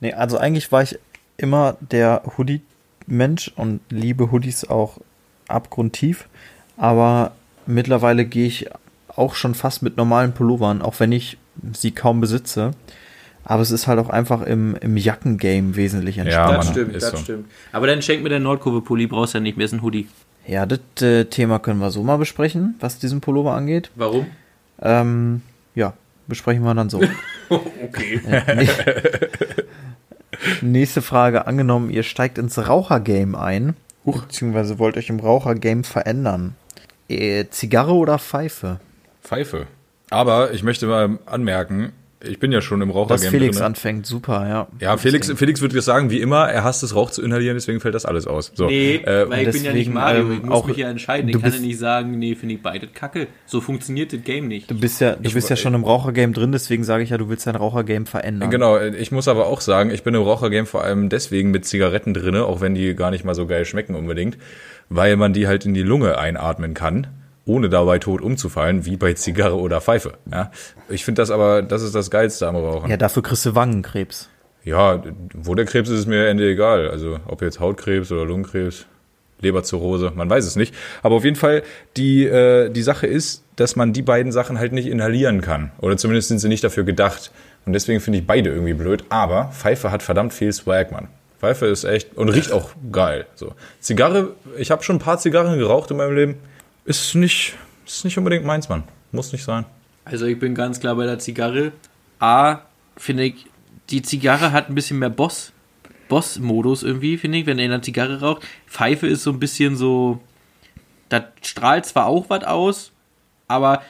Nee, 0.00 0.12
also 0.12 0.36
eigentlich 0.36 0.70
war 0.70 0.82
ich 0.82 0.98
immer 1.36 1.76
der 1.80 2.22
Hoodie-Mensch 2.36 3.52
und 3.56 3.80
liebe 3.90 4.30
Hoodies 4.30 4.64
auch 4.68 4.98
abgrundtief. 5.48 6.26
Aber 6.76 7.32
mittlerweile 7.66 8.24
gehe 8.24 8.46
ich 8.46 8.68
auch 9.08 9.34
schon 9.34 9.54
fast 9.54 9.82
mit 9.82 9.96
normalen 9.96 10.32
Pullovern, 10.32 10.82
auch 10.82 10.98
wenn 11.00 11.12
ich 11.12 11.38
sie 11.72 11.92
kaum 11.92 12.20
besitze. 12.20 12.72
Aber 13.44 13.62
es 13.62 13.70
ist 13.70 13.86
halt 13.86 13.98
auch 13.98 14.08
einfach 14.08 14.42
im, 14.42 14.74
im 14.80 14.96
Jackengame 14.96 15.76
wesentlich 15.76 16.16
Ja, 16.16 16.22
entspannter. 16.24 16.56
das 16.56 16.64
Mann, 16.66 16.74
stimmt, 16.74 16.96
ist 16.96 17.02
das 17.02 17.10
so. 17.12 17.16
stimmt. 17.18 17.50
Aber 17.72 17.86
dann 17.86 18.00
schenk 18.02 18.22
mir 18.22 18.30
den 18.30 18.42
Nordkurve-Pulli, 18.42 19.06
brauchst 19.06 19.34
ja 19.34 19.40
nicht 19.40 19.56
mehr, 19.56 19.66
ist 19.66 19.72
ein 19.72 19.82
Hoodie. 19.82 20.08
Ja, 20.46 20.66
das 20.66 20.80
äh, 21.02 21.24
Thema 21.26 21.58
können 21.58 21.78
wir 21.80 21.90
so 21.90 22.02
mal 22.02 22.16
besprechen, 22.16 22.74
was 22.80 22.98
diesen 22.98 23.20
Pullover 23.20 23.52
angeht. 23.52 23.90
Warum? 23.96 24.26
Ähm, 24.80 25.42
ja, 25.74 25.92
besprechen 26.26 26.64
wir 26.64 26.74
dann 26.74 26.88
so. 26.90 27.00
Okay. 27.50 28.20
Nächste 30.62 31.02
Frage. 31.02 31.46
Angenommen, 31.46 31.90
ihr 31.90 32.02
steigt 32.02 32.38
ins 32.38 32.58
Rauchergame 32.68 33.38
ein, 33.38 33.76
beziehungsweise 34.12 34.78
wollt 34.78 34.96
euch 34.96 35.08
im 35.08 35.20
Rauchergame 35.20 35.84
verändern. 35.84 36.56
Äh, 37.08 37.46
Zigarre 37.50 37.92
oder 37.92 38.18
Pfeife? 38.18 38.80
Pfeife. 39.22 39.66
Aber 40.10 40.52
ich 40.52 40.62
möchte 40.62 40.86
mal 40.86 41.18
anmerken, 41.26 41.92
ich 42.26 42.38
bin 42.38 42.52
ja 42.52 42.60
schon 42.60 42.80
im 42.82 42.88
Dass 42.88 42.96
Rauchergame 42.96 43.30
Felix 43.30 43.56
drin. 43.56 43.66
anfängt, 43.66 44.06
super, 44.06 44.48
ja. 44.48 44.68
Ja, 44.80 44.96
Felix, 44.96 45.30
Felix 45.34 45.60
würde 45.60 45.74
jetzt 45.74 45.84
sagen, 45.84 46.10
wie 46.10 46.20
immer, 46.20 46.48
er 46.48 46.64
hasst 46.64 46.82
es, 46.82 46.94
Rauch 46.94 47.10
zu 47.10 47.22
inhalieren, 47.22 47.56
deswegen 47.56 47.80
fällt 47.80 47.94
das 47.94 48.04
alles 48.06 48.26
aus. 48.26 48.52
So, 48.54 48.66
Nee, 48.66 48.96
äh, 48.96 49.28
weil 49.28 49.46
ich 49.46 49.52
bin 49.52 49.64
ja 49.64 49.72
nicht 49.72 49.80
deswegen, 49.88 49.92
Mario, 49.94 50.20
ähm, 50.22 50.32
ich 50.32 50.42
muss 50.42 50.54
auch- 50.54 50.66
mich 50.66 50.76
ja 50.76 50.88
entscheiden. 50.88 51.30
du 51.30 51.38
Ich 51.38 51.42
kann 51.44 51.52
ja 51.52 51.58
nicht 51.60 51.78
sagen, 51.78 52.18
nee, 52.18 52.34
finde 52.34 52.54
ich 52.56 52.62
beide 52.62 52.86
kacke. 52.86 53.28
So 53.46 53.60
funktioniert 53.60 54.12
das 54.12 54.22
Game 54.24 54.48
nicht. 54.48 54.70
Du 54.70 54.78
bist 54.78 55.00
ja, 55.00 55.12
du 55.16 55.20
Ich- 55.28 55.34
bist 55.34 55.50
ja 55.50 55.56
schon 55.56 55.74
im 55.74 55.84
Rauchergame 55.84 56.32
drin, 56.32 56.52
deswegen 56.52 56.84
sage 56.84 57.02
ich 57.04 57.10
ja, 57.10 57.18
du 57.18 57.28
willst 57.28 57.46
dein 57.46 57.56
Rauchergame 57.56 58.06
verändern. 58.06 58.50
Genau, 58.50 58.78
ich 58.80 59.12
muss 59.12 59.28
aber 59.28 59.46
auch 59.46 59.60
sagen, 59.60 59.90
ich 59.90 60.02
bin 60.02 60.14
im 60.14 60.22
Rauchergame 60.22 60.66
vor 60.66 60.84
allem 60.84 61.08
deswegen 61.08 61.50
mit 61.50 61.64
Zigaretten 61.64 62.14
drinne, 62.14 62.44
auch 62.46 62.60
wenn 62.60 62.74
die 62.74 62.94
gar 62.94 63.10
nicht 63.10 63.24
mal 63.24 63.34
so 63.34 63.46
geil 63.46 63.64
schmecken 63.64 63.94
unbedingt, 63.94 64.38
weil 64.88 65.16
man 65.16 65.32
die 65.32 65.46
halt 65.46 65.64
in 65.66 65.74
die 65.74 65.82
Lunge 65.82 66.18
einatmen 66.18 66.74
kann, 66.74 67.06
ohne 67.46 67.68
dabei 67.68 67.98
tot 67.98 68.20
umzufallen, 68.22 68.86
wie 68.86 68.96
bei 68.96 69.12
Zigarre 69.14 69.56
oder 69.56 69.80
Pfeife. 69.80 70.14
Ja, 70.30 70.50
ich 70.88 71.04
finde 71.04 71.22
das 71.22 71.30
aber, 71.30 71.62
das 71.62 71.82
ist 71.82 71.94
das 71.94 72.10
Geilste 72.10 72.48
am 72.48 72.56
Rauchen. 72.56 72.90
Ja, 72.90 72.96
dafür 72.96 73.22
kriegst 73.22 73.44
du 73.46 73.54
Wangenkrebs. 73.54 74.30
Ja, 74.64 75.02
wo 75.34 75.54
der 75.54 75.66
Krebs 75.66 75.90
ist, 75.90 76.00
ist 76.00 76.06
mir 76.06 76.26
Ende 76.26 76.48
egal. 76.50 76.88
Also 76.88 77.18
ob 77.26 77.42
jetzt 77.42 77.60
Hautkrebs 77.60 78.10
oder 78.10 78.24
Lungenkrebs, 78.24 78.86
Leberzirrhose, 79.40 80.12
man 80.14 80.30
weiß 80.30 80.46
es 80.46 80.56
nicht. 80.56 80.74
Aber 81.02 81.16
auf 81.16 81.24
jeden 81.24 81.36
Fall, 81.36 81.62
die, 81.98 82.24
äh, 82.24 82.70
die 82.70 82.82
Sache 82.82 83.06
ist, 83.06 83.44
dass 83.56 83.76
man 83.76 83.92
die 83.92 84.00
beiden 84.00 84.32
Sachen 84.32 84.58
halt 84.58 84.72
nicht 84.72 84.86
inhalieren 84.86 85.42
kann. 85.42 85.70
Oder 85.80 85.98
zumindest 85.98 86.28
sind 86.28 86.38
sie 86.38 86.48
nicht 86.48 86.64
dafür 86.64 86.84
gedacht. 86.84 87.30
Und 87.66 87.74
deswegen 87.74 88.00
finde 88.00 88.20
ich 88.20 88.26
beide 88.26 88.50
irgendwie 88.50 88.72
blöd. 88.72 89.04
Aber 89.10 89.50
Pfeife 89.52 89.90
hat 89.90 90.02
verdammt 90.02 90.32
viel 90.32 90.52
Swag, 90.52 90.90
Mann. 90.92 91.08
Pfeife 91.40 91.66
ist 91.66 91.84
echt 91.84 92.16
und 92.16 92.30
riecht 92.30 92.52
auch 92.52 92.70
geil. 92.90 93.26
So. 93.34 93.52
Zigarre, 93.80 94.30
ich 94.56 94.70
habe 94.70 94.82
schon 94.82 94.96
ein 94.96 95.00
paar 95.00 95.18
Zigarren 95.18 95.58
geraucht 95.58 95.90
in 95.90 95.98
meinem 95.98 96.14
Leben. 96.14 96.36
Ist 96.84 97.14
nicht, 97.14 97.54
ist 97.86 98.04
nicht 98.04 98.18
unbedingt 98.18 98.44
meins, 98.44 98.68
Mann. 98.68 98.84
Muss 99.12 99.32
nicht 99.32 99.44
sein. 99.44 99.64
Also 100.04 100.26
ich 100.26 100.38
bin 100.38 100.54
ganz 100.54 100.80
klar 100.80 100.94
bei 100.96 101.06
der 101.06 101.18
Zigarre. 101.18 101.72
A, 102.20 102.58
finde 102.96 103.24
ich, 103.24 103.46
die 103.90 104.02
Zigarre 104.02 104.52
hat 104.52 104.68
ein 104.68 104.74
bisschen 104.74 104.98
mehr 104.98 105.10
Boss. 105.10 105.52
Boss-Modus 106.08 106.82
irgendwie, 106.82 107.16
finde 107.16 107.38
ich, 107.38 107.46
wenn 107.46 107.58
er 107.58 107.64
eine 107.64 107.80
Zigarre 107.80 108.20
raucht. 108.20 108.42
Pfeife 108.66 109.06
ist 109.06 109.22
so 109.22 109.30
ein 109.30 109.40
bisschen 109.40 109.76
so. 109.76 110.20
Da 111.08 111.24
strahlt 111.42 111.86
zwar 111.86 112.06
auch 112.06 112.28
was 112.28 112.44
aus, 112.44 112.92
aber 113.48 113.82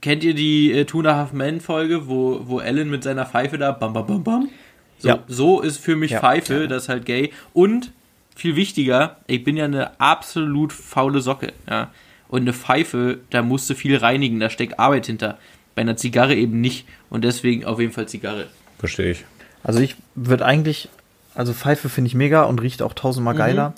kennt 0.00 0.24
ihr 0.24 0.34
die 0.34 0.72
äh, 0.72 0.84
Two 0.84 0.98
and 1.00 1.08
a 1.08 1.16
Half 1.16 1.32
Men 1.32 1.60
Folge, 1.60 2.08
wo, 2.08 2.40
wo 2.44 2.60
Ellen 2.60 2.90
mit 2.90 3.02
seiner 3.02 3.26
Pfeife 3.26 3.58
da 3.58 3.72
bam 3.72 3.92
bam 3.92 4.06
bam 4.06 4.24
bam? 4.24 4.48
So, 4.98 5.08
Ja. 5.08 5.18
so 5.26 5.60
ist 5.60 5.78
für 5.78 5.96
mich 5.96 6.12
Ja. 6.12 6.20
Pfeife, 6.20 6.68
das 6.68 6.84
ist 6.84 6.88
halt 6.88 7.04
gay. 7.04 7.32
Und 7.52 7.92
viel 8.36 8.56
wichtiger, 8.56 9.16
ich 9.26 9.44
bin 9.44 9.56
ja 9.56 9.64
eine 9.66 9.98
absolut 10.00 10.72
faule 10.72 11.20
Socke, 11.20 11.52
ja. 11.68 11.90
Und 12.28 12.42
eine 12.42 12.52
Pfeife, 12.52 13.18
da 13.30 13.42
musst 13.42 13.68
du 13.70 13.74
viel 13.74 13.96
reinigen, 13.96 14.40
da 14.40 14.50
steckt 14.50 14.78
Arbeit 14.78 15.06
hinter. 15.06 15.38
Bei 15.74 15.82
einer 15.82 15.96
Zigarre 15.96 16.34
eben 16.34 16.60
nicht. 16.60 16.86
Und 17.10 17.24
deswegen 17.24 17.64
auf 17.64 17.80
jeden 17.80 17.92
Fall 17.92 18.06
Zigarre. 18.06 18.46
Verstehe 18.78 19.12
ich. 19.12 19.24
Also 19.62 19.80
ich 19.80 19.96
würde 20.14 20.44
eigentlich, 20.44 20.88
also 21.34 21.52
Pfeife 21.52 21.88
finde 21.88 22.08
ich 22.08 22.14
mega 22.14 22.44
und 22.44 22.60
riecht 22.60 22.82
auch 22.82 22.92
tausendmal 22.92 23.34
geiler. 23.34 23.74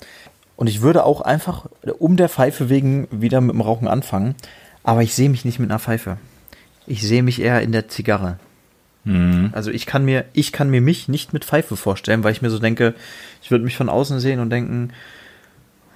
Und 0.55 0.67
ich 0.67 0.81
würde 0.81 1.03
auch 1.03 1.21
einfach 1.21 1.67
um 1.99 2.17
der 2.17 2.29
Pfeife 2.29 2.69
wegen 2.69 3.07
wieder 3.11 3.41
mit 3.41 3.53
dem 3.53 3.61
Rauchen 3.61 3.87
anfangen. 3.87 4.35
Aber 4.83 5.03
ich 5.03 5.13
sehe 5.13 5.29
mich 5.29 5.45
nicht 5.45 5.59
mit 5.59 5.69
einer 5.69 5.79
Pfeife. 5.79 6.17
Ich 6.85 7.01
sehe 7.01 7.23
mich 7.23 7.41
eher 7.41 7.61
in 7.61 7.71
der 7.71 7.89
Zigarre. 7.89 8.39
Also 9.53 9.71
ich 9.71 9.85
kann 9.85 10.03
mir, 10.03 10.25
ich 10.33 10.51
kann 10.51 10.69
mir 10.69 10.81
mich 10.81 11.07
nicht 11.07 11.31
mit 11.31 11.45
Pfeife 11.45 11.77
vorstellen, 11.77 12.25
weil 12.25 12.33
ich 12.33 12.41
mir 12.41 12.49
so 12.49 12.59
denke, 12.59 12.93
ich 13.41 13.51
würde 13.51 13.63
mich 13.63 13.77
von 13.77 13.87
außen 13.87 14.19
sehen 14.19 14.41
und 14.41 14.49
denken, 14.49 14.91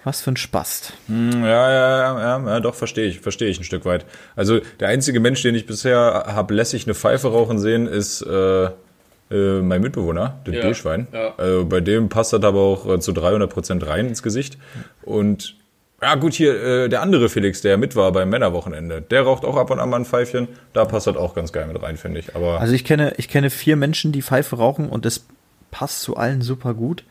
Was 0.04 0.22
für 0.22 0.32
ein 0.32 0.38
Spast. 0.38 0.93
Hm, 1.08 1.43
Ja, 1.43 1.72
ja, 1.72 2.20
ja, 2.39 2.47
ja, 2.47 2.60
doch, 2.60 2.74
verstehe 2.76 3.06
ich, 3.08 3.20
verstehe 3.20 3.49
ich 3.49 3.60
ein 3.60 3.64
Stück 3.64 3.86
weit. 3.86 4.06
Also 4.36 4.60
der 4.80 4.88
einzige 4.88 5.20
Mensch, 5.20 5.41
den 5.43 5.54
ich 5.56 5.66
bisher 5.68 6.24
habe 6.28 6.54
lässig 6.54 6.86
eine 6.86 6.95
Pfeife 6.95 7.28
rauchen 7.32 7.60
sehen, 7.60 7.86
ist 7.88 8.22
äh, 8.24 8.66
äh, 8.66 9.62
mein 9.62 9.82
Mitbewohner, 9.82 10.39
der 10.45 10.56
Ja, 10.56 10.62
B-Schwein. 10.68 11.08
ja. 11.14 11.34
Also 11.38 11.66
bei 11.66 11.82
dem 11.82 12.10
passt 12.10 12.34
das 12.34 12.43
aber 12.43 12.60
auch 12.60 12.88
äh, 12.89 12.99
zu 12.99 13.12
300% 13.12 13.86
rein 13.86 14.08
ins 14.08 14.24
Gesicht. 14.24 14.58
Und 15.04 15.56
ja 16.02 16.16
gut, 16.16 16.34
hier 16.34 16.56
äh, 16.64 16.89
der 16.89 17.02
andere 17.04 17.30
Felix, 17.30 17.62
der 17.62 17.78
mit 17.78 17.95
war 17.95 18.12
beim 18.12 18.30
Männerwochenende, 18.30 19.04
der 19.04 19.22
raucht 19.22 19.45
auch 19.45 19.56
ab 19.56 19.70
und 19.70 19.80
an 19.80 19.89
mal 19.89 19.97
ein 19.97 20.06
Pfeifchen. 20.06 20.47
Da 20.74 20.86
passt 20.86 21.06
das 21.06 21.16
auch 21.16 21.36
ganz 21.36 21.52
geil 21.54 21.68
mit 21.68 21.80
rein, 21.82 21.95
finde 21.97 22.20
ich. 22.20 22.36
Aber 22.36 22.60
Also 22.60 22.74
ich 22.74 22.84
kenne, 22.84 23.14
ich 23.18 23.30
kenne 23.30 23.52
vier 23.52 23.76
Menschen, 23.76 24.12
die 24.12 24.24
Pfeife 24.24 24.56
rauchen 24.56 24.89
und 24.89 25.06
es 25.06 25.28
passt 25.70 26.02
zu 26.02 26.18
allen 26.18 26.41
super 26.41 26.74
gut. 26.74 27.04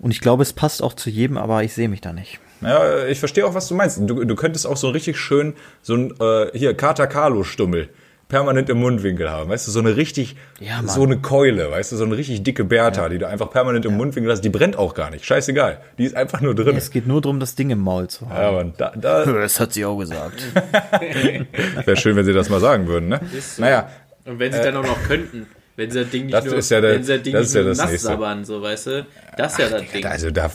Und 0.00 0.10
ich 0.12 0.20
glaube, 0.20 0.42
es 0.42 0.52
passt 0.52 0.82
auch 0.82 0.94
zu 0.94 1.10
jedem, 1.10 1.36
aber 1.36 1.62
ich 1.62 1.74
sehe 1.74 1.88
mich 1.88 2.00
da 2.00 2.12
nicht. 2.12 2.40
Ja, 2.62 3.06
ich 3.06 3.18
verstehe 3.18 3.46
auch, 3.46 3.54
was 3.54 3.68
du 3.68 3.74
meinst. 3.74 3.98
Du, 4.00 4.24
du 4.24 4.34
könntest 4.34 4.66
auch 4.66 4.76
so 4.76 4.90
richtig 4.90 5.18
schön 5.18 5.54
so 5.82 5.94
ein, 5.94 6.14
äh, 6.20 6.58
hier, 6.58 6.74
Kater 6.74 7.06
Carlo-Stummel 7.06 7.88
permanent 8.30 8.70
im 8.70 8.78
Mundwinkel 8.78 9.28
haben. 9.28 9.50
Weißt 9.50 9.66
du, 9.66 9.72
so 9.72 9.80
eine 9.80 9.96
richtig, 9.96 10.36
Ja, 10.60 10.82
so 10.86 11.02
eine 11.02 11.18
Keule, 11.18 11.70
weißt 11.70 11.92
du, 11.92 11.96
so 11.96 12.04
eine 12.04 12.16
richtig 12.16 12.42
dicke 12.44 12.64
Bertha, 12.64 13.08
die 13.08 13.18
du 13.18 13.26
einfach 13.28 13.50
permanent 13.50 13.84
im 13.84 13.96
Mundwinkel 13.96 14.30
hast. 14.32 14.40
Die 14.42 14.48
brennt 14.48 14.76
auch 14.76 14.94
gar 14.94 15.10
nicht. 15.10 15.26
Scheißegal. 15.26 15.80
Die 15.98 16.04
ist 16.04 16.16
einfach 16.16 16.40
nur 16.40 16.54
drin. 16.54 16.76
Es 16.76 16.90
geht 16.90 17.06
nur 17.06 17.20
darum, 17.20 17.40
das 17.40 17.56
Ding 17.56 17.70
im 17.70 17.80
Maul 17.80 18.08
zu 18.08 18.30
haben. 18.30 18.42
Ja, 18.42 18.52
Mann, 18.52 18.72
da, 18.78 18.92
da 18.96 19.24
Das 19.40 19.60
hat 19.60 19.74
sie 19.74 19.84
auch 19.84 19.98
gesagt. 19.98 20.42
wäre 21.84 21.96
schön, 21.96 22.16
wenn 22.16 22.24
sie 22.24 22.32
das 22.32 22.48
mal 22.48 22.60
sagen 22.60 22.86
würden, 22.86 23.08
ne? 23.08 23.20
So. 23.38 23.62
Naja, 23.62 23.90
Und 24.24 24.38
wenn 24.38 24.52
sie 24.52 24.60
dann 24.62 24.76
auch 24.76 24.86
noch 24.86 25.02
könnten, 25.02 25.46
wenn 25.76 25.90
sie 25.90 26.00
das 26.00 26.10
Ding 26.10 26.24
nicht 26.26 26.34
Das 26.34 26.44
nur, 26.44 26.56
ist 26.56 26.70
ja 26.70 26.80
der- 26.80 26.94
wenn 26.94 27.02
sie 27.04 27.14
das 27.14 27.22
Ding 27.22 27.32
das 27.32 27.40
nicht 27.42 27.48
ist 27.48 27.54
ja 27.54 27.60
nur 27.62 27.70
das 27.70 27.78
nass 27.78 28.02
sabbern, 28.02 28.44
so, 28.44 28.62
weißt 28.62 28.86
du? 28.88 29.06
Das 29.36 29.52
ist 29.52 29.58
ja 29.58 29.68
das 29.68 29.90
Ding. 29.90 30.04
also 30.06 30.30
da, 30.30 30.50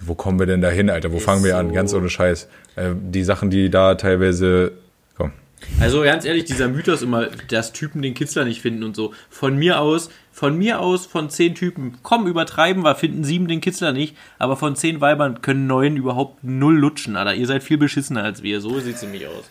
wo 0.00 0.14
kommen 0.14 0.38
wir 0.38 0.46
denn 0.46 0.60
da 0.60 0.70
hin, 0.70 0.90
Alter? 0.90 1.12
Wo 1.12 1.18
fangen 1.18 1.44
wir 1.44 1.56
an? 1.56 1.68
so. 1.68 1.74
Ganz 1.74 1.94
ohne 1.94 2.08
Scheiß. 2.10 2.48
Äh, 2.76 2.90
die 3.00 3.24
Sachen, 3.24 3.50
die 3.50 3.70
da 3.70 3.94
teilweise, 3.94 4.72
komm. 5.16 5.32
Also 5.80 6.02
ganz 6.02 6.24
ehrlich, 6.24 6.44
dieser 6.44 6.68
Mythos 6.68 7.02
immer, 7.02 7.28
dass 7.48 7.72
Typen 7.72 8.02
den 8.02 8.14
Kitzler 8.14 8.44
nicht 8.44 8.60
finden 8.60 8.84
und 8.84 8.94
so. 8.94 9.14
Von 9.30 9.56
mir 9.56 9.80
aus, 9.80 10.10
von 10.36 10.58
mir 10.58 10.80
aus, 10.80 11.06
von 11.06 11.30
zehn 11.30 11.54
Typen, 11.54 11.96
komm, 12.02 12.26
übertreiben 12.26 12.84
wir, 12.84 12.94
finden 12.94 13.24
sieben 13.24 13.48
den 13.48 13.62
Kitzler 13.62 13.92
nicht, 13.92 14.14
aber 14.38 14.58
von 14.58 14.76
zehn 14.76 15.00
Weibern 15.00 15.40
können 15.40 15.66
neun 15.66 15.96
überhaupt 15.96 16.44
null 16.44 16.76
lutschen, 16.76 17.16
Alter. 17.16 17.32
Ihr 17.32 17.46
seid 17.46 17.62
viel 17.62 17.78
beschissener 17.78 18.22
als 18.22 18.42
wir, 18.42 18.60
so 18.60 18.78
sieht's 18.78 19.00
nämlich 19.00 19.26
aus. 19.26 19.44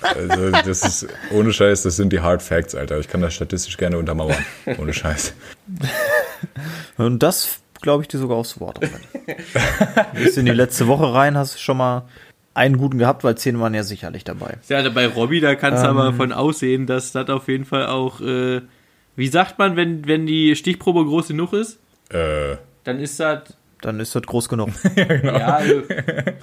Also, 0.00 0.50
das 0.50 0.82
ist, 0.82 1.06
ohne 1.30 1.52
Scheiß, 1.52 1.84
das 1.84 1.94
sind 1.94 2.12
die 2.12 2.18
Hard 2.18 2.42
Facts, 2.42 2.74
Alter. 2.74 2.98
Ich 2.98 3.06
kann 3.06 3.20
das 3.20 3.34
statistisch 3.34 3.76
gerne 3.76 3.98
untermauern. 3.98 4.44
Ohne 4.78 4.92
Scheiß. 4.92 5.32
Und 6.96 7.22
das 7.22 7.60
glaube 7.80 8.02
ich 8.02 8.08
dir 8.08 8.18
sogar 8.18 8.36
aufs 8.36 8.58
Wort. 8.58 8.80
Bist 10.12 10.38
in 10.38 10.46
die 10.46 10.50
letzte 10.50 10.88
Woche 10.88 11.14
rein, 11.14 11.38
hast 11.38 11.60
schon 11.60 11.76
mal 11.76 12.08
einen 12.52 12.78
guten 12.78 12.98
gehabt, 12.98 13.22
weil 13.22 13.36
zehn 13.36 13.60
waren 13.60 13.74
ja 13.74 13.84
sicherlich 13.84 14.24
dabei. 14.24 14.58
Ja, 14.68 14.88
bei 14.88 15.06
Robby, 15.06 15.40
da 15.40 15.54
kannst 15.54 15.84
du 15.84 15.88
aber 15.88 16.12
von 16.14 16.32
aussehen, 16.32 16.88
dass 16.88 17.12
das 17.12 17.28
auf 17.28 17.46
jeden 17.46 17.64
Fall 17.64 17.86
auch, 17.86 18.20
äh, 18.20 18.60
wie 19.16 19.28
sagt 19.28 19.58
man, 19.58 19.76
wenn, 19.76 20.06
wenn 20.06 20.26
die 20.26 20.56
Stichprobe 20.56 21.04
groß 21.04 21.28
genug 21.28 21.52
ist, 21.52 21.78
Äh, 22.10 22.56
dann 22.84 22.98
ist 23.00 23.18
das, 23.20 23.42
Dann 23.80 24.00
ist 24.00 24.14
das 24.14 24.22
groß 24.22 24.48
genug. 24.48 24.70
ja, 24.96 25.56
also, 25.56 25.82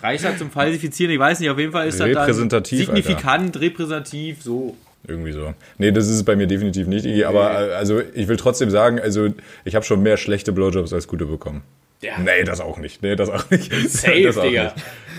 reicht 0.01 0.23
das 0.23 0.37
zum 0.37 0.51
Falsifizieren, 0.51 1.11
ich 1.13 1.19
weiß 1.19 1.39
nicht, 1.39 1.49
auf 1.49 1.59
jeden 1.59 1.71
Fall 1.71 1.87
ist 1.87 1.99
das 1.99 2.07
dann 2.07 2.17
Repräsentativ, 2.17 2.79
signifikant, 2.85 3.59
repräsentativ, 3.59 4.41
so. 4.41 4.75
Irgendwie 5.07 5.31
so. 5.31 5.53
Nee, 5.77 5.91
das 5.91 6.05
ist 6.07 6.15
es 6.15 6.23
bei 6.23 6.35
mir 6.35 6.45
definitiv 6.47 6.87
nicht, 6.87 7.05
Iggy. 7.05 7.23
Aber 7.23 7.51
also 7.51 8.01
ich 8.13 8.27
will 8.27 8.35
trotzdem 8.35 8.69
sagen, 8.69 8.99
also 8.99 9.29
ich 9.63 9.75
habe 9.75 9.85
schon 9.85 10.03
mehr 10.03 10.17
schlechte 10.17 10.51
Blowjobs 10.51 10.91
als 10.91 11.07
gute 11.07 11.25
bekommen. 11.25 11.63
Ja. 12.01 12.17
Nee, 12.19 12.43
das 12.43 12.59
auch 12.59 12.77
nicht. 12.77 13.01
Nee, 13.01 13.15
das 13.15 13.29
auch 13.29 13.49
nicht. 13.49 13.71
Safe, 13.89 14.21
das 14.23 14.37
auch 14.37 14.43
Digga. 14.43 14.63
Nicht. 14.63 14.75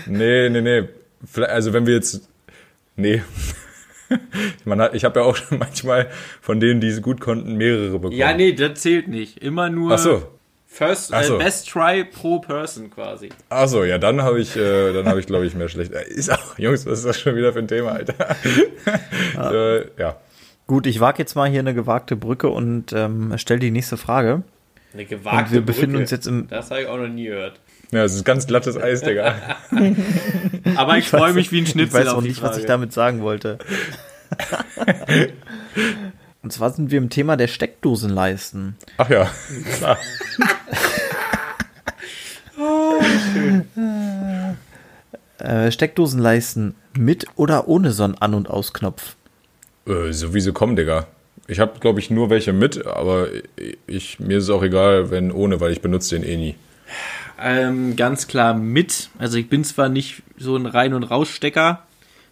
Nee, 0.07 0.49
nee, 0.49 0.61
nee. 0.61 0.83
Also 1.43 1.73
wenn 1.73 1.87
wir 1.87 1.95
jetzt. 1.95 2.27
Nee. 2.95 3.23
Man 4.65 4.81
hat, 4.81 4.93
ich 4.95 5.03
habe 5.05 5.19
ja 5.19 5.25
auch 5.25 5.35
schon 5.35 5.59
manchmal 5.59 6.09
von 6.41 6.59
denen, 6.59 6.81
die 6.81 6.87
es 6.87 7.01
gut 7.01 7.19
konnten, 7.21 7.55
mehrere 7.55 7.99
bekommen. 7.99 8.11
Ja, 8.17 8.33
nee, 8.33 8.53
das 8.53 8.81
zählt 8.81 9.07
nicht. 9.07 9.37
Immer 9.43 9.69
nur 9.69 9.93
Ach 9.93 9.97
so. 9.99 10.23
First, 10.67 11.13
Ach 11.13 11.21
so. 11.23 11.35
äh, 11.35 11.43
Best 11.43 11.69
Try 11.69 12.05
pro 12.05 12.39
Person 12.39 12.89
quasi. 12.89 13.27
Ach 13.49 13.67
so, 13.67 13.83
ja, 13.83 13.97
dann 13.97 14.21
habe 14.21 14.39
ich, 14.39 14.55
äh, 14.55 14.93
dann 14.93 15.05
habe 15.05 15.19
ich, 15.19 15.25
glaube 15.27 15.45
ich, 15.45 15.53
mehr 15.53 15.67
schlecht. 15.67 15.91
Äh, 15.91 16.07
Ist 16.07 16.31
auch, 16.31 16.57
Jungs, 16.57 16.85
was 16.85 16.99
ist 16.99 17.05
das 17.05 17.19
schon 17.19 17.35
wieder 17.35 17.51
für 17.51 17.59
ein 17.59 17.67
Thema, 17.67 17.91
Alter? 17.91 18.13
äh, 19.51 19.85
ja. 19.99 20.15
Gut, 20.67 20.87
ich 20.87 20.99
wage 20.99 21.19
jetzt 21.19 21.35
mal 21.35 21.49
hier 21.49 21.59
eine 21.59 21.73
gewagte 21.73 22.15
Brücke 22.15 22.47
und 22.49 22.93
ähm, 22.93 23.33
stelle 23.37 23.59
die 23.59 23.71
nächste 23.71 23.97
Frage. 23.97 24.43
Eine 24.93 25.05
gewagte 25.05 25.39
Und 25.47 25.51
wir 25.51 25.61
befinden 25.61 25.91
Brücke. 25.93 26.01
uns 26.03 26.11
jetzt 26.11 26.27
im- 26.27 26.47
Das 26.47 26.71
habe 26.71 26.81
ich 26.83 26.87
auch 26.87 26.97
noch 26.97 27.07
nie 27.07 27.25
gehört. 27.25 27.59
Ja, 27.91 28.03
es 28.05 28.15
ist 28.15 28.23
ganz 28.23 28.47
glattes 28.47 28.77
Eis, 28.77 29.01
Digga. 29.01 29.35
Aber 30.75 30.97
ich, 30.97 31.09
freue 31.09 31.33
mich 31.33 31.51
wie 31.51 31.59
ein 31.59 31.63
Ich 31.65 31.71
Schnitzel 31.71 31.99
weiß 32.01 32.07
auf 32.07 32.17
auch 32.17 32.21
die 32.21 32.29
nicht, 32.29 32.39
Frage. 32.39 32.53
was 32.53 32.57
ich 32.59 32.65
damit 32.65 32.93
sagen 32.93 33.21
wollte. 33.21 33.57
und 36.41 36.53
zwar 36.53 36.69
sind 36.71 36.89
wir 36.89 36.97
im 36.97 37.09
Thema 37.09 37.35
der 37.35 37.47
Steckdosenleisten. 37.47 38.77
Ach 38.97 39.09
ja, 39.09 39.29
klar. 39.77 39.97
Äh, 45.39 45.71
Steckdosenleisten 45.71 46.75
mit 46.95 47.25
oder 47.35 47.67
ohne 47.67 47.91
so 47.91 48.03
einen 48.03 48.15
An- 48.15 48.35
und 48.35 48.47
Ausknopf? 48.49 49.15
Äh, 49.87 50.11
so 50.11 50.35
wie 50.35 50.39
sie 50.41 50.51
kommen, 50.51 50.75
Digga. 50.75 51.07
Ich 51.47 51.59
habe, 51.59 51.79
glaube 51.79 51.99
ich, 51.99 52.11
nur 52.11 52.29
welche 52.29 52.53
mit, 52.53 52.85
aber 52.85 53.27
ich, 53.87 54.19
mir 54.19 54.37
ist 54.37 54.43
es 54.45 54.49
auch 54.51 54.61
egal, 54.61 55.09
wenn 55.09 55.31
ohne, 55.31 55.59
weil 55.59 55.71
ich 55.71 55.81
benutze 55.81 56.19
den 56.19 56.23
eh 56.29 56.37
nie. 56.37 56.55
Ähm, 57.41 57.95
ganz 57.95 58.27
klar 58.27 58.53
mit. 58.53 59.09
Also 59.17 59.37
ich 59.37 59.49
bin 59.49 59.63
zwar 59.63 59.89
nicht 59.89 60.21
so 60.37 60.55
ein 60.55 60.67
Rein- 60.67 60.93
und 60.93 61.03
Rausstecker, 61.03 61.83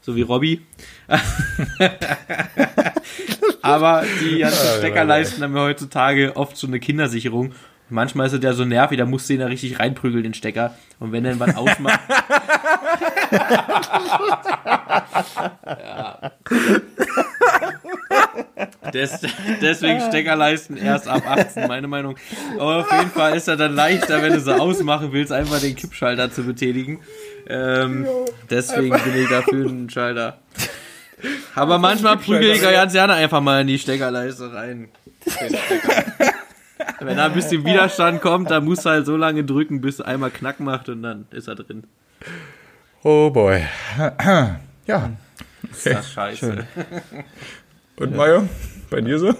so 0.01 0.16
wie 0.16 0.22
Robby. 0.22 0.62
Aber 3.62 4.03
die 4.22 4.39
ganzen 4.39 4.78
Steckerleisten 4.78 5.43
haben 5.43 5.55
ja 5.55 5.64
heutzutage 5.64 6.36
oft 6.36 6.55
so 6.57 6.68
eine 6.68 6.80
Kindersicherung. 6.80 7.53
Manchmal 7.89 8.28
ist 8.28 8.34
es 8.34 8.43
ja 8.43 8.53
so 8.53 8.66
nervig, 8.66 8.99
da 8.99 9.05
musst 9.05 9.28
du 9.30 9.34
ihn 9.34 9.39
da 9.39 9.47
richtig 9.47 9.80
reinprügeln, 9.80 10.24
den 10.24 10.36
Stecker. 10.36 10.76
Und 10.99 11.12
wenn 11.12 11.26
er 11.26 11.39
was 11.39 11.55
ausmacht. 11.55 11.99
ja. 15.66 16.32
Des, 18.94 19.22
deswegen 19.62 20.02
Steckerleisten 20.02 20.78
erst 20.78 21.08
ab 21.08 21.24
18, 21.28 21.68
meine 21.68 21.88
Meinung. 21.88 22.16
Aber 22.56 22.78
auf 22.78 22.92
jeden 22.92 23.12
Fall 23.12 23.36
ist 23.36 23.48
er 23.48 23.56
dann 23.56 23.76
leichter, 23.76 24.22
wenn 24.22 24.34
du 24.34 24.40
sie 24.40 24.60
ausmachen 24.60 25.12
willst, 25.12 25.32
einfach 25.32 25.60
den 25.60 25.76
Kippschalter 25.76 26.32
zu 26.32 26.44
betätigen. 26.44 27.00
Ähm, 27.48 28.08
deswegen 28.50 28.98
bin 29.04 29.24
ich 29.24 29.30
dafür 29.30 29.68
ein 29.68 29.90
Schalter. 29.90 30.40
Aber 31.56 31.78
manchmal 31.78 32.18
prügel 32.18 32.52
ich 32.52 32.62
ganz 32.62 32.94
gerne 32.94 33.14
einfach 33.14 33.42
mal 33.42 33.62
in 33.62 33.68
die 33.68 33.80
Steckerleiste 33.80 34.54
rein. 34.54 34.90
Wenn 37.00 37.18
da 37.18 37.26
ein 37.26 37.34
bisschen 37.34 37.66
Widerstand 37.66 38.22
kommt, 38.22 38.52
dann 38.52 38.66
musst 38.66 38.86
du 38.86 38.90
halt 38.90 39.06
so 39.06 39.18
lange 39.18 39.44
drücken, 39.44 39.82
bis 39.82 40.00
er 40.00 40.08
einmal 40.08 40.32
Knack 40.32 40.60
macht 40.60 40.90
und 40.90 41.04
dann 41.04 41.26
ist 41.32 41.48
er 41.48 41.56
drin. 41.56 41.84
Oh 43.04 43.30
boy. 43.30 43.62
Ja. 44.86 45.12
Ist 45.72 45.86
das 45.86 46.12
scheiße. 46.12 46.66
Und 47.97 48.16
Mario, 48.16 48.47
bei 48.89 49.02
dir 49.02 49.20
so? 49.20 49.34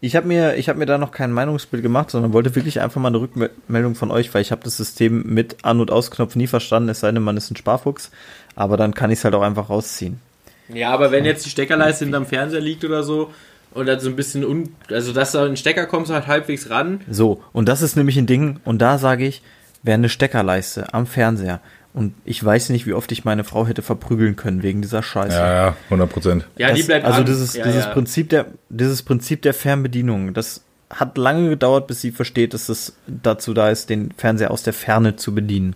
Ich 0.00 0.16
habe 0.16 0.26
mir, 0.26 0.56
ich 0.56 0.68
hab 0.68 0.76
mir 0.76 0.86
da 0.86 0.96
noch 0.96 1.10
kein 1.10 1.32
Meinungsbild 1.32 1.82
gemacht, 1.82 2.10
sondern 2.10 2.32
wollte 2.32 2.54
wirklich 2.54 2.80
einfach 2.80 3.00
mal 3.00 3.08
eine 3.08 3.20
Rückmeldung 3.20 3.94
von 3.94 4.10
euch, 4.10 4.32
weil 4.32 4.42
ich 4.42 4.50
habe 4.50 4.62
das 4.64 4.76
System 4.76 5.24
mit 5.26 5.64
An- 5.64 5.80
und 5.80 5.90
Ausknopf 5.90 6.36
nie 6.36 6.46
verstanden, 6.46 6.88
es 6.88 7.00
sei 7.00 7.12
denn, 7.12 7.22
man 7.22 7.36
ist 7.36 7.50
ein 7.50 7.56
Sparfuchs. 7.56 8.10
Aber 8.54 8.76
dann 8.76 8.94
kann 8.94 9.10
ich 9.10 9.18
es 9.18 9.24
halt 9.24 9.34
auch 9.34 9.42
einfach 9.42 9.68
rausziehen. 9.68 10.20
Ja, 10.68 10.90
aber 10.90 11.10
wenn 11.10 11.24
jetzt 11.24 11.44
die 11.44 11.50
Steckerleiste 11.50 12.04
hinterm 12.04 12.26
Fernseher 12.26 12.60
liegt 12.60 12.84
oder 12.84 13.02
so 13.02 13.32
und 13.72 13.86
dann 13.86 14.00
so 14.00 14.08
ein 14.08 14.16
bisschen 14.16 14.44
un 14.44 14.70
also 14.88 15.12
dass 15.12 15.32
da 15.32 15.44
ein 15.44 15.56
Stecker 15.56 15.86
kommst 15.86 16.10
du 16.10 16.14
halt 16.14 16.28
halbwegs 16.28 16.70
ran. 16.70 17.00
So, 17.10 17.42
und 17.52 17.68
das 17.68 17.82
ist 17.82 17.96
nämlich 17.96 18.16
ein 18.16 18.26
Ding, 18.26 18.60
und 18.64 18.78
da 18.78 18.98
sage 18.98 19.26
ich, 19.26 19.42
wäre 19.82 19.94
eine 19.94 20.08
Steckerleiste 20.08 20.94
am 20.94 21.06
Fernseher. 21.06 21.60
Und 21.92 22.14
ich 22.24 22.42
weiß 22.44 22.68
nicht, 22.68 22.86
wie 22.86 22.92
oft 22.92 23.10
ich 23.10 23.24
meine 23.24 23.42
Frau 23.42 23.66
hätte 23.66 23.82
verprügeln 23.82 24.36
können 24.36 24.62
wegen 24.62 24.80
dieser 24.80 25.02
Scheiße. 25.02 25.36
Ja, 25.36 25.52
ja, 25.66 25.76
100 25.86 26.08
Prozent. 26.10 26.46
Ja, 26.56 26.72
die 26.72 26.84
bleibt 26.84 27.04
also 27.04 27.20
an. 27.20 27.26
dieses, 27.26 27.54
ja, 27.54 27.64
dieses 27.64 27.84
ja. 27.86 27.90
Prinzip 27.90 28.28
der, 28.28 28.46
dieses 28.68 29.02
Prinzip 29.02 29.42
der 29.42 29.54
Fernbedienung, 29.54 30.32
das 30.32 30.62
hat 30.88 31.18
lange 31.18 31.48
gedauert, 31.50 31.86
bis 31.88 32.00
sie 32.00 32.12
versteht, 32.12 32.54
dass 32.54 32.68
es 32.68 32.94
dazu 33.08 33.54
da 33.54 33.70
ist, 33.70 33.90
den 33.90 34.12
Fernseher 34.16 34.50
aus 34.52 34.62
der 34.62 34.72
Ferne 34.72 35.16
zu 35.16 35.34
bedienen. 35.34 35.74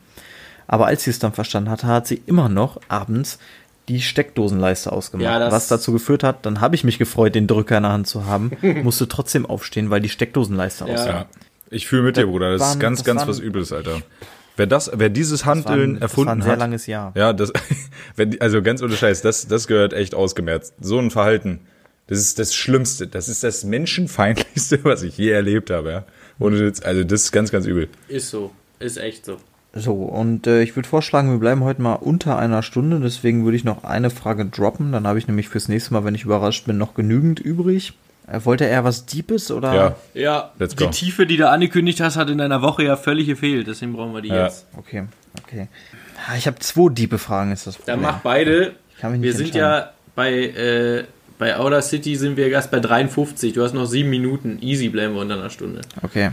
Aber 0.68 0.86
als 0.86 1.04
sie 1.04 1.10
es 1.10 1.18
dann 1.18 1.32
verstanden 1.32 1.68
hatte, 1.70 1.86
hat 1.88 2.06
sie 2.06 2.22
immer 2.26 2.48
noch 2.48 2.80
abends 2.88 3.38
die 3.88 4.00
Steckdosenleiste 4.00 4.92
ausgemacht. 4.92 5.24
Ja, 5.26 5.52
was 5.52 5.68
dazu 5.68 5.92
geführt 5.92 6.22
hat, 6.22 6.46
dann 6.46 6.60
habe 6.60 6.74
ich 6.74 6.84
mich 6.84 6.98
gefreut, 6.98 7.34
den 7.34 7.46
Drücker 7.46 7.76
in 7.76 7.82
der 7.82 7.92
Hand 7.92 8.06
zu 8.06 8.24
haben, 8.24 8.52
musste 8.82 9.08
trotzdem 9.08 9.46
aufstehen, 9.46 9.90
weil 9.90 10.00
die 10.00 10.08
Steckdosenleiste 10.08 10.86
Ja. 10.86 10.94
aus 10.94 11.06
Ja. 11.06 11.26
Ich 11.70 11.86
fühle 11.88 12.02
mit 12.02 12.16
dir, 12.16 12.26
Bruder. 12.26 12.52
Das 12.52 12.60
waren- 12.60 12.70
ist 12.72 12.78
ganz, 12.80 13.04
ganz 13.04 13.20
waren- 13.22 13.28
was 13.28 13.40
Übles, 13.40 13.72
Alter. 13.72 14.00
Wer 14.56 14.66
das, 14.66 14.90
wer 14.94 15.08
dieses 15.08 15.40
Das 15.40 15.46
Handeln 15.46 15.80
ein, 15.80 15.92
das 15.94 16.00
war 16.00 16.02
erfunden 16.02 16.30
ein 16.30 16.42
sehr 16.42 16.52
hat. 16.52 16.58
langes 16.58 16.86
Jahr. 16.86 17.12
Ja, 17.16 17.32
das, 17.32 17.52
wenn, 18.16 18.40
also 18.40 18.62
ganz 18.62 18.82
ohne 18.82 18.96
Scheiß, 18.96 19.22
das, 19.22 19.48
das 19.48 19.66
gehört 19.66 19.92
echt 19.92 20.14
ausgemerzt. 20.14 20.74
So 20.80 20.98
ein 20.98 21.10
Verhalten, 21.10 21.60
das 22.06 22.18
ist 22.18 22.38
das 22.38 22.54
Schlimmste. 22.54 23.06
Das 23.06 23.28
ist 23.28 23.42
das 23.42 23.64
Menschenfeindlichste, 23.64 24.80
was 24.84 25.02
ich 25.02 25.18
je 25.18 25.30
erlebt 25.30 25.70
habe, 25.70 25.90
ja. 25.90 26.04
Ohne 26.38 26.72
also 26.82 27.04
das 27.04 27.22
ist 27.22 27.32
ganz, 27.32 27.50
ganz 27.50 27.66
übel. 27.66 27.88
Ist 28.08 28.30
so. 28.30 28.52
Ist 28.78 28.96
echt 28.96 29.24
so. 29.24 29.38
So, 29.76 29.94
und 29.94 30.46
äh, 30.46 30.62
ich 30.62 30.76
würde 30.76 30.88
vorschlagen, 30.88 31.30
wir 31.32 31.38
bleiben 31.38 31.64
heute 31.64 31.82
mal 31.82 31.94
unter 31.94 32.38
einer 32.38 32.62
Stunde, 32.62 33.00
deswegen 33.00 33.44
würde 33.44 33.56
ich 33.56 33.64
noch 33.64 33.82
eine 33.82 34.10
Frage 34.10 34.46
droppen. 34.46 34.92
Dann 34.92 35.06
habe 35.06 35.18
ich 35.18 35.26
nämlich 35.26 35.48
fürs 35.48 35.68
nächste 35.68 35.94
Mal, 35.94 36.04
wenn 36.04 36.14
ich 36.14 36.24
überrascht 36.24 36.66
bin, 36.66 36.78
noch 36.78 36.94
genügend 36.94 37.40
übrig. 37.40 37.94
Äh, 38.26 38.44
wollte 38.44 38.66
er 38.66 38.84
was 38.84 39.04
Deepes 39.06 39.50
oder? 39.50 39.74
Ja. 39.74 39.96
Ja, 40.14 40.52
Let's 40.58 40.74
die 40.76 40.84
go. 40.84 40.90
Tiefe, 40.90 41.26
die 41.26 41.36
du 41.36 41.48
angekündigt 41.48 42.00
hast, 42.00 42.16
hat 42.16 42.30
in 42.30 42.40
einer 42.40 42.62
Woche 42.62 42.82
ja 42.84 42.96
völlig 42.96 43.26
gefehlt. 43.26 43.66
Deswegen 43.66 43.92
brauchen 43.92 44.14
wir 44.14 44.22
die 44.22 44.28
Ja. 44.28 44.44
jetzt. 44.44 44.66
Okay, 44.76 45.04
okay. 45.42 45.68
Ah, 46.26 46.36
Ich 46.36 46.46
habe 46.46 46.58
zwei 46.60 46.88
diepe 46.92 47.18
Fragen, 47.18 47.52
ist 47.52 47.66
das 47.66 47.76
Dann 47.76 48.00
Problem. 48.00 48.02
mach 48.02 48.18
beide. 48.20 48.74
Ich 48.94 48.98
kann 49.00 49.12
mich 49.12 49.20
nicht 49.20 49.26
Wir 49.30 49.36
sind 49.36 49.54
ja 49.54 49.90
bei, 50.14 50.32
äh, 50.32 51.04
bei 51.38 51.56
Outer 51.58 51.82
City 51.82 52.16
sind 52.16 52.36
wir 52.36 52.48
erst 52.48 52.70
bei 52.70 52.80
53. 52.80 53.52
Du 53.52 53.62
hast 53.62 53.74
noch 53.74 53.84
sieben 53.86 54.08
Minuten. 54.08 54.58
Easy 54.62 54.88
bleiben 54.88 55.14
wir 55.14 55.20
unter 55.20 55.34
einer 55.34 55.50
Stunde. 55.50 55.82
Okay. 56.02 56.30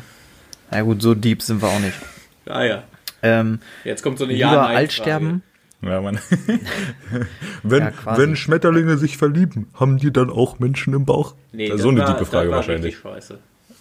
Na 0.69 0.81
gut, 0.83 1.01
so 1.01 1.13
deep 1.15 1.41
sind 1.41 1.61
wir 1.61 1.67
auch 1.67 1.79
nicht. 1.79 1.97
Ah 2.45 2.63
ja. 2.63 2.83
Ähm, 3.23 3.59
Jetzt 3.83 4.01
kommt 4.01 4.17
so 4.17 4.23
eine 4.23 4.33
lieber 4.33 4.45
Ja-Nein-Frage. 4.45 4.77
Altsterben? 4.77 5.43
Ja, 5.81 5.99
Mann. 6.01 6.19
wenn, 7.63 7.83
Ja, 7.83 8.17
wenn 8.17 8.35
Schmetterlinge 8.35 8.97
sich 8.97 9.17
verlieben, 9.17 9.67
haben 9.73 9.97
die 9.97 10.11
dann 10.13 10.29
auch 10.29 10.59
Menschen 10.59 10.93
im 10.93 11.05
Bauch? 11.05 11.33
Nee, 11.51 11.75
so 11.75 11.89
eine 11.89 12.01
war- 12.01 12.05
tiefe 12.07 12.19
das 12.19 12.29
Frage 12.29 12.49
war 12.49 12.57
wahrscheinlich. 12.57 12.85
richtig 12.95 13.01
Scheiße. 13.01 13.39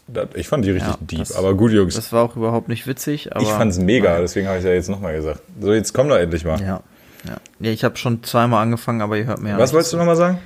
Das, 0.09 0.29
ich 0.35 0.49
fand 0.49 0.65
die 0.65 0.71
richtig 0.71 0.91
Ja, 0.93 0.99
deep. 1.01 1.19
das- 1.21 1.33
aber 1.37 1.55
gut, 1.55 1.73
Jungs. 1.73 1.95
Das 1.95 2.13
war 2.13 2.25
auch 2.25 2.37
überhaupt 2.37 2.69
nicht 2.69 2.87
witzig, 2.87 3.33
aber. 3.35 3.43
ich 3.43 3.49
fand's 3.51 3.79
mega, 3.79 4.19
deswegen 4.21 4.49
habe 4.49 4.59
ich 4.59 4.65
ja 4.65 4.73
jetzt 4.73 4.89
nochmal 4.89 5.15
gesagt. 5.15 5.41
So, 5.61 5.73
jetzt 5.73 5.93
komm 5.93 6.09
doch 6.09 6.17
endlich 6.17 6.45
mal. 6.45 6.61
Ja. 6.61 6.83
Ja, 7.29 7.37
ja 7.61 7.71
ich 7.71 7.85
habe 7.85 7.97
schon 7.97 8.25
zweimal 8.25 8.63
angefangen, 8.63 9.03
aber 9.03 9.19
ihr 9.19 9.27
hört 9.27 9.41
mir 9.41 9.51
ja 9.51 9.59
Was 9.59 9.73
wolltest 9.73 9.93
du 9.93 9.99
nochmal 9.99 10.17
sagen? 10.17 10.39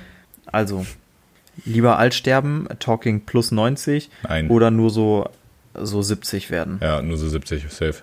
Also, 0.45 0.85
lieber 1.65 1.97
alt 1.97 2.13
sterben, 2.13 2.67
talking 2.79 3.21
plus 3.21 3.51
90 3.51 4.09
Nein. 4.27 4.49
oder 4.49 4.71
nur 4.71 4.89
so, 4.89 5.29
so 5.73 6.01
70 6.01 6.51
werden. 6.51 6.79
Ja, 6.81 7.01
nur 7.01 7.17
so 7.17 7.27
70, 7.29 7.63
safe. 7.71 7.95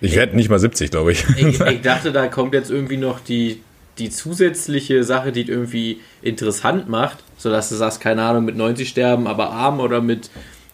Ich 0.00 0.16
werde 0.16 0.36
nicht 0.36 0.48
mal 0.48 0.58
70, 0.58 0.90
glaube 0.90 1.12
ich. 1.12 1.24
Ich, 1.36 1.60
ich 1.60 1.80
dachte, 1.82 2.12
da 2.12 2.26
kommt 2.28 2.54
jetzt 2.54 2.70
irgendwie 2.70 2.96
noch 2.96 3.20
die, 3.20 3.60
die 3.98 4.10
zusätzliche 4.10 5.04
Sache, 5.04 5.32
die 5.32 5.42
es 5.42 5.48
irgendwie 5.48 6.00
interessant 6.22 6.88
macht, 6.88 7.18
sodass 7.36 7.68
du 7.68 7.74
sagst, 7.74 8.00
keine 8.00 8.22
Ahnung, 8.22 8.44
mit 8.44 8.56
90 8.56 8.88
sterben, 8.88 9.26
aber 9.26 9.50
arm 9.50 9.80
oder 9.80 10.00
mit 10.00 10.30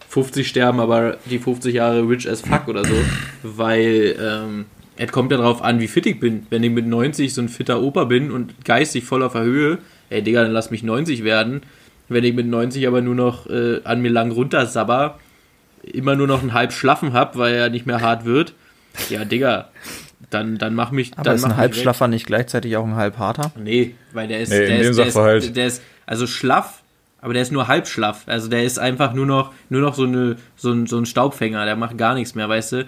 50 0.09 0.47
sterben, 0.47 0.79
aber 0.79 1.17
die 1.25 1.39
50 1.39 1.75
Jahre 1.75 2.07
rich 2.07 2.29
as 2.29 2.41
fuck 2.41 2.67
oder 2.67 2.85
so. 2.85 2.95
Weil 3.43 4.15
ähm, 4.21 4.65
es 4.95 5.11
kommt 5.11 5.31
ja 5.31 5.37
drauf 5.37 5.61
an, 5.61 5.79
wie 5.79 5.87
fit 5.87 6.05
ich 6.05 6.19
bin. 6.19 6.47
Wenn 6.49 6.63
ich 6.63 6.71
mit 6.71 6.87
90 6.87 7.33
so 7.33 7.41
ein 7.41 7.49
fitter 7.49 7.81
Opa 7.81 8.05
bin 8.05 8.31
und 8.31 8.65
geistig 8.65 9.03
voll 9.03 9.23
auf 9.23 9.33
der 9.33 9.43
Höhe, 9.43 9.79
ey 10.09 10.21
Digga, 10.21 10.43
dann 10.43 10.51
lass 10.51 10.71
mich 10.71 10.83
90 10.83 11.23
werden. 11.23 11.61
Wenn 12.09 12.23
ich 12.23 12.33
mit 12.33 12.47
90 12.47 12.87
aber 12.87 13.01
nur 13.01 13.15
noch 13.15 13.47
äh, 13.49 13.81
an 13.83 14.01
mir 14.01 14.11
lang 14.11 14.31
runtersabber, 14.31 15.19
immer 15.83 16.15
nur 16.15 16.27
noch 16.27 16.41
einen 16.41 16.53
halb 16.53 16.71
Schlaffen 16.71 17.13
hab, 17.13 17.37
weil 17.37 17.53
er 17.53 17.69
nicht 17.69 17.85
mehr 17.85 18.01
hart 18.01 18.25
wird, 18.25 18.53
ja, 19.09 19.25
Digga, 19.25 19.69
dann, 20.29 20.57
dann 20.57 20.75
mach 20.75 20.91
mich. 20.91 21.13
Aber 21.13 21.23
dann 21.23 21.35
ist 21.35 21.43
ein. 21.45 21.57
Halbschlaffer 21.57 22.07
nicht 22.07 22.25
gleichzeitig 22.25 22.75
auch 22.77 22.85
ein 22.85 22.95
Halbharter? 22.95 23.51
Nee, 23.57 23.95
weil 24.13 24.27
der 24.27 24.41
ist, 24.41 24.49
Nee, 24.49 24.57
in 24.57 24.67
der, 24.67 24.77
dem 24.79 24.89
ist, 24.91 24.97
der, 24.97 25.05
Sachverhalt. 25.05 25.43
ist, 25.43 25.55
der 25.55 25.67
ist 25.67 25.81
also 26.05 26.27
schlaff, 26.27 26.81
aber 27.21 27.33
der 27.33 27.41
ist 27.41 27.51
nur 27.51 27.67
halb 27.67 27.87
schlaff. 27.87 28.23
Also 28.25 28.49
der 28.49 28.63
ist 28.63 28.79
einfach 28.79 29.13
nur 29.13 29.25
noch, 29.25 29.51
nur 29.69 29.81
noch 29.81 29.93
so, 29.95 30.03
eine, 30.03 30.37
so, 30.55 30.71
ein, 30.71 30.87
so 30.87 30.97
ein 30.97 31.05
Staubfänger, 31.05 31.65
der 31.65 31.75
macht 31.75 31.97
gar 31.97 32.13
nichts 32.13 32.35
mehr, 32.35 32.47
weißt 32.49 32.71
du. 32.73 32.85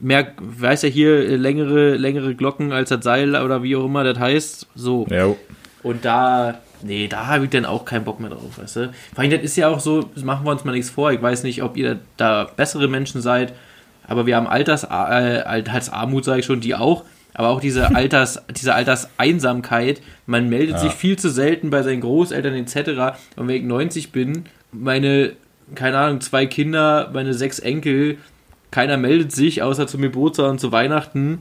Mehr, 0.00 0.28
weiß 0.38 0.82
ja 0.82 0.88
hier, 0.88 1.28
äh, 1.28 1.36
längere, 1.36 1.96
längere 1.96 2.34
Glocken 2.36 2.70
als 2.72 2.90
das 2.90 3.02
Seil 3.02 3.34
oder 3.34 3.62
wie 3.64 3.74
auch 3.74 3.84
immer 3.84 4.04
das 4.04 4.18
heißt. 4.18 4.68
So. 4.76 5.06
Ja, 5.10 5.34
Und 5.82 6.04
da, 6.04 6.60
nee, 6.82 7.08
da 7.08 7.26
habe 7.26 7.44
ich 7.44 7.50
dann 7.50 7.64
auch 7.64 7.84
keinen 7.84 8.04
Bock 8.04 8.20
mehr 8.20 8.30
drauf, 8.30 8.58
weißt 8.58 8.76
du. 8.76 8.92
Vor 9.12 9.22
allem, 9.22 9.30
das 9.32 9.40
ist 9.42 9.56
ja 9.56 9.68
auch 9.68 9.80
so, 9.80 10.02
das 10.14 10.22
machen 10.22 10.46
wir 10.46 10.52
uns 10.52 10.64
mal 10.64 10.70
nichts 10.70 10.88
vor. 10.90 11.10
Ich 11.10 11.20
weiß 11.20 11.42
nicht, 11.42 11.64
ob 11.64 11.76
ihr 11.76 11.98
da 12.16 12.44
bessere 12.56 12.86
Menschen 12.86 13.20
seid, 13.22 13.54
aber 14.08 14.26
wir 14.26 14.36
haben 14.36 14.46
Alters, 14.46 14.84
äh, 14.84 14.88
Altersarmut, 14.88 16.24
sage 16.24 16.40
ich 16.40 16.46
schon, 16.46 16.60
die 16.60 16.74
auch. 16.74 17.04
Aber 17.34 17.50
auch 17.50 17.60
diese 17.60 17.94
Alters, 17.94 18.42
diese 18.50 18.74
Alterseinsamkeit. 18.74 20.00
Man 20.26 20.48
meldet 20.48 20.80
sich 20.80 20.92
viel 20.92 21.16
zu 21.18 21.30
selten 21.30 21.70
bei 21.70 21.82
seinen 21.82 22.00
Großeltern 22.00 22.54
etc. 22.54 23.18
Und 23.36 23.46
wenn 23.46 23.56
ich 23.56 23.62
90 23.62 24.10
bin, 24.10 24.46
meine, 24.72 25.32
keine 25.74 25.98
Ahnung, 25.98 26.20
zwei 26.20 26.46
Kinder, 26.46 27.10
meine 27.12 27.34
sechs 27.34 27.58
Enkel, 27.58 28.18
keiner 28.70 28.96
meldet 28.96 29.32
sich, 29.32 29.62
außer 29.62 29.86
zum 29.86 30.02
Geburtstag 30.02 30.50
und 30.50 30.60
zu 30.60 30.72
Weihnachten. 30.72 31.40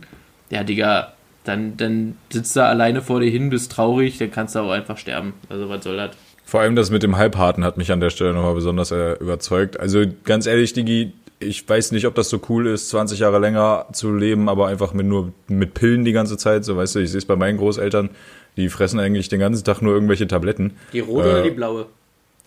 Ja, 0.50 0.64
Digga, 0.64 1.14
dann, 1.44 1.78
dann 1.78 2.16
sitzt 2.30 2.56
du 2.56 2.64
alleine 2.64 3.02
vor 3.02 3.20
dir 3.20 3.30
hin, 3.30 3.50
bist 3.50 3.72
traurig, 3.72 4.18
dann 4.18 4.32
kannst 4.32 4.56
du 4.56 4.60
auch 4.60 4.72
einfach 4.72 4.98
sterben. 4.98 5.34
Also 5.50 5.70
was 5.70 5.84
soll 5.84 5.98
das? 5.98 6.12
Vor 6.46 6.62
allem 6.62 6.76
das 6.76 6.92
mit 6.92 7.04
dem 7.04 7.18
Halbharten 7.18 7.64
hat 7.66 7.78
mich 7.78 7.92
an 7.92 8.00
der 8.00 8.10
Stelle 8.10 8.34
nochmal 8.34 8.54
besonders 8.54 8.92
äh, 8.92 9.14
überzeugt. 9.14 9.80
Also 9.80 10.04
ganz 10.24 10.46
ehrlich, 10.46 10.72
Digi, 10.74 11.12
ich 11.40 11.68
weiß 11.68 11.92
nicht, 11.92 12.08
ob 12.08 12.16
das 12.16 12.30
so 12.30 12.40
cool 12.50 12.68
ist, 12.68 12.90
20 12.90 13.20
Jahre 13.20 13.40
länger 13.40 13.86
zu 13.94 14.14
leben, 14.14 14.50
aber 14.50 14.68
einfach 14.68 14.94
mit 14.94 15.06
nur 15.06 15.34
mit 15.48 15.74
Pillen 15.74 16.04
die 16.04 16.12
ganze 16.14 16.38
Zeit. 16.38 16.66
So 16.66 16.78
weißt 16.78 16.96
du, 16.96 17.00
ich 17.00 17.12
sehe 17.12 17.20
es 17.20 17.26
bei 17.26 17.36
meinen 17.36 17.58
Großeltern, 17.58 18.10
die 18.56 18.70
fressen 18.70 19.00
eigentlich 19.00 19.30
den 19.30 19.40
ganzen 19.40 19.64
Tag 19.64 19.82
nur 19.82 19.94
irgendwelche 19.94 20.28
Tabletten. 20.28 20.74
Die 20.94 21.00
rote 21.00 21.28
Äh, 21.28 21.32
oder 21.32 21.44
die 21.44 21.52
blaue? 21.52 21.86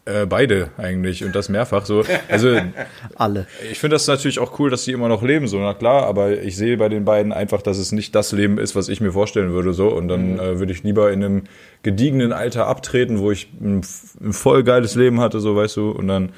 Äh, 0.07 0.27
beide 0.27 0.71
eigentlich 0.79 1.23
und 1.25 1.37
das 1.37 1.49
mehrfach 1.51 1.85
so. 1.85 2.05
Also 2.29 2.57
Alle. 3.15 3.47
ich 3.71 3.79
finde 3.79 3.95
das 3.95 4.07
natürlich 4.09 4.39
auch 4.39 4.59
cool, 4.59 4.71
dass 4.71 4.85
die 4.85 4.93
immer 4.93 5.09
noch 5.09 5.23
leben, 5.23 5.47
so, 5.47 5.59
na 5.61 5.75
klar, 5.75 6.05
aber 6.07 6.41
ich 6.43 6.57
sehe 6.57 6.79
bei 6.79 6.89
den 6.89 7.05
beiden 7.05 7.33
einfach, 7.33 7.63
dass 7.63 7.79
es 7.79 7.93
nicht 7.93 8.15
das 8.15 8.33
Leben 8.33 8.59
ist, 8.59 8.75
was 8.75 8.89
ich 8.89 9.01
mir 9.01 9.13
vorstellen 9.13 9.53
würde, 9.53 9.73
so. 9.73 9.89
Und 9.89 10.09
dann 10.09 10.39
äh, 10.39 10.59
würde 10.59 10.73
ich 10.73 10.83
lieber 10.83 11.13
in 11.13 11.23
einem 11.23 11.43
gediegenen 11.83 12.33
Alter 12.33 12.67
abtreten, 12.67 13.19
wo 13.21 13.31
ich 13.31 13.49
ein, 13.61 13.83
ein 14.21 14.33
voll 14.33 14.65
geiles 14.65 14.95
Leben 14.97 15.21
hatte, 15.21 15.39
so, 15.39 15.55
weißt 15.55 15.77
du, 15.77 15.91
und 15.91 16.09
dann, 16.09 16.31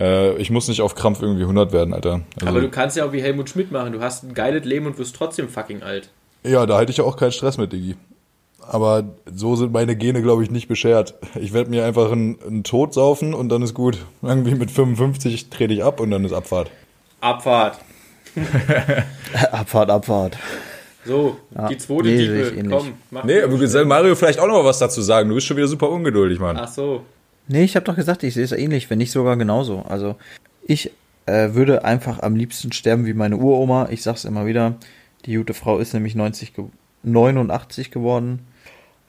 äh, 0.00 0.36
ich 0.38 0.50
muss 0.50 0.66
nicht 0.66 0.80
auf 0.80 0.94
Krampf 0.94 1.22
irgendwie 1.22 1.42
100 1.42 1.72
werden, 1.72 1.94
Alter. 1.94 2.22
Also, 2.36 2.46
Aber 2.46 2.60
du 2.60 2.70
kannst 2.70 2.96
ja 2.96 3.04
auch 3.04 3.12
wie 3.12 3.22
Helmut 3.22 3.50
Schmidt 3.50 3.70
machen. 3.70 3.92
Du 3.92 4.00
hast 4.00 4.24
ein 4.24 4.34
geiles 4.34 4.64
Leben 4.64 4.86
und 4.86 4.98
wirst 4.98 5.14
trotzdem 5.14 5.48
fucking 5.48 5.82
alt. 5.82 6.10
ja, 6.42 6.66
da 6.66 6.80
hätte 6.80 6.90
ich 6.90 6.96
ja 6.96 7.04
auch 7.04 7.16
keinen 7.16 7.32
Stress 7.32 7.58
mit, 7.58 7.72
Digi. 7.72 7.96
Aber 8.66 9.04
so 9.32 9.56
sind 9.56 9.72
meine 9.72 9.96
Gene, 9.96 10.22
glaube 10.22 10.44
ich, 10.44 10.50
nicht 10.50 10.68
beschert. 10.68 11.14
Ich 11.34 11.52
werde 11.52 11.70
mir 11.70 11.84
einfach 11.84 12.12
einen, 12.12 12.38
einen 12.46 12.64
Tod 12.64 12.94
saufen 12.94 13.34
und 13.34 13.48
dann 13.48 13.62
ist 13.62 13.74
gut. 13.74 13.98
Irgendwie 14.22 14.54
mit 14.54 14.70
55 14.70 15.50
trete 15.50 15.74
ich 15.74 15.82
ab 15.82 15.98
und 16.00 16.10
dann 16.10 16.24
ist 16.24 16.32
Abfahrt. 16.32 16.70
Abfahrt. 17.20 17.78
Abfahrt, 19.50 19.90
Abfahrt. 19.90 20.38
So, 21.04 21.36
Ja, 21.54 21.68
die 21.68 21.78
zweite 21.78 22.08
nee, 22.08 22.24
ähnlich. 22.24 22.70
Komm, 22.70 22.92
mach 23.10 23.24
Nee, 23.24 23.42
aber 23.42 23.66
soll 23.66 23.86
Mario 23.86 24.14
vielleicht 24.14 24.38
auch 24.38 24.46
noch 24.46 24.62
mal 24.62 24.64
was 24.64 24.78
dazu 24.78 25.00
sagen? 25.00 25.28
Du 25.28 25.34
bist 25.34 25.46
schon 25.46 25.56
wieder 25.56 25.66
super 25.66 25.90
ungeduldig, 25.90 26.38
Mann. 26.38 26.56
Ach 26.58 26.68
so. 26.68 27.02
Nee, 27.52 27.64
ich 27.64 27.74
habe 27.74 27.84
doch 27.84 27.96
gesagt, 27.96 28.22
ich 28.22 28.34
sehe 28.34 28.44
es 28.44 28.52
ähnlich, 28.52 28.88
wenn 28.90 28.98
nicht 28.98 29.10
sogar 29.10 29.36
genauso. 29.36 29.80
Also 29.80 30.14
ich 30.62 30.92
äh, 31.26 31.52
würde 31.52 31.84
einfach 31.84 32.20
am 32.22 32.36
liebsten 32.36 32.70
sterben 32.70 33.06
wie 33.06 33.12
meine 33.12 33.38
Uroma. 33.38 33.88
Ich 33.90 34.04
sag's 34.04 34.24
immer 34.24 34.46
wieder. 34.46 34.76
Die 35.26 35.34
gute 35.34 35.52
Frau 35.52 35.78
ist 35.78 35.92
nämlich 35.92 36.14
90 36.14 36.54
ge 36.54 36.66
89 37.02 37.90
geworden. 37.90 38.46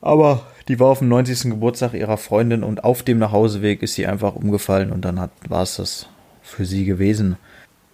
Aber 0.01 0.47
die 0.67 0.79
war 0.79 0.87
auf 0.87 0.99
dem 0.99 1.09
90. 1.09 1.51
Geburtstag 1.51 1.93
ihrer 1.93 2.17
Freundin 2.17 2.63
und 2.63 2.83
auf 2.83 3.03
dem 3.03 3.19
Nachhauseweg 3.19 3.83
ist 3.83 3.93
sie 3.93 4.07
einfach 4.07 4.35
umgefallen 4.35 4.91
und 4.91 5.05
dann 5.05 5.29
war 5.47 5.61
es 5.61 5.75
das 5.75 6.07
für 6.41 6.65
sie 6.65 6.85
gewesen. 6.85 7.37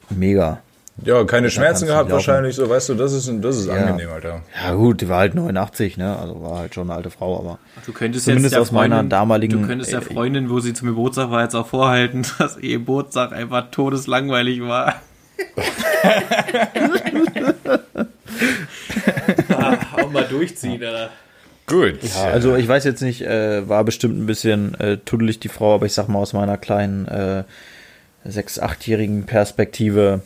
Mega. 0.09 0.61
Ja, 1.03 1.23
keine 1.25 1.51
Schmerzen 1.51 1.85
gehabt 1.85 2.09
laufen. 2.09 2.13
wahrscheinlich, 2.27 2.55
so 2.55 2.67
weißt 2.69 2.89
du, 2.89 2.95
das 2.95 3.13
ist, 3.13 3.31
das 3.41 3.57
ist 3.57 3.67
Ja. 3.67 3.73
angenehm, 3.75 4.09
Alter. 4.09 4.41
Ja 4.63 4.73
gut, 4.73 5.01
die 5.01 5.07
war 5.09 5.19
halt 5.19 5.35
89, 5.35 5.95
ne? 5.97 6.17
Also 6.17 6.41
war 6.41 6.57
halt 6.59 6.73
schon 6.73 6.89
eine 6.89 6.97
alte 6.97 7.11
Frau, 7.11 7.37
aber 7.39 7.59
Du 7.85 7.93
könntest 7.93 8.25
Zumindest 8.25 8.53
jetzt 8.53 8.61
aus 8.61 8.71
meiner 8.71 8.95
Freundin, 8.95 9.09
damaligen- 9.11 9.61
Du 9.61 9.67
könntest 9.67 9.93
der 9.93 10.01
Freundin, 10.01 10.49
wo 10.49 10.59
sie 10.59 10.73
zum 10.73 10.87
Geburtstag 10.87 11.29
war, 11.29 11.43
jetzt 11.43 11.55
auch 11.55 11.67
vorhalten, 11.67 12.25
dass 12.39 12.57
ihr 12.57 12.79
Geburtstag 12.79 13.31
einfach 13.31 13.69
todeslangweilig 13.71 14.61
war. 14.63 14.95
ah, 19.49 19.77
auch 20.01 20.11
mal 20.11 20.23
durchziehen, 20.25 20.77
oder? 20.81 21.09
Gut. 21.67 21.99
Also 22.23 22.55
ich 22.55 22.67
weiß 22.67 22.85
jetzt 22.85 23.01
nicht, 23.01 23.21
äh, 23.21 23.67
war 23.67 23.83
bestimmt 23.83 24.17
ein 24.17 24.25
bisschen 24.25 24.73
äh, 24.79 24.97
tuddelig 25.03 25.39
die 25.39 25.49
Frau, 25.49 25.75
aber 25.75 25.85
ich 25.85 25.93
sag 25.93 26.07
mal 26.07 26.19
aus 26.19 26.31
meiner 26.33 26.57
kleinen 26.57 27.07
äh, 27.07 27.43
sechs, 28.23 28.57
achtjährigen 28.57 29.25
Perspektive 29.25 30.21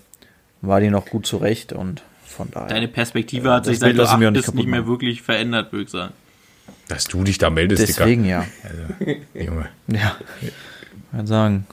war 0.61 0.79
die 0.79 0.89
noch 0.89 1.05
gut 1.07 1.25
zurecht 1.25 1.73
und 1.73 2.01
von 2.25 2.49
daher. 2.51 2.67
Deine 2.67 2.87
Perspektive 2.87 3.51
hat 3.51 3.65
Das 3.65 3.71
sich 3.71 3.79
seit 3.79 3.97
du 3.97 4.03
acht 4.03 4.19
nicht 4.19 4.53
nicht 4.53 4.67
mehr 4.67 4.81
machen. 4.81 4.89
wirklich 4.89 5.21
verändert, 5.21 5.71
würde 5.71 5.83
ich 5.85 5.89
sagen. 5.89 6.13
Dass 6.87 7.05
du 7.05 7.23
dich 7.23 7.37
da 7.37 7.49
meldest, 7.49 7.81
Deswegen 7.87 8.25
ja. 8.25 8.45
Dicker. 8.99 9.21
Junge. 9.43 9.69
Ja. 9.87 10.15
Ich 10.41 10.51
würde 11.11 11.27
sagen, 11.27 11.67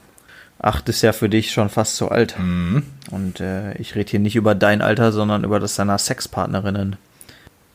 acht 0.59 0.89
ist 0.89 1.01
ja 1.01 1.13
für 1.13 1.29
dich 1.29 1.51
schon 1.51 1.69
fast 1.69 1.95
zu 1.95 2.09
alt. 2.09 2.37
Mhm. 2.37 2.83
Und 3.11 3.39
äh, 3.39 3.73
ich 3.77 3.95
rede 3.95 4.11
hier 4.11 4.19
nicht 4.19 4.35
über 4.35 4.55
dein 4.55 4.81
Alter, 4.81 5.11
sondern 5.11 5.43
über 5.43 5.59
das 5.59 5.75
deiner 5.75 5.97
Sexpartnerinnen. 5.97 6.97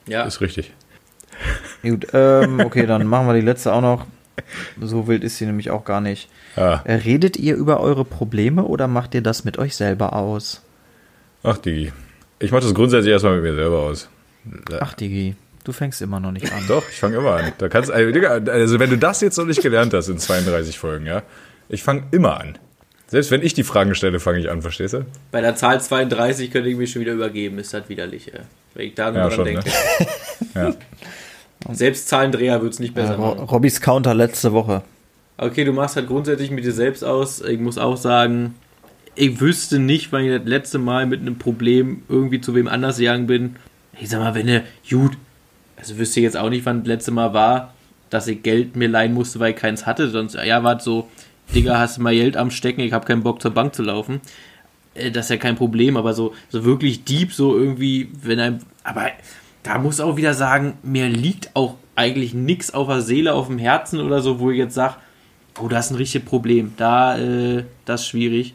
Ja, 0.06 0.24
Ist 0.24 0.40
richtig. 0.42 0.72
Gut, 1.82 2.08
ähm, 2.12 2.60
okay, 2.60 2.86
dann 2.86 3.06
machen 3.06 3.26
wir 3.26 3.34
die 3.34 3.40
letzte 3.40 3.72
auch 3.72 3.80
noch. 3.80 4.06
So 4.80 5.06
wild 5.08 5.24
ist 5.24 5.38
sie 5.38 5.46
nämlich 5.46 5.70
auch 5.70 5.84
gar 5.84 6.00
nicht. 6.00 6.28
Ah. 6.56 6.80
Äh, 6.84 6.94
Redet 6.94 7.36
ihr 7.38 7.54
über 7.56 7.80
eure 7.80 8.04
Probleme 8.04 8.64
oder 8.64 8.88
macht 8.88 9.14
ihr 9.14 9.22
das 9.22 9.44
mit 9.44 9.58
euch 9.58 9.76
selber 9.76 10.12
aus? 10.14 10.62
Ach, 11.44 11.58
Digi. 11.58 11.92
Ich 12.40 12.50
mach 12.50 12.60
das 12.60 12.74
grundsätzlich 12.74 13.12
erstmal 13.12 13.34
mit 13.36 13.44
mir 13.44 13.54
selber 13.54 13.78
aus. 13.80 14.08
Ach, 14.80 14.94
Digi, 14.94 15.36
du 15.62 15.72
fängst 15.72 16.02
immer 16.02 16.18
noch 16.20 16.32
nicht 16.32 16.52
an. 16.52 16.64
Doch, 16.68 16.82
ich 16.90 16.96
fange 16.98 17.16
immer 17.18 17.36
an. 17.36 17.52
Da 17.58 17.68
kannst, 17.68 17.90
also, 17.90 18.10
Digga, 18.12 18.30
also 18.50 18.78
wenn 18.80 18.90
du 18.90 18.98
das 18.98 19.20
jetzt 19.20 19.36
noch 19.38 19.46
nicht 19.46 19.62
gelernt 19.62 19.94
hast 19.94 20.08
in 20.08 20.18
32 20.18 20.78
Folgen, 20.78 21.06
ja, 21.06 21.22
ich 21.68 21.82
fange 21.82 22.04
immer 22.10 22.40
an. 22.40 22.58
Selbst 23.06 23.30
wenn 23.30 23.42
ich 23.42 23.54
die 23.54 23.62
Fragen 23.62 23.94
stelle, 23.94 24.18
fange 24.18 24.40
ich 24.40 24.50
an, 24.50 24.62
verstehst 24.62 24.94
du? 24.94 25.04
bei 25.30 25.40
der 25.40 25.54
Zahl 25.54 25.80
32 25.80 26.50
könnte 26.50 26.68
ich 26.68 26.76
mich 26.76 26.90
schon 26.90 27.00
wieder 27.02 27.12
übergeben, 27.12 27.58
ist 27.58 27.72
das 27.72 27.88
widerlich. 27.88 28.32
Ey. 28.34 28.40
Wenn 28.74 28.86
ich 28.88 28.94
da 28.94 29.10
nur 29.10 29.20
Ja, 29.20 29.28
dran 29.28 29.36
schon, 29.36 29.44
denke. 29.44 29.64
Ja. 30.54 30.74
Selbst 31.72 32.08
Zahlendreher 32.08 32.60
wird 32.62 32.72
es 32.74 32.78
nicht 32.80 32.96
Äh, 32.96 33.00
besser 33.02 33.16
Ro- 33.16 33.34
machen. 33.36 33.44
Robbys 33.48 33.80
Counter 33.80 34.14
letzte 34.14 34.52
Woche. 34.52 34.82
Okay, 35.36 35.64
du 35.64 35.72
machst 35.72 35.96
halt 35.96 36.06
grundsätzlich 36.08 36.50
mit 36.50 36.64
dir 36.64 36.72
selbst 36.72 37.02
aus. 37.04 37.40
Ich 37.40 37.58
muss 37.58 37.78
auch 37.78 37.96
sagen, 37.96 38.54
ich 39.16 39.40
wüsste 39.40 39.78
nicht, 39.78 40.12
wann 40.12 40.24
ich 40.24 40.36
das 40.36 40.46
letzte 40.48 40.78
Mal 40.78 41.06
mit 41.06 41.20
einem 41.20 41.36
Problem 41.38 42.02
irgendwie 42.08 42.40
zu 42.40 42.54
wem 42.54 42.68
anders 42.68 42.98
gegangen 42.98 43.26
bin. 43.26 43.56
Ich 44.00 44.08
sag 44.10 44.20
mal, 44.20 44.34
wenn 44.34 44.46
du, 44.46 44.64
gut, 44.90 45.16
also 45.76 45.98
wüsste 45.98 46.20
ich 46.20 46.24
jetzt 46.24 46.36
auch 46.36 46.50
nicht, 46.50 46.66
wann 46.66 46.80
das 46.80 46.88
letzte 46.88 47.10
Mal 47.10 47.32
war, 47.32 47.74
dass 48.10 48.26
ich 48.26 48.42
Geld 48.42 48.76
mir 48.76 48.88
leihen 48.88 49.14
musste, 49.14 49.40
weil 49.40 49.52
ich 49.52 49.56
keins 49.56 49.86
hatte. 49.86 50.08
Sonst, 50.10 50.34
ja, 50.34 50.62
war 50.62 50.80
so, 50.80 51.08
Digga, 51.54 51.78
hast 51.78 51.98
du 51.98 52.02
mal 52.02 52.14
Geld 52.14 52.36
am 52.36 52.50
Stecken, 52.50 52.80
ich 52.80 52.92
habe 52.92 53.06
keinen 53.06 53.22
Bock 53.22 53.40
zur 53.42 53.52
Bank 53.52 53.74
zu 53.74 53.82
laufen. 53.82 54.20
Äh, 54.94 55.10
Das 55.10 55.26
ist 55.26 55.30
ja 55.30 55.36
kein 55.36 55.56
Problem, 55.56 55.96
aber 55.96 56.14
so, 56.14 56.34
so 56.48 56.64
wirklich 56.64 57.04
deep, 57.04 57.32
so 57.32 57.56
irgendwie, 57.56 58.08
wenn 58.22 58.40
einem, 58.40 58.58
aber 58.82 59.10
da 59.62 59.78
muss 59.78 60.00
auch 60.00 60.16
wieder 60.16 60.34
sagen, 60.34 60.74
mir 60.82 61.08
liegt 61.08 61.50
auch 61.54 61.76
eigentlich 61.96 62.34
nichts 62.34 62.74
auf 62.74 62.88
der 62.88 63.00
Seele, 63.00 63.34
auf 63.34 63.46
dem 63.46 63.58
Herzen 63.58 64.00
oder 64.00 64.20
so, 64.20 64.40
wo 64.40 64.50
ich 64.50 64.58
jetzt 64.58 64.74
sage, 64.74 64.96
oh, 65.60 65.68
das 65.68 65.86
ist 65.86 65.92
ein 65.92 65.96
richtiges 65.96 66.28
Problem. 66.28 66.72
Da, 66.76 67.16
äh, 67.18 67.64
das 67.84 68.02
ist 68.02 68.08
schwierig. 68.08 68.54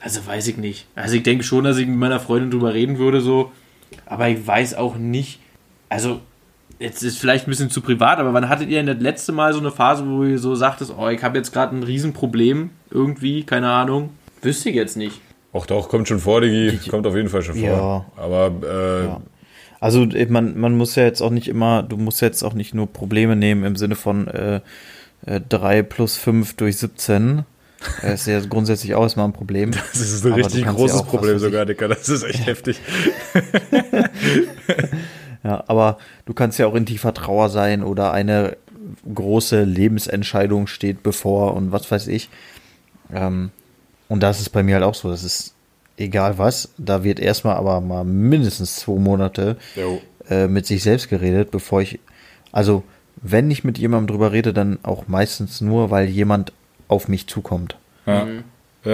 Also 0.00 0.26
weiß 0.26 0.48
ich 0.48 0.56
nicht. 0.56 0.86
Also 0.94 1.16
ich 1.16 1.22
denke 1.22 1.44
schon, 1.44 1.64
dass 1.64 1.76
ich 1.76 1.86
mit 1.86 1.98
meiner 1.98 2.20
Freundin 2.20 2.50
drüber 2.50 2.74
reden 2.74 2.98
würde, 2.98 3.20
so. 3.20 3.52
Aber 4.06 4.28
ich 4.28 4.46
weiß 4.46 4.74
auch 4.74 4.96
nicht. 4.96 5.40
Also, 5.88 6.20
jetzt 6.78 7.02
ist 7.02 7.18
vielleicht 7.18 7.46
ein 7.46 7.50
bisschen 7.50 7.70
zu 7.70 7.80
privat, 7.80 8.18
aber 8.18 8.32
wann 8.32 8.48
hattet 8.48 8.68
ihr 8.68 8.78
denn 8.78 8.86
das 8.86 9.00
letzte 9.00 9.32
Mal 9.32 9.52
so 9.52 9.60
eine 9.60 9.70
Phase, 9.70 10.06
wo 10.06 10.24
ihr 10.24 10.38
so 10.38 10.54
sagtest, 10.54 10.94
oh, 10.96 11.08
ich 11.08 11.22
habe 11.22 11.36
jetzt 11.36 11.52
gerade 11.52 11.76
ein 11.76 11.82
Riesenproblem 11.82 12.70
irgendwie, 12.90 13.42
keine 13.42 13.70
Ahnung. 13.70 14.10
Wüsste 14.42 14.70
ich 14.70 14.76
jetzt 14.76 14.96
nicht. 14.96 15.20
Auch 15.52 15.66
doch, 15.66 15.88
kommt 15.88 16.08
schon 16.08 16.20
vor, 16.20 16.40
Digi. 16.40 16.78
Kommt 16.88 17.06
auf 17.06 17.16
jeden 17.16 17.28
Fall 17.28 17.42
schon 17.42 17.56
vor. 17.56 17.62
Ja. 18.16 18.22
Aber 18.22 18.52
äh, 18.62 19.04
Ja. 19.06 19.20
Also 19.80 20.04
äh, 20.04 20.26
man, 20.26 20.58
man 20.58 20.76
muss 20.76 20.94
ja 20.94 21.04
jetzt 21.04 21.22
auch 21.22 21.30
nicht 21.30 21.48
immer, 21.48 21.82
du 21.82 21.96
musst 21.96 22.20
jetzt 22.20 22.42
auch 22.42 22.54
nicht 22.54 22.74
nur 22.74 22.86
Probleme 22.86 23.34
nehmen 23.34 23.64
im 23.64 23.76
Sinne 23.76 23.96
von 23.96 24.28
äh, 24.28 24.60
äh, 25.26 25.40
3 25.48 25.82
plus 25.82 26.16
5 26.18 26.54
durch 26.56 26.76
17. 26.76 27.44
Das 28.02 28.20
ist 28.20 28.26
ja 28.26 28.40
grundsätzlich 28.40 28.94
auch 28.94 29.02
erstmal 29.02 29.26
ein 29.26 29.32
Problem. 29.32 29.70
das 29.92 30.00
ist 30.00 30.24
ein 30.24 30.32
Aber 30.32 30.44
richtig 30.44 30.66
großes 30.66 31.00
ja 31.00 31.06
Problem 31.06 31.38
sogar, 31.38 31.66
Dicker. 31.66 31.88
Das 31.88 32.08
ist 32.08 32.22
echt 32.22 32.46
heftig. 32.46 32.80
Ja, 35.42 35.64
aber 35.68 35.98
du 36.26 36.34
kannst 36.34 36.58
ja 36.58 36.66
auch 36.66 36.74
in 36.74 36.86
tiefer 36.86 37.14
Trauer 37.14 37.48
sein 37.48 37.82
oder 37.82 38.12
eine 38.12 38.56
große 39.12 39.64
Lebensentscheidung 39.64 40.66
steht 40.66 41.02
bevor 41.02 41.54
und 41.54 41.72
was 41.72 41.90
weiß 41.90 42.08
ich. 42.08 42.28
Ähm, 43.12 43.50
und 44.08 44.22
das 44.22 44.40
ist 44.40 44.50
bei 44.50 44.62
mir 44.62 44.74
halt 44.74 44.84
auch 44.84 44.94
so. 44.94 45.10
Das 45.10 45.24
ist 45.24 45.54
egal 45.96 46.38
was. 46.38 46.70
Da 46.76 47.04
wird 47.04 47.20
erstmal 47.20 47.56
aber 47.56 47.80
mal 47.80 48.04
mindestens 48.04 48.76
zwei 48.76 48.98
Monate 48.98 49.56
äh, 50.28 50.46
mit 50.46 50.66
sich 50.66 50.82
selbst 50.82 51.08
geredet, 51.08 51.50
bevor 51.50 51.80
ich. 51.80 52.00
Also, 52.52 52.82
wenn 53.22 53.50
ich 53.50 53.64
mit 53.64 53.78
jemandem 53.78 54.08
drüber 54.08 54.32
rede, 54.32 54.52
dann 54.52 54.78
auch 54.82 55.06
meistens 55.08 55.60
nur, 55.60 55.90
weil 55.90 56.08
jemand 56.08 56.52
auf 56.90 57.08
mich 57.08 57.26
zukommt. 57.26 57.76
Ja. 58.06 58.26
ja, 58.26 58.42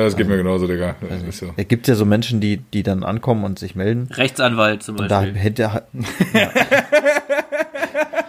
das 0.05 0.17
geht 0.17 0.29
mir 0.29 0.37
genauso, 0.37 0.67
Digga. 0.67 0.97
Das 1.09 1.23
ist 1.23 1.39
so. 1.39 1.55
Es 1.57 1.69
gibt 1.69 1.89
ja 1.89 1.95
so 1.95 2.05
Menschen, 2.05 2.41
die, 2.41 2.59
die 2.59 2.83
dann 2.83 3.03
ankommen 3.03 3.45
und 3.45 3.59
sich 3.59 3.75
melden. 3.75 4.09
Rechtsanwalt 4.13 4.83
zum 4.83 4.99
Und 4.99 5.11
da 5.11 5.21
Beispiel. 5.21 5.41
hätte 5.41 5.63
er. 5.63 5.87
Ja. 6.35 6.51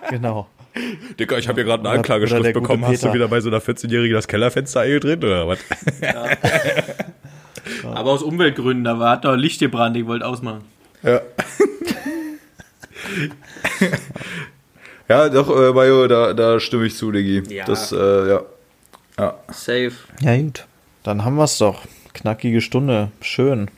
genau. 0.09 0.47
Dicker, 1.19 1.37
ich 1.37 1.47
habe 1.47 1.55
hier 1.61 1.65
gerade 1.65 1.87
eine 1.87 1.97
Anklageschrift 1.97 2.53
bekommen. 2.53 2.85
Hast 2.85 3.01
du 3.03 3.07
Peter. 3.07 3.13
wieder 3.15 3.27
bei 3.27 3.41
so 3.41 3.49
einer 3.49 3.59
14-Jährigen 3.59 4.13
das 4.13 4.27
Kellerfenster 4.27 4.81
eingedreht 4.81 5.23
oder 5.23 5.47
was? 5.47 5.59
Aber 7.83 8.11
aus 8.11 8.21
Umweltgründen, 8.23 8.83
da 8.83 8.99
war, 8.99 9.11
hat 9.11 9.25
doch 9.25 9.35
Licht 9.35 9.59
gebrannt, 9.59 9.97
ich 9.97 10.05
wollte 10.05 10.25
ausmachen. 10.25 10.61
Ja. 11.03 11.21
ja, 15.09 15.29
doch, 15.29 15.49
äh, 15.49 15.73
Mayo, 15.73 16.07
da, 16.07 16.33
da 16.33 16.59
stimme 16.59 16.85
ich 16.85 16.95
zu, 16.95 17.11
Digi. 17.11 17.43
Ja. 17.53 17.65
Das, 17.65 17.91
äh, 17.91 18.29
ja. 18.29 18.41
Ja. 19.19 19.35
Safe. 19.49 19.93
Ja, 20.21 20.37
gut. 20.37 20.65
Dann 21.03 21.25
haben 21.25 21.35
wir 21.35 21.45
es 21.45 21.57
doch. 21.57 21.81
Knackige 22.13 22.61
Stunde. 22.61 23.11
Schön. 23.21 23.69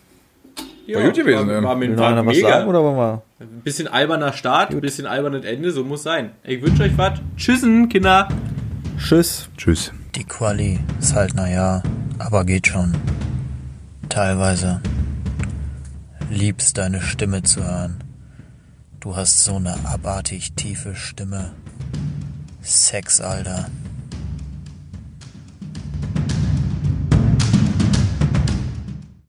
Ja, 0.86 1.06
gut 1.06 1.14
gewesen, 1.14 1.48
war, 1.48 1.54
ja. 1.54 1.64
war, 1.64 1.76
mit, 1.76 1.96
war 1.98 2.24
mega. 2.24 2.50
sagen 2.50 2.68
oder 2.68 2.82
wollen 2.82 2.98
wir? 2.98 3.22
Ein 3.40 3.62
bisschen 3.64 3.88
alberner 3.88 4.34
Start, 4.34 4.72
ein 4.72 4.82
bisschen 4.82 5.06
albernes 5.06 5.46
Ende, 5.46 5.72
so 5.72 5.84
muss 5.84 6.02
sein. 6.02 6.32
Ich 6.44 6.62
wünsche 6.64 6.84
euch 6.84 6.98
was. 6.98 7.20
Tschüssen, 7.38 7.90
Kinder. 7.90 8.28
Tschüss. 8.98 9.50
Tschüss. 9.56 9.94
Die 10.16 10.24
Quali 10.24 10.80
ist 11.00 11.14
halt 11.14 11.36
naja, 11.36 11.84
aber 12.18 12.44
geht 12.44 12.68
schon. 12.68 12.96
Teilweise. 14.10 14.82
Liebst 16.32 16.78
deine 16.80 17.02
Stimme 17.02 17.44
zu 17.44 17.64
hören. 17.64 18.04
Du 19.00 19.16
hast 19.16 19.44
so 19.44 19.58
eine 19.58 19.76
abartig 19.86 20.54
tiefe 20.56 20.96
Stimme. 20.96 21.52
Sex, 22.62 23.22
Alter. 23.22 23.68